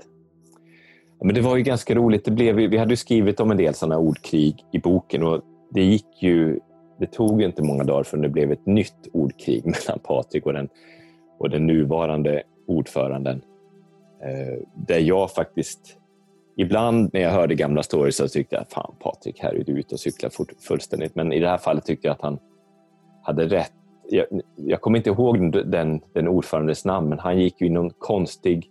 Men 1.20 1.34
det 1.34 1.40
var 1.40 1.56
ju 1.56 1.62
ganska 1.62 1.94
roligt. 1.94 2.24
Det 2.24 2.30
blev, 2.30 2.54
vi 2.54 2.76
hade 2.76 2.96
skrivit 2.96 3.40
om 3.40 3.50
en 3.50 3.56
del 3.56 3.74
sådana 3.74 3.98
ordkrig 3.98 4.64
i 4.72 4.78
boken 4.78 5.22
och 5.22 5.40
det 5.70 5.82
gick 5.82 6.22
ju 6.22 6.60
det 6.98 7.06
tog 7.06 7.42
inte 7.42 7.62
många 7.62 7.84
dagar 7.84 8.02
förrän 8.02 8.22
det 8.22 8.28
blev 8.28 8.52
ett 8.52 8.66
nytt 8.66 9.08
ordkrig 9.12 9.64
mellan 9.66 9.98
Patrik 10.02 10.46
och 10.46 10.52
den, 10.52 10.68
och 11.38 11.50
den 11.50 11.66
nuvarande 11.66 12.42
ordföranden. 12.66 13.42
Eh, 14.22 14.58
där 14.74 14.98
jag 14.98 15.30
faktiskt, 15.30 15.96
ibland 16.56 17.10
när 17.12 17.20
jag 17.20 17.30
hörde 17.30 17.54
gamla 17.54 17.82
stories 17.82 18.16
så 18.16 18.28
tyckte 18.28 18.56
jag 18.56 18.68
fan 18.68 18.94
Patrik, 18.98 19.40
här 19.40 19.54
är 19.54 19.64
du 19.64 19.72
ute 19.72 19.94
och 19.94 20.00
cyklar 20.00 20.30
fullständigt. 20.68 21.14
Men 21.14 21.32
i 21.32 21.40
det 21.40 21.48
här 21.48 21.58
fallet 21.58 21.84
tyckte 21.84 22.06
jag 22.06 22.14
att 22.14 22.22
han 22.22 22.38
hade 23.22 23.46
rätt. 23.46 23.72
Jag, 24.10 24.26
jag 24.56 24.80
kommer 24.80 24.98
inte 24.98 25.10
ihåg 25.10 25.52
den, 25.52 26.00
den 26.12 26.28
ordförandes 26.28 26.84
namn, 26.84 27.08
men 27.08 27.18
han 27.18 27.38
gick 27.38 27.60
ju 27.60 27.66
i 27.66 27.70
någon 27.70 27.90
konstig 27.90 28.70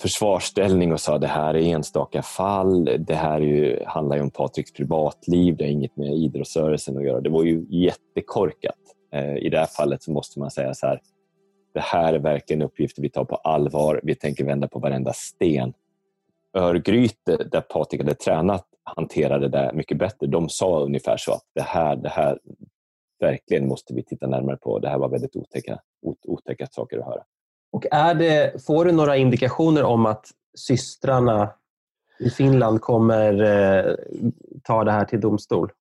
försvarsställning 0.00 0.92
och 0.92 1.00
sa 1.00 1.18
det 1.18 1.26
här 1.26 1.54
är 1.54 1.60
enstaka 1.60 2.22
fall. 2.22 2.84
Det 2.98 3.14
här 3.14 3.40
ju, 3.40 3.84
handlar 3.86 4.16
ju 4.16 4.22
om 4.22 4.30
Patriks 4.30 4.72
privatliv. 4.72 5.56
Det 5.56 5.64
har 5.64 5.70
inget 5.70 5.96
med 5.96 6.14
idrottsrörelsen 6.14 6.96
att 6.98 7.04
göra. 7.04 7.20
Det 7.20 7.30
var 7.30 7.44
ju 7.44 7.66
jättekorkat. 7.68 8.78
Eh, 9.12 9.36
I 9.36 9.48
det 9.48 9.58
här 9.58 9.66
fallet 9.66 10.02
så 10.02 10.12
måste 10.12 10.38
man 10.38 10.50
säga 10.50 10.74
så 10.74 10.86
här. 10.86 11.00
Det 11.74 11.80
här 11.80 12.12
är 12.14 12.18
verkligen 12.18 12.62
uppgifter 12.62 13.02
vi 13.02 13.10
tar 13.10 13.24
på 13.24 13.36
allvar. 13.36 14.00
Vi 14.02 14.14
tänker 14.14 14.44
vända 14.44 14.68
på 14.68 14.78
varenda 14.78 15.12
sten. 15.12 15.72
Örgryte, 16.56 17.36
där 17.36 17.60
Patrik 17.60 18.00
hade 18.00 18.14
tränat, 18.14 18.66
hanterade 18.96 19.48
det 19.48 19.70
mycket 19.74 19.98
bättre. 19.98 20.26
De 20.26 20.48
sa 20.48 20.80
ungefär 20.80 21.16
så 21.16 21.32
att 21.32 21.44
det 21.54 21.62
här, 21.62 21.96
det 21.96 22.08
här 22.08 22.38
verkligen 23.20 23.68
måste 23.68 23.94
vi 23.94 24.04
titta 24.04 24.26
närmare 24.26 24.56
på. 24.56 24.78
Det 24.78 24.88
här 24.88 24.98
var 24.98 25.08
väldigt 25.08 25.36
otäcka, 25.36 25.80
otäcka 26.26 26.66
saker 26.70 26.98
att 26.98 27.04
höra. 27.04 27.22
Och 27.72 27.86
är 27.90 28.14
det, 28.14 28.64
får 28.66 28.84
du 28.84 28.92
några 28.92 29.16
indikationer 29.16 29.82
om 29.82 30.06
att 30.06 30.26
systrarna 30.58 31.50
i 32.18 32.30
Finland 32.30 32.80
kommer 32.80 33.42
eh, 33.42 33.94
ta 34.62 34.84
det 34.84 34.92
här 34.92 35.04
till 35.04 35.20
domstol? 35.20 35.72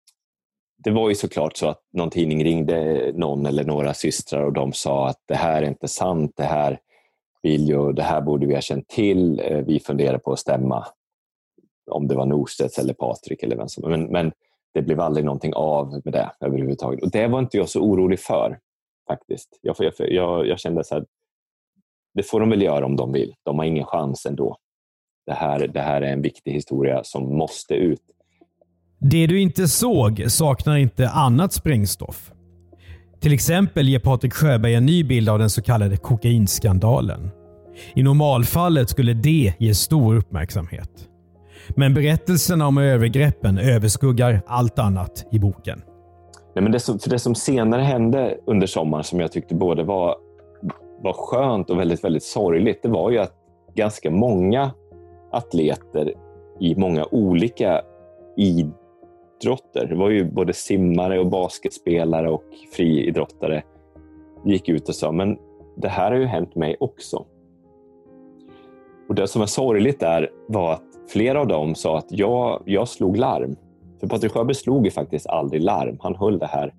Det 0.83 0.91
var 0.91 1.09
ju 1.09 1.15
såklart 1.15 1.57
så 1.57 1.67
att 1.67 1.81
någon 1.93 2.09
tidning 2.09 2.43
ringde 2.43 3.11
någon 3.15 3.45
eller 3.45 3.63
några 3.63 3.93
systrar 3.93 4.41
och 4.41 4.53
de 4.53 4.73
sa 4.73 5.07
att 5.07 5.23
det 5.25 5.35
här 5.35 5.61
är 5.61 5.67
inte 5.67 5.87
sant, 5.87 6.33
det 6.35 6.43
här 6.43 6.79
vill 7.41 7.67
ju, 7.67 7.93
det 7.93 8.03
här 8.03 8.21
borde 8.21 8.45
vi 8.45 8.53
ha 8.53 8.61
känt 8.61 8.87
till, 8.87 9.39
eh, 9.39 9.57
vi 9.57 9.79
funderar 9.79 10.17
på 10.17 10.33
att 10.33 10.39
stämma 10.39 10.85
om 11.91 12.07
det 12.07 12.15
var 12.15 12.25
Norstedts 12.25 12.79
eller 12.79 12.93
Patrik 12.93 13.43
eller 13.43 13.55
vem 13.55 13.67
som 13.67 13.89
men, 13.89 14.03
men 14.03 14.31
det 14.73 14.81
blev 14.81 14.99
aldrig 14.99 15.25
någonting 15.25 15.53
av 15.53 16.01
med 16.03 16.13
det 16.13 16.31
överhuvudtaget. 16.39 17.03
Och 17.03 17.11
det 17.11 17.27
var 17.27 17.39
inte 17.39 17.57
jag 17.57 17.69
så 17.69 17.81
orolig 17.81 18.19
för 18.19 18.59
faktiskt. 19.07 19.59
Jag, 19.61 19.75
jag, 19.79 19.93
jag, 19.97 20.47
jag 20.47 20.59
kände 20.59 20.83
så 20.83 20.95
här, 20.95 21.05
det 22.13 22.23
får 22.23 22.39
de 22.39 22.49
väl 22.49 22.61
göra 22.61 22.85
om 22.85 22.95
de 22.95 23.11
vill. 23.11 23.33
De 23.45 23.59
har 23.59 23.65
ingen 23.65 23.85
chans 23.85 24.25
ändå. 24.25 24.57
Det 25.25 25.33
här, 25.33 25.67
det 25.67 25.81
här 25.81 26.01
är 26.01 26.13
en 26.13 26.21
viktig 26.21 26.51
historia 26.51 27.03
som 27.03 27.37
måste 27.37 27.73
ut. 27.73 28.01
Det 28.99 29.27
du 29.27 29.41
inte 29.41 29.67
såg 29.67 30.25
saknar 30.27 30.77
inte 30.77 31.09
annat 31.09 31.53
sprängstoff. 31.53 32.31
Till 33.19 33.33
exempel 33.33 33.89
ger 33.89 33.99
Patrik 33.99 34.33
Sjöberg 34.33 34.75
en 34.75 34.85
ny 34.85 35.03
bild 35.03 35.29
av 35.29 35.39
den 35.39 35.49
så 35.49 35.61
kallade 35.61 35.97
kokainskandalen. 35.97 37.29
I 37.95 38.03
normalfallet 38.03 38.89
skulle 38.89 39.13
det 39.13 39.53
ge 39.59 39.75
stor 39.75 40.15
uppmärksamhet. 40.15 41.09
Men 41.75 41.93
berättelserna 41.93 42.67
om 42.67 42.77
övergreppen 42.77 43.57
överskuggar 43.57 44.41
allt 44.47 44.79
annat 44.79 45.27
i 45.31 45.39
boken. 45.39 45.81
Nej, 46.55 46.63
men 46.63 46.71
det, 46.71 46.79
som, 46.79 46.99
för 46.99 47.09
det 47.09 47.19
som 47.19 47.35
senare 47.35 47.81
hände 47.81 48.37
under 48.45 48.67
sommaren 48.67 49.03
som 49.03 49.19
jag 49.19 49.31
tyckte 49.31 49.55
både 49.55 49.83
var 49.83 50.15
var 51.01 51.13
skönt 51.13 51.69
och 51.69 51.79
väldigt, 51.79 52.03
väldigt 52.03 52.23
sorgligt, 52.23 52.83
det 52.83 52.89
var 52.89 53.11
ju 53.11 53.17
att 53.17 53.33
ganska 53.75 54.11
många 54.11 54.71
atleter 55.31 56.13
i 56.59 56.75
många 56.75 57.05
olika 57.11 57.81
idrotter, 58.37 59.85
det 59.89 59.95
var 59.95 60.09
ju 60.09 60.31
både 60.31 60.53
simmare 60.53 61.19
och 61.19 61.27
basketspelare 61.27 62.29
och 62.29 62.43
friidrottare, 62.75 63.63
gick 64.45 64.69
ut 64.69 64.89
och 64.89 64.95
sa 64.95 65.11
men 65.11 65.37
det 65.77 65.87
här 65.87 66.11
har 66.11 66.17
ju 66.17 66.25
hänt 66.25 66.55
mig 66.55 66.77
också. 66.79 67.25
Och 69.09 69.15
Det 69.15 69.27
som 69.27 69.39
var 69.39 69.47
sorgligt 69.47 69.99
där 69.99 70.29
var 70.47 70.73
att 70.73 70.83
flera 71.09 71.39
av 71.39 71.47
dem 71.47 71.75
sa 71.75 71.97
att 71.97 72.11
jag, 72.11 72.63
jag 72.65 72.87
slog 72.87 73.17
larm. 73.17 73.55
För 73.99 74.07
Patrik 74.07 74.31
Sjöberg 74.31 74.55
slog 74.55 74.85
ju 74.85 74.91
faktiskt 74.91 75.27
aldrig 75.27 75.61
larm. 75.61 75.97
Han 76.01 76.15
höll 76.15 76.39
det 76.39 76.45
här 76.45 76.73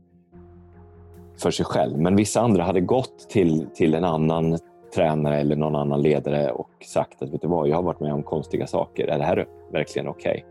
för 1.43 1.51
sig 1.51 1.67
själv. 1.67 1.99
Men 1.99 2.17
vissa 2.17 2.41
andra 2.41 2.63
hade 2.63 2.81
gått 2.81 3.29
till, 3.29 3.67
till 3.75 3.95
en 3.95 4.05
annan 4.05 4.59
tränare 4.95 5.41
eller 5.41 5.57
någon 5.57 5.77
annan 5.77 6.03
ledare 6.03 6.51
och 6.51 6.71
sagt 6.85 7.23
att 7.23 7.31
vet 7.31 7.43
du 7.43 7.49
vad, 7.49 7.69
jag 7.69 7.77
har 7.77 7.83
varit 7.83 8.01
med 8.01 8.13
om 8.13 8.23
konstiga 8.23 8.67
saker. 8.67 9.09
Är 9.09 9.19
det 9.19 9.25
här 9.25 9.47
verkligen 9.73 10.09
okej? 10.09 10.31
Okay? 10.31 10.43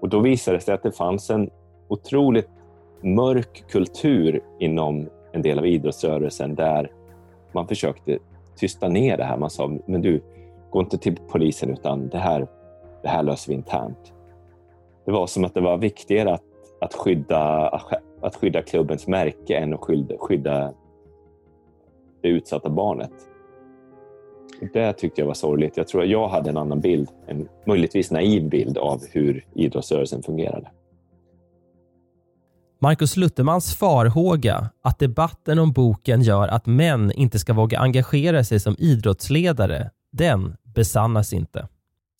Och 0.00 0.08
då 0.08 0.20
visade 0.20 0.56
det 0.56 0.60
sig 0.60 0.74
att 0.74 0.82
det 0.82 0.92
fanns 0.92 1.30
en 1.30 1.50
otroligt 1.88 2.50
mörk 3.00 3.64
kultur 3.70 4.40
inom 4.58 5.08
en 5.32 5.42
del 5.42 5.58
av 5.58 5.66
idrottsrörelsen 5.66 6.54
där 6.54 6.90
man 7.52 7.68
försökte 7.68 8.18
tysta 8.56 8.88
ner 8.88 9.16
det 9.16 9.24
här. 9.24 9.36
Man 9.36 9.50
sa, 9.50 9.78
men 9.86 10.02
du, 10.02 10.22
gå 10.70 10.80
inte 10.80 10.98
till 10.98 11.18
polisen 11.28 11.70
utan 11.70 12.08
det 12.08 12.18
här, 12.18 12.46
det 13.02 13.08
här 13.08 13.22
löser 13.22 13.48
vi 13.48 13.54
internt. 13.54 14.12
Det 15.04 15.12
var 15.12 15.26
som 15.26 15.44
att 15.44 15.54
det 15.54 15.60
var 15.60 15.76
viktigare 15.76 16.34
att, 16.34 16.42
att 16.80 16.94
skydda 16.94 17.68
att 18.22 18.36
skydda 18.36 18.62
klubbens 18.62 19.06
märke 19.06 19.56
än 19.56 19.74
att 19.74 19.80
skydda, 19.80 20.14
skydda 20.18 20.72
det 22.22 22.28
utsatta 22.28 22.70
barnet. 22.70 23.12
Det 24.72 24.92
tyckte 24.92 25.20
jag 25.20 25.26
var 25.26 25.34
sorgligt. 25.34 25.76
Jag 25.76 25.88
tror 25.88 26.02
att 26.02 26.08
jag 26.08 26.28
hade 26.28 26.50
en 26.50 26.56
annan 26.56 26.80
bild, 26.80 27.08
en 27.26 27.48
möjligtvis 27.66 28.10
naiv 28.10 28.48
bild 28.48 28.78
av 28.78 29.00
hur 29.12 29.44
idrottsrörelsen 29.54 30.22
fungerade. 30.22 30.70
Marcus 32.80 33.16
Luthermans 33.16 33.74
farhåga 33.74 34.70
att 34.82 34.98
debatten 34.98 35.58
om 35.58 35.72
boken 35.72 36.22
gör 36.22 36.48
att 36.48 36.66
män 36.66 37.12
inte 37.12 37.38
ska 37.38 37.52
våga 37.52 37.78
engagera 37.78 38.44
sig 38.44 38.60
som 38.60 38.76
idrottsledare, 38.78 39.90
den 40.12 40.56
besannas 40.74 41.32
inte. 41.32 41.68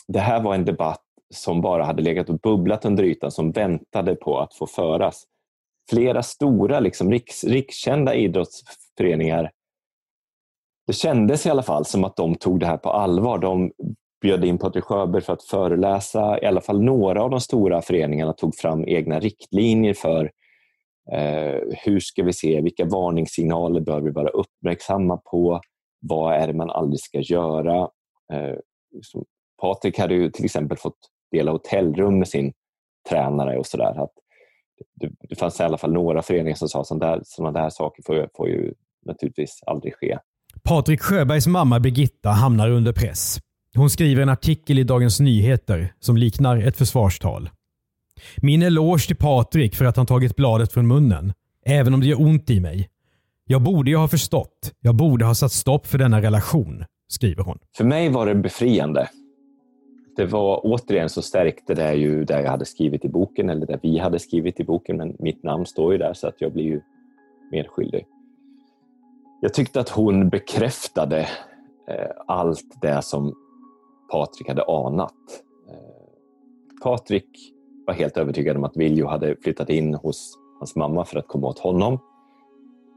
Det 0.09 0.21
här 0.21 0.43
var 0.43 0.55
en 0.55 0.65
debatt 0.65 1.03
som 1.35 1.61
bara 1.61 1.85
hade 1.85 2.03
legat 2.03 2.29
och 2.29 2.39
bubblat 2.39 2.85
under 2.85 3.05
ytan, 3.05 3.31
som 3.31 3.51
väntade 3.53 4.15
på 4.15 4.39
att 4.39 4.55
få 4.55 4.67
föras 4.67 5.25
flera 5.91 6.23
stora 6.23 6.81
liksom, 6.81 7.11
riks, 7.11 7.45
rikskända 7.45 8.15
idrottsföreningar 8.15 9.51
det 10.89 10.93
kändes 10.93 11.47
i 11.47 11.51
alla 11.51 11.63
fall 11.63 11.85
som 11.85 12.05
att 12.05 12.17
de 12.17 12.35
tog 12.35 12.61
det 12.61 12.67
här 12.67 12.77
på 12.77 12.91
allvar. 12.91 13.39
De 13.39 13.73
bjöd 14.21 14.45
in 14.45 14.59
Patrik 14.59 14.85
Sjöberg 14.85 15.23
för 15.23 15.33
att 15.33 15.45
föreläsa. 15.45 16.43
I 16.43 16.47
alla 16.47 16.61
fall 16.61 16.83
några 16.83 17.23
av 17.23 17.31
de 17.31 17.41
stora 17.41 17.83
föreningarna 17.83 18.33
tog 18.33 18.55
fram 18.55 18.89
egna 18.89 19.21
riktlinjer 19.21 19.95
för 19.95 20.31
eh, 21.13 21.61
hur 21.85 22.01
ska 22.01 22.23
vi 22.23 22.33
se, 22.33 22.61
vilka 22.61 22.85
varningssignaler 22.85 23.81
bör 23.81 24.01
vi 24.01 24.11
vara 24.11 24.29
uppmärksamma 24.29 25.17
på? 25.17 25.61
Vad 26.01 26.35
är 26.35 26.47
det 26.47 26.53
man 26.53 26.71
aldrig 26.71 27.01
ska 27.01 27.21
göra? 27.21 27.81
Eh, 28.33 28.57
Patrik 29.63 29.99
hade 29.99 30.15
ju 30.15 30.31
till 30.31 30.45
exempel 30.45 30.79
fått 30.79 30.99
dela 31.31 31.51
hotellrum 31.51 32.19
med 32.19 32.29
sin 32.29 32.53
tränare 33.09 33.59
och 33.59 33.67
sådär. 33.67 34.09
Det, 34.95 35.11
det 35.29 35.37
fanns 35.37 35.61
i 35.61 35.63
alla 35.63 35.79
fall 35.79 35.93
några 35.93 36.23
föreningar 36.23 36.57
som 36.57 36.69
sa 36.69 36.81
att 36.81 37.27
sådana 37.27 37.61
där 37.61 37.71
saker 37.71 38.03
får, 38.07 38.29
får 38.37 38.49
ju 38.49 38.73
naturligtvis 39.07 39.61
aldrig 39.67 39.95
ske. 39.95 40.19
Patrik 40.63 41.01
Sjöbergs 41.01 41.47
mamma 41.47 41.81
Birgitta 41.81 42.31
hamnar 42.31 42.71
under 42.71 42.93
press. 42.93 43.39
Hon 43.75 43.91
skriver 43.91 44.23
en 44.23 44.29
artikel 44.29 44.79
i 44.79 44.85
Dagens 44.85 45.21
Nyheter 45.21 45.93
som 46.01 46.17
liknar 46.17 46.57
ett 46.57 46.77
försvarstal. 46.77 47.51
Min 48.37 48.63
eloge 48.63 49.07
till 49.07 49.17
Patrik 49.17 49.77
för 49.77 49.85
att 49.85 49.97
han 49.97 50.07
tagit 50.07 50.37
bladet 50.37 50.73
från 50.73 50.87
munnen, 50.87 51.33
även 51.67 51.95
om 51.95 52.01
det 52.01 52.07
gör 52.07 52.21
ont 52.21 52.51
i 52.51 52.61
mig. 52.61 52.89
Jag 53.45 53.63
borde 53.63 53.91
ju 53.91 53.97
ha 53.97 54.09
förstått. 54.09 54.73
Jag 54.81 54.95
borde 54.95 55.25
ha 55.25 55.35
satt 55.35 55.53
stopp 55.53 55.87
för 55.87 55.99
denna 55.99 56.23
relation, 56.23 56.85
skriver 57.09 57.43
hon. 57.43 57.59
För 57.77 57.85
mig 57.85 58.09
var 58.09 58.27
det 58.27 58.35
befriande. 58.35 59.09
Det 60.19 60.27
var 60.27 60.61
återigen 60.65 61.09
så 61.09 61.23
stärkte 61.23 61.75
det 61.75 61.95
ju 61.95 62.25
det 62.25 62.43
jag 62.43 62.51
hade 62.51 62.65
skrivit 62.65 63.05
i 63.05 63.09
boken, 63.09 63.51
eller 63.51 63.67
det 63.67 63.79
vi 63.83 63.99
hade 63.99 64.19
skrivit 64.19 64.61
i 64.61 64.65
boken, 64.65 64.97
men 64.97 65.17
mitt 65.19 65.43
namn 65.43 65.67
står 65.67 65.93
ju 65.93 65.99
där 65.99 66.15
så 66.15 66.29
att 66.29 66.41
jag 66.41 66.53
blir 66.53 66.65
ju 66.65 66.81
medskyldig. 67.51 68.07
Jag 69.41 69.55
tyckte 69.55 69.81
att 69.81 69.89
hon 69.89 70.29
bekräftade 70.29 71.21
eh, 71.89 72.11
allt 72.27 72.81
det 72.83 73.03
som 73.03 73.35
Patrik 74.11 74.49
hade 74.49 74.65
anat. 74.65 75.15
Eh, 75.69 76.83
Patrik 76.83 77.55
var 77.87 77.95
helt 77.95 78.17
övertygad 78.17 78.57
om 78.57 78.65
att 78.65 78.77
Viljo 78.77 79.07
hade 79.07 79.37
flyttat 79.37 79.71
in 79.71 79.95
hos 79.95 80.39
hans 80.59 80.77
mamma 80.77 81.05
för 81.05 81.19
att 81.19 81.29
komma 81.29 81.47
åt 81.47 81.59
honom. 81.59 81.99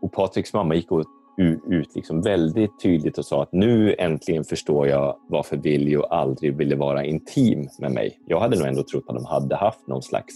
Och 0.01 0.11
Patriks 0.11 0.53
mamma 0.53 0.76
gick 0.76 0.91
ut 1.38 1.95
liksom 1.95 2.21
väldigt 2.21 2.79
tydligt 2.79 3.17
och 3.17 3.25
sa 3.25 3.43
att 3.43 3.53
nu 3.53 3.95
äntligen 3.99 4.43
förstår 4.43 4.88
jag 4.88 5.15
varför 5.27 5.57
Viljo 5.57 6.03
aldrig 6.03 6.57
ville 6.57 6.75
vara 6.75 7.05
intim 7.05 7.69
med 7.79 7.91
mig. 7.91 8.19
Jag 8.27 8.39
hade 8.39 8.57
nog 8.57 8.67
ändå 8.67 8.84
trott 8.84 9.03
att 9.07 9.15
de 9.15 9.25
hade 9.25 9.55
haft 9.55 9.88
någon 9.88 10.01
slags 10.01 10.34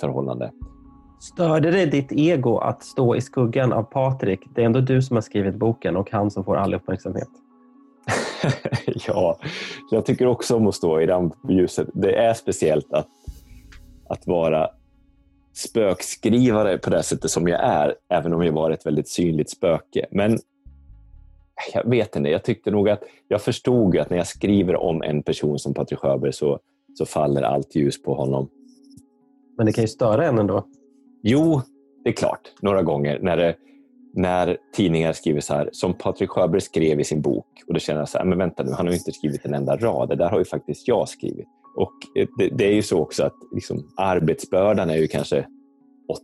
förhållande. 0.00 0.52
Störde 1.20 1.70
det 1.70 1.86
ditt 1.86 2.12
ego 2.12 2.58
att 2.58 2.82
stå 2.82 3.16
i 3.16 3.20
skuggan 3.20 3.72
av 3.72 3.82
Patrik? 3.82 4.40
Det 4.54 4.62
är 4.62 4.66
ändå 4.66 4.80
du 4.80 5.02
som 5.02 5.16
har 5.16 5.22
skrivit 5.22 5.54
boken 5.54 5.96
och 5.96 6.10
han 6.10 6.30
som 6.30 6.44
får 6.44 6.56
all 6.56 6.74
uppmärksamhet. 6.74 7.28
ja, 9.06 9.38
jag 9.90 10.06
tycker 10.06 10.26
också 10.26 10.56
om 10.56 10.66
att 10.66 10.74
stå 10.74 11.00
i 11.00 11.06
rampljuset. 11.06 11.88
Det 11.94 12.16
är 12.16 12.34
speciellt 12.34 12.92
att, 12.92 13.08
att 14.08 14.26
vara 14.26 14.68
spökskrivare 15.52 16.78
på 16.78 16.90
det 16.90 17.02
sättet 17.02 17.30
som 17.30 17.48
jag 17.48 17.60
är, 17.60 17.94
även 18.08 18.32
om 18.32 18.42
jag 18.42 18.52
var 18.52 18.70
ett 18.70 18.86
väldigt 18.86 19.08
synligt 19.08 19.50
spöke. 19.50 20.06
Men 20.10 20.38
jag 21.74 21.90
vet 21.90 22.16
inte, 22.16 22.30
jag 22.30 22.44
tyckte 22.44 22.70
nog 22.70 22.88
att 22.88 23.02
jag 23.28 23.42
förstod 23.42 23.98
att 23.98 24.10
när 24.10 24.16
jag 24.16 24.26
skriver 24.26 24.76
om 24.76 25.02
en 25.02 25.22
person 25.22 25.58
som 25.58 25.74
Patrik 25.74 25.98
Sjöberg 25.98 26.32
så, 26.32 26.58
så 26.94 27.06
faller 27.06 27.42
allt 27.42 27.74
ljus 27.74 28.02
på 28.02 28.14
honom. 28.14 28.48
Men 29.56 29.66
det 29.66 29.72
kan 29.72 29.84
ju 29.84 29.88
störa 29.88 30.26
en 30.26 30.38
ändå. 30.38 30.66
Jo, 31.22 31.62
det 32.04 32.10
är 32.10 32.14
klart, 32.14 32.52
några 32.62 32.82
gånger 32.82 33.18
när, 33.22 33.36
det, 33.36 33.56
när 34.14 34.56
tidningar 34.74 35.12
skriver 35.12 35.40
så 35.40 35.54
här, 35.54 35.70
som 35.72 35.94
Patrik 35.94 36.30
Sjöberg 36.30 36.60
skrev 36.60 37.00
i 37.00 37.04
sin 37.04 37.22
bok 37.22 37.46
och 37.66 37.74
då 37.74 37.80
känner 37.80 38.00
jag 38.00 38.08
så 38.08 38.18
här, 38.18 38.24
men 38.24 38.38
vänta 38.38 38.62
nu, 38.62 38.70
han 38.72 38.86
har 38.86 38.92
ju 38.92 38.98
inte 38.98 39.12
skrivit 39.12 39.44
en 39.44 39.54
enda 39.54 39.76
rad, 39.76 40.08
det 40.08 40.16
där 40.16 40.28
har 40.28 40.38
ju 40.38 40.44
faktiskt 40.44 40.88
jag 40.88 41.08
skrivit. 41.08 41.48
Och 41.76 41.92
eh, 42.14 42.28
det, 42.36 42.48
det 42.48 42.64
är 42.64 42.74
ju 42.74 42.82
så 42.82 43.00
också 43.00 43.24
att 43.24 43.36
liksom, 43.52 43.88
arbetsbördan 43.96 44.90
är 44.90 44.96
ju 44.96 45.08
kanske 45.08 45.46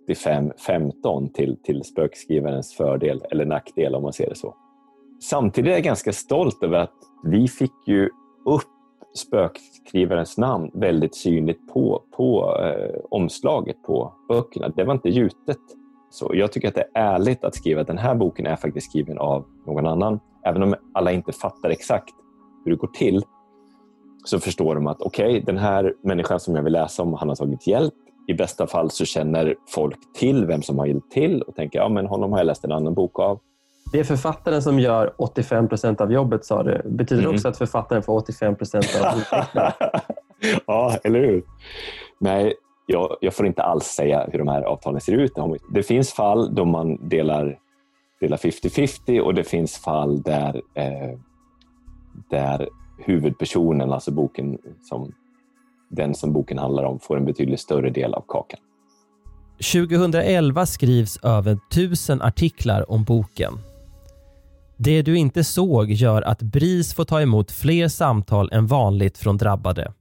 85-15 0.08 1.32
till, 1.32 1.56
till 1.62 1.84
spökskrivarens 1.84 2.74
fördel 2.74 3.22
eller 3.30 3.44
nackdel 3.44 3.94
om 3.94 4.02
man 4.02 4.12
ser 4.12 4.28
det 4.28 4.34
så. 4.34 4.54
Samtidigt 5.22 5.68
är 5.68 5.72
jag 5.72 5.82
ganska 5.82 6.12
stolt 6.12 6.62
över 6.62 6.78
att 6.78 6.94
vi 7.24 7.48
fick 7.48 7.72
ju 7.86 8.10
upp 8.46 8.62
spökskrivarens 9.16 10.38
namn 10.38 10.70
väldigt 10.74 11.14
synligt 11.14 11.72
på, 11.72 12.02
på 12.16 12.56
eh, 12.60 13.00
omslaget 13.10 13.82
på 13.82 14.14
böckerna. 14.28 14.68
Det 14.68 14.84
var 14.84 14.94
inte 14.94 15.08
gjutet. 15.08 15.58
Så 16.10 16.30
jag 16.34 16.52
tycker 16.52 16.68
att 16.68 16.74
det 16.74 16.80
är 16.94 17.14
ärligt 17.14 17.44
att 17.44 17.54
skriva 17.54 17.80
att 17.80 17.86
den 17.86 17.98
här 17.98 18.14
boken 18.14 18.46
är 18.46 18.56
faktiskt 18.56 18.90
skriven 18.90 19.18
av 19.18 19.44
någon 19.66 19.86
annan. 19.86 20.20
Även 20.44 20.62
om 20.62 20.74
alla 20.94 21.12
inte 21.12 21.32
fattar 21.32 21.70
exakt 21.70 22.14
hur 22.64 22.72
det 22.72 22.78
går 22.78 22.88
till 22.88 23.22
så 24.28 24.40
förstår 24.40 24.74
de 24.74 24.86
att 24.86 25.02
okej, 25.02 25.26
okay, 25.26 25.40
den 25.40 25.58
här 25.58 25.94
människan 26.02 26.40
som 26.40 26.56
jag 26.56 26.62
vill 26.62 26.72
läsa 26.72 27.02
om, 27.02 27.14
han 27.14 27.28
har 27.28 27.36
tagit 27.36 27.66
hjälp. 27.66 27.94
I 28.28 28.34
bästa 28.34 28.66
fall 28.66 28.90
så 28.90 29.04
känner 29.04 29.54
folk 29.68 29.98
till 30.14 30.46
vem 30.46 30.62
som 30.62 30.78
har 30.78 30.86
hjälpt 30.86 31.12
till 31.12 31.42
och 31.42 31.54
tänker 31.54 31.78
ja, 31.78 31.88
men 31.88 32.06
honom 32.06 32.32
har 32.32 32.38
jag 32.38 32.46
läst 32.46 32.64
en 32.64 32.72
annan 32.72 32.94
bok 32.94 33.18
av. 33.18 33.40
Det 33.92 34.00
är 34.00 34.04
författaren 34.04 34.62
som 34.62 34.80
gör 34.80 35.14
85 35.18 35.68
procent 35.68 36.00
av 36.00 36.12
jobbet, 36.12 36.44
sa 36.44 36.62
du. 36.62 36.82
Betyder 36.84 37.22
mm. 37.22 37.34
också 37.34 37.48
att 37.48 37.58
författaren 37.58 38.02
får 38.02 38.16
85 38.16 38.56
procent 38.56 38.86
av 39.00 39.18
intäkterna? 39.18 39.72
ja, 40.66 40.96
eller 41.04 41.20
hur? 41.20 41.42
Nej, 42.20 42.54
jag, 42.86 43.16
jag, 43.20 43.34
får 43.34 43.46
inte 43.46 43.62
alls 43.62 43.84
säga 43.84 44.28
hur 44.32 44.38
de 44.38 44.48
här 44.48 44.62
avtalen 44.62 45.00
ser 45.00 45.12
ut. 45.12 45.32
Det 45.70 45.82
finns 45.82 46.12
fall 46.12 46.54
då 46.54 46.64
man 46.64 47.08
delar 47.08 47.58
50-50 48.20 48.98
delar 49.06 49.24
och 49.24 49.34
det 49.34 49.44
finns 49.44 49.78
fall 49.78 50.22
där, 50.22 50.62
eh, 50.74 51.18
där 52.30 52.68
huvudpersonen, 52.98 53.92
alltså 53.92 54.10
boken 54.10 54.58
som 54.82 55.12
den 55.90 56.14
som 56.14 56.32
boken 56.32 56.58
handlar 56.58 56.84
om, 56.84 56.98
får 56.98 57.16
en 57.16 57.24
betydligt 57.24 57.60
större 57.60 57.90
del 57.90 58.14
av 58.14 58.24
kakan. 58.28 58.60
2011 59.72 60.66
skrivs 60.66 61.16
över 61.22 61.58
tusen 61.70 62.22
artiklar 62.22 62.90
om 62.90 63.04
boken 63.04 63.58
det 64.76 65.02
du 65.02 65.18
inte 65.18 65.44
såg 65.44 65.90
gör 65.90 66.22
att 66.22 66.42
BRIS 66.42 66.94
får 66.94 67.04
ta 67.04 67.20
emot 67.20 67.50
fler 67.50 67.88
samtal 67.88 68.48
än 68.52 68.66
vanligt 68.66 69.18
från 69.18 69.36
drabbade. 69.36 69.92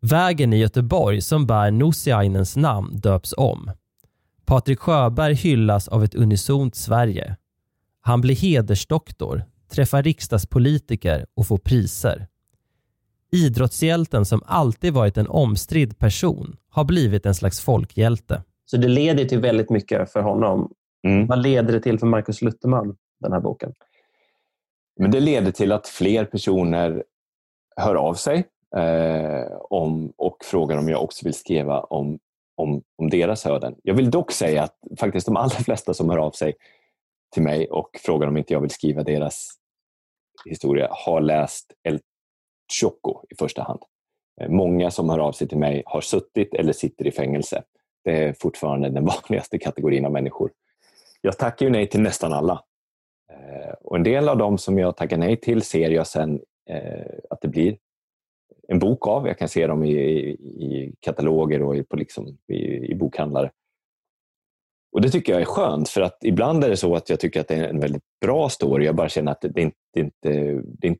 Vägen 0.00 0.52
i 0.52 0.56
Göteborg 0.56 1.20
som 1.20 1.46
bär 1.46 1.70
Nusiainens 1.70 2.56
namn 2.56 2.96
döps 2.96 3.34
om. 3.36 3.70
Patrik 4.46 4.78
Sjöberg 4.78 5.34
hyllas 5.34 5.88
av 5.88 6.04
ett 6.04 6.14
unisont 6.14 6.74
Sverige. 6.74 7.36
Han 8.00 8.20
blir 8.20 8.36
hedersdoktor, 8.36 9.44
träffar 9.68 10.02
riksdagspolitiker 10.02 11.26
och 11.34 11.46
får 11.46 11.58
priser. 11.58 12.26
Idrottshjälten 13.32 14.24
som 14.24 14.42
alltid 14.46 14.92
varit 14.92 15.16
en 15.16 15.28
omstridd 15.28 15.98
person 15.98 16.56
har 16.70 16.84
blivit 16.84 17.26
en 17.26 17.34
slags 17.34 17.60
folkhjälte. 17.60 18.42
Så 18.64 18.76
det 18.76 18.88
leder 18.88 19.24
till 19.24 19.38
väldigt 19.38 19.70
mycket 19.70 20.12
för 20.12 20.20
honom. 20.20 20.72
Mm. 21.06 21.26
Vad 21.26 21.42
leder 21.42 21.72
det 21.72 21.80
till 21.80 21.98
för 21.98 22.06
Markus 22.06 22.42
Lutterman, 22.42 22.96
den 23.20 23.32
här 23.32 23.40
boken? 23.40 23.72
Men 25.00 25.10
det 25.10 25.20
leder 25.20 25.52
till 25.52 25.72
att 25.72 25.88
fler 25.88 26.24
personer 26.24 27.04
hör 27.76 27.94
av 27.94 28.14
sig 28.14 28.44
eh, 28.76 29.52
om, 29.70 30.12
och 30.16 30.36
frågar 30.44 30.78
om 30.78 30.88
jag 30.88 31.02
också 31.02 31.24
vill 31.24 31.34
skriva 31.34 31.80
om, 31.80 32.18
om, 32.56 32.82
om 32.96 33.10
deras 33.10 33.46
öden. 33.46 33.74
Jag 33.82 33.94
vill 33.94 34.10
dock 34.10 34.32
säga 34.32 34.62
att 34.62 34.76
faktiskt 34.98 35.26
de 35.26 35.36
allra 35.36 35.56
flesta 35.56 35.94
som 35.94 36.10
hör 36.10 36.18
av 36.18 36.30
sig 36.30 36.54
till 37.32 37.42
mig 37.42 37.68
och 37.68 37.90
frågar 38.04 38.28
om 38.28 38.36
inte 38.36 38.52
jag 38.52 38.60
vill 38.60 38.70
skriva 38.70 39.02
deras 39.02 39.58
historia 40.44 40.88
har 40.90 41.20
läst 41.20 41.72
El 41.82 42.00
Choco 42.80 43.22
i 43.30 43.34
första 43.34 43.62
hand. 43.62 43.80
Eh, 44.40 44.48
många 44.48 44.90
som 44.90 45.10
hör 45.10 45.18
av 45.18 45.32
sig 45.32 45.48
till 45.48 45.58
mig 45.58 45.82
har 45.86 46.00
suttit 46.00 46.54
eller 46.54 46.72
sitter 46.72 47.06
i 47.06 47.10
fängelse. 47.10 47.62
Det 48.04 48.24
är 48.24 48.32
fortfarande 48.32 48.88
den 48.88 49.04
vanligaste 49.28 49.58
kategorin 49.58 50.04
av 50.04 50.12
människor. 50.12 50.50
Jag 51.20 51.38
tackar 51.38 51.66
ju 51.66 51.72
nej 51.72 51.86
till 51.86 52.00
nästan 52.00 52.32
alla. 52.32 52.64
Eh, 53.32 53.74
och 53.80 53.96
en 53.96 54.02
del 54.02 54.28
av 54.28 54.38
dem 54.38 54.58
som 54.58 54.78
jag 54.78 54.96
tackar 54.96 55.16
nej 55.16 55.36
till 55.36 55.62
ser 55.62 55.90
jag 55.90 56.06
sen 56.06 56.40
eh, 56.70 57.06
att 57.30 57.40
det 57.40 57.48
blir 57.48 57.78
en 58.68 58.78
bok 58.78 59.06
av. 59.06 59.26
Jag 59.26 59.38
kan 59.38 59.48
se 59.48 59.66
dem 59.66 59.84
i, 59.84 59.92
i, 59.92 60.30
i 60.64 60.94
kataloger 61.00 61.62
och 61.62 61.88
på 61.88 61.96
liksom, 61.96 62.38
i, 62.48 62.90
i 62.90 62.94
bokhandlar. 62.94 63.52
Och 64.92 65.00
Det 65.00 65.10
tycker 65.10 65.32
jag 65.32 65.42
är 65.42 65.46
skönt 65.46 65.88
för 65.88 66.00
att 66.00 66.18
ibland 66.24 66.64
är 66.64 66.68
det 66.68 66.76
så 66.76 66.94
att 66.94 67.10
jag 67.10 67.20
tycker 67.20 67.40
att 67.40 67.48
det 67.48 67.54
är 67.54 67.68
en 67.68 67.80
väldigt 67.80 68.02
bra 68.20 68.48
story. 68.48 68.84
Jag 68.84 68.96
bara 68.96 69.08
känner 69.08 69.32
att 69.32 69.40
det, 69.40 69.60
inte, 69.62 69.76
det, 69.94 70.00
inte, 70.00 70.62
det, 70.78 70.96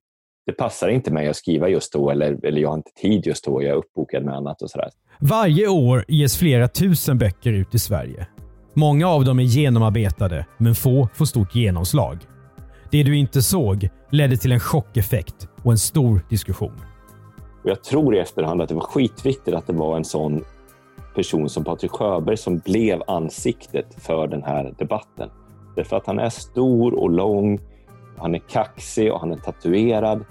det 0.47 0.53
passar 0.53 0.89
inte 0.89 1.12
mig 1.12 1.28
att 1.28 1.36
skriva 1.36 1.68
just 1.68 1.93
då 1.93 2.11
eller, 2.11 2.47
eller 2.47 2.61
jag 2.61 2.68
har 2.68 2.76
inte 2.76 2.91
tid 3.01 3.26
just 3.26 3.45
då. 3.45 3.62
Jag 3.62 3.70
är 3.70 3.76
uppbokad 3.76 4.24
med 4.24 4.34
annat 4.34 4.62
och 4.62 4.70
sådär. 4.70 4.91
Varje 5.20 5.68
år 5.68 6.05
ges 6.09 6.36
flera 6.36 6.68
tusen 6.68 7.18
böcker 7.18 7.53
ut 7.53 7.74
i 7.74 7.78
Sverige. 7.78 8.26
Många 8.74 9.09
av 9.09 9.24
dem 9.24 9.39
är 9.39 9.45
genomarbetade, 9.45 10.47
men 10.59 10.74
få 10.74 11.09
får 11.14 11.24
stort 11.24 11.55
genomslag. 11.55 12.18
Det 12.91 13.03
du 13.03 13.16
inte 13.16 13.43
såg 13.43 13.89
ledde 14.11 14.36
till 14.36 14.53
en 14.53 14.61
chockeffekt 14.61 15.49
och 15.62 15.72
en 15.72 15.78
stor 15.78 16.26
diskussion. 16.30 16.80
Jag 17.64 17.84
tror 17.84 18.16
i 18.16 18.18
efterhand 18.18 18.62
att 18.62 18.68
det 18.68 18.74
var 18.74 18.82
skitviktigt 18.82 19.57
att 19.57 19.66
det 19.66 19.72
var 19.72 19.97
en 19.97 20.05
sån 20.05 20.45
person 21.18 21.48
som 21.48 21.64
Patrik 21.64 21.90
Sjöberg 21.90 22.36
som 22.36 22.58
blev 22.58 23.02
ansiktet 23.06 23.94
för 23.98 24.26
den 24.26 24.42
här 24.42 24.74
debatten. 24.78 25.30
Därför 25.76 25.96
att 25.96 26.06
han 26.06 26.18
är 26.18 26.28
stor 26.28 26.94
och 26.94 27.10
lång, 27.10 27.60
han 28.16 28.34
är 28.34 28.38
kaxig 28.38 29.12
och 29.12 29.20
han 29.20 29.32
är 29.32 29.36
tatuerad. 29.36 30.24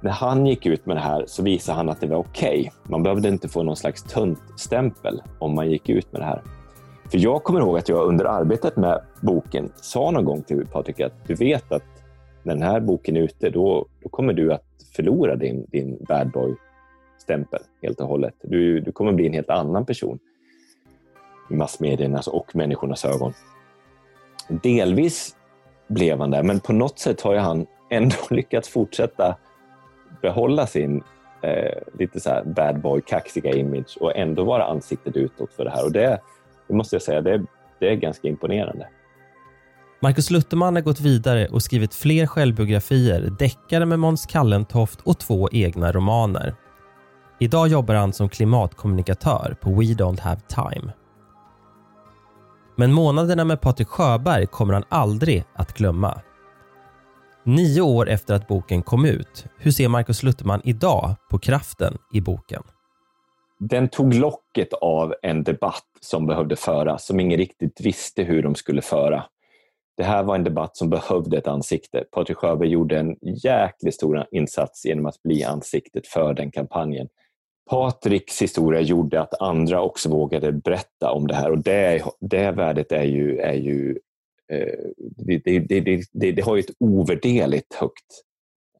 När 0.00 0.10
han 0.10 0.46
gick 0.46 0.66
ut 0.66 0.86
med 0.86 0.96
det 0.96 1.00
här 1.00 1.24
så 1.26 1.42
visade 1.42 1.76
han 1.76 1.88
att 1.88 2.00
det 2.00 2.06
var 2.06 2.16
okej. 2.16 2.60
Okay. 2.60 2.70
Man 2.82 3.02
behövde 3.02 3.28
inte 3.28 3.48
få 3.48 3.62
någon 3.62 3.76
slags 3.76 4.02
töntstämpel 4.02 5.22
om 5.38 5.54
man 5.54 5.70
gick 5.70 5.88
ut 5.88 6.12
med 6.12 6.20
det 6.20 6.24
här. 6.24 6.42
För 7.10 7.18
jag 7.18 7.44
kommer 7.44 7.60
ihåg 7.60 7.78
att 7.78 7.88
jag 7.88 8.08
under 8.08 8.24
arbetet 8.24 8.76
med 8.76 9.00
boken 9.20 9.72
sa 9.76 10.10
någon 10.10 10.24
gång 10.24 10.42
till 10.42 10.66
Patrik 10.66 11.00
att 11.00 11.26
du 11.26 11.34
vet 11.34 11.72
att 11.72 11.82
när 12.42 12.54
den 12.54 12.62
här 12.62 12.80
boken 12.80 13.16
är 13.16 13.20
ute, 13.20 13.50
då, 13.50 13.86
då 14.02 14.08
kommer 14.08 14.32
du 14.32 14.52
att 14.52 14.64
förlora 14.96 15.36
din, 15.36 15.66
din 15.70 16.04
bad 16.08 16.32
stämpel 17.26 17.60
helt 17.82 18.00
och 18.00 18.08
hållet. 18.08 18.34
Du, 18.42 18.80
du 18.80 18.92
kommer 18.92 19.12
bli 19.12 19.26
en 19.26 19.32
helt 19.32 19.50
annan 19.50 19.86
person 19.86 20.18
i 21.50 21.54
massmediernas 21.54 22.26
och 22.26 22.56
människornas 22.56 23.04
ögon. 23.04 23.32
Delvis 24.48 25.36
blev 25.88 26.20
han 26.20 26.30
det, 26.30 26.42
men 26.42 26.60
på 26.60 26.72
något 26.72 26.98
sätt 26.98 27.20
har 27.20 27.36
han 27.36 27.66
ändå 27.90 28.16
lyckats 28.30 28.68
fortsätta 28.68 29.36
behålla 30.22 30.66
sin 30.66 31.02
eh, 31.42 31.98
lite 31.98 32.20
så 32.20 32.30
här 32.30 32.44
bad 32.44 32.80
boy, 32.80 33.00
kaxiga 33.00 33.54
image 33.54 33.96
och 34.00 34.16
ändå 34.16 34.44
vara 34.44 34.64
ansiktet 34.64 35.16
utåt 35.16 35.52
för 35.52 35.64
det 35.64 35.70
här. 35.70 35.84
Och 35.84 35.92
det, 35.92 36.20
det 36.68 36.74
måste 36.74 36.96
jag 36.96 37.02
säga, 37.02 37.20
det, 37.20 37.44
det 37.78 37.88
är 37.88 37.94
ganska 37.94 38.28
imponerande. 38.28 38.88
Marcus 40.00 40.30
Lutterman 40.30 40.74
har 40.74 40.82
gått 40.82 41.00
vidare 41.00 41.46
och 41.46 41.62
skrivit 41.62 41.94
fler 41.94 42.26
självbiografier, 42.26 43.30
deckare 43.38 43.86
med 43.86 43.98
Måns 43.98 44.26
Kallentoft 44.26 45.00
och 45.00 45.18
två 45.18 45.48
egna 45.52 45.92
romaner. 45.92 46.54
Idag 47.38 47.68
jobbar 47.68 47.94
han 47.94 48.12
som 48.12 48.28
klimatkommunikatör 48.28 49.56
på 49.60 49.70
We 49.70 49.84
Don't 49.84 50.20
Have 50.20 50.40
Time. 50.40 50.92
Men 52.76 52.92
månaderna 52.92 53.44
med 53.44 53.60
Patrik 53.60 53.88
Sjöberg 53.88 54.46
kommer 54.46 54.74
han 54.74 54.84
aldrig 54.88 55.44
att 55.54 55.72
glömma. 55.72 56.20
Nio 57.44 57.80
år 57.80 58.08
efter 58.08 58.34
att 58.34 58.48
boken 58.48 58.82
kom 58.82 59.04
ut, 59.04 59.46
hur 59.58 59.70
ser 59.70 59.88
Marcus 59.88 60.22
Luttman 60.22 60.60
idag 60.64 61.14
på 61.30 61.38
kraften 61.38 61.98
i 62.12 62.20
boken? 62.20 62.62
Den 63.58 63.88
tog 63.88 64.14
locket 64.14 64.72
av 64.72 65.14
en 65.22 65.44
debatt 65.44 65.88
som 66.00 66.26
behövde 66.26 66.56
föras, 66.56 67.06
som 67.06 67.20
ingen 67.20 67.38
riktigt 67.38 67.80
visste 67.80 68.22
hur 68.22 68.42
de 68.42 68.54
skulle 68.54 68.82
föra. 68.82 69.24
Det 69.96 70.04
här 70.04 70.22
var 70.22 70.34
en 70.34 70.44
debatt 70.44 70.76
som 70.76 70.90
behövde 70.90 71.38
ett 71.38 71.46
ansikte. 71.46 72.04
Patrik 72.12 72.36
Sjöberg 72.36 72.68
gjorde 72.68 72.98
en 72.98 73.16
jäkligt 73.22 73.94
stor 73.94 74.26
insats 74.30 74.84
genom 74.84 75.06
att 75.06 75.22
bli 75.22 75.44
ansiktet 75.44 76.06
för 76.06 76.34
den 76.34 76.50
kampanjen. 76.50 77.08
Patriks 77.70 78.42
historia 78.42 78.80
gjorde 78.80 79.20
att 79.20 79.40
andra 79.40 79.82
också 79.82 80.08
vågade 80.08 80.52
berätta 80.52 81.12
om 81.12 81.26
det 81.26 81.34
här 81.34 81.50
och 81.50 81.58
det, 81.58 82.04
det 82.20 82.50
värdet 82.50 82.92
är 82.92 83.04
ju, 83.04 83.38
är 83.38 83.54
ju 83.54 83.98
eh, 84.52 84.78
det, 84.98 85.38
det, 85.38 86.04
det, 86.12 86.32
det, 86.32 86.42
har 86.42 86.56
ju 86.56 86.60
ett 86.60 86.76
ovärderligt 86.78 87.74
högt 87.74 88.22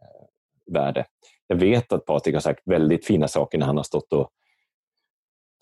eh, 0.00 0.72
värde. 0.74 1.06
Jag 1.46 1.56
vet 1.56 1.92
att 1.92 2.04
Patrik 2.04 2.34
har 2.34 2.40
sagt 2.40 2.62
väldigt 2.64 3.06
fina 3.06 3.28
saker 3.28 3.58
när 3.58 3.66
han 3.66 3.76
har 3.76 3.84
stått 3.84 4.12
och 4.12 4.30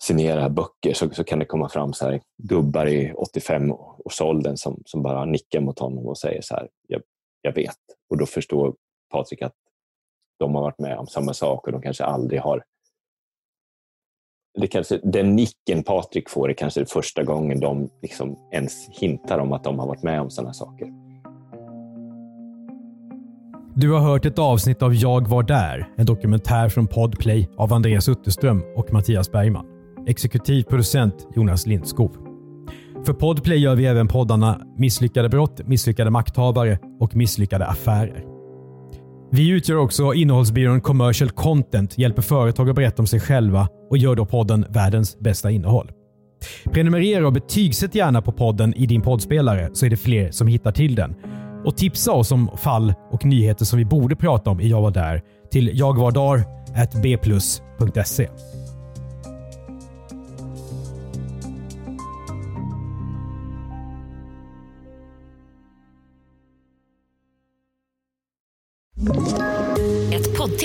signerat 0.03 0.51
böcker 0.51 0.93
så, 0.93 1.09
så 1.09 1.23
kan 1.23 1.39
det 1.39 1.45
komma 1.45 1.69
fram 1.69 1.93
så 1.93 2.05
här, 2.05 2.21
gubbar 2.37 2.87
i 2.87 3.13
85-årsåldern 3.13 4.57
som, 4.57 4.81
som 4.85 5.03
bara 5.03 5.25
nickar 5.25 5.61
mot 5.61 5.79
honom 5.79 6.07
och 6.07 6.17
säger 6.17 6.41
så 6.41 6.55
här, 6.55 6.69
jag, 6.87 7.01
jag 7.41 7.53
vet. 7.53 7.77
Och 8.09 8.17
då 8.17 8.25
förstår 8.25 8.75
Patrik 9.11 9.41
att 9.41 9.55
de 10.39 10.55
har 10.55 10.61
varit 10.61 10.79
med 10.79 10.97
om 10.97 11.07
samma 11.07 11.33
sak 11.33 11.67
och 11.67 11.71
de 11.71 11.81
kanske 11.81 12.03
aldrig 12.03 12.41
har 12.41 12.63
det 14.57 14.67
kanske, 14.67 14.99
den 15.03 15.35
nicken 15.35 15.83
Patrik 15.83 16.29
får 16.29 16.49
är 16.49 16.53
kanske 16.53 16.79
det 16.79 16.91
första 16.91 17.23
gången 17.23 17.59
de 17.59 17.89
liksom 18.01 18.35
ens 18.51 18.89
hintar 18.89 19.39
om 19.39 19.53
att 19.53 19.63
de 19.63 19.79
har 19.79 19.87
varit 19.87 20.03
med 20.03 20.21
om 20.21 20.29
sådana 20.29 20.53
saker. 20.53 20.87
Du 23.75 23.91
har 23.91 23.99
hört 23.99 24.25
ett 24.25 24.39
avsnitt 24.39 24.81
av 24.81 24.93
Jag 24.93 25.27
var 25.27 25.43
där, 25.43 25.87
en 25.97 26.05
dokumentär 26.05 26.69
från 26.69 26.87
Podplay 26.87 27.49
av 27.57 27.73
Andreas 27.73 28.09
Utterström 28.09 28.63
och 28.75 28.93
Mattias 28.93 29.31
Bergman. 29.31 29.65
Exekutiv 30.07 30.63
producent 30.63 31.27
Jonas 31.35 31.65
Lindskov. 31.65 32.11
För 33.05 33.13
Podplay 33.13 33.57
gör 33.57 33.75
vi 33.75 33.85
även 33.85 34.07
poddarna 34.07 34.61
Misslyckade 34.77 35.29
brott, 35.29 35.67
Misslyckade 35.67 36.09
makthavare 36.09 36.79
och 36.99 37.15
Misslyckade 37.15 37.65
affärer. 37.65 38.25
Vi 39.31 39.49
utgör 39.49 39.77
också 39.77 40.13
innehållsbyrån 40.13 40.81
Commercial 40.81 41.29
Content, 41.29 41.97
hjälper 41.97 42.21
företag 42.21 42.69
att 42.69 42.75
berätta 42.75 43.01
om 43.01 43.07
sig 43.07 43.19
själva 43.19 43.67
och 43.95 43.99
gör 43.99 44.15
då 44.15 44.25
podden 44.25 44.65
världens 44.69 45.19
bästa 45.19 45.51
innehåll. 45.51 45.91
Prenumerera 46.65 47.27
och 47.27 47.33
betygsätt 47.33 47.95
gärna 47.95 48.21
på 48.21 48.31
podden 48.31 48.73
i 48.73 48.85
din 48.85 49.01
poddspelare 49.01 49.69
så 49.73 49.85
är 49.85 49.89
det 49.89 49.97
fler 49.97 50.31
som 50.31 50.47
hittar 50.47 50.71
till 50.71 50.95
den. 50.95 51.15
Och 51.65 51.77
tipsa 51.77 52.11
oss 52.11 52.31
om 52.31 52.49
fall 52.57 52.93
och 53.11 53.25
nyheter 53.25 53.65
som 53.65 53.79
vi 53.79 53.85
borde 53.85 54.15
prata 54.15 54.49
om 54.49 54.59
i 54.59 54.69
Jag 54.69 54.81
var 54.81 54.91
där 54.91 55.21
till 55.51 55.79
jagvardar.bplus.se. 55.79 58.29
you 69.07 69.54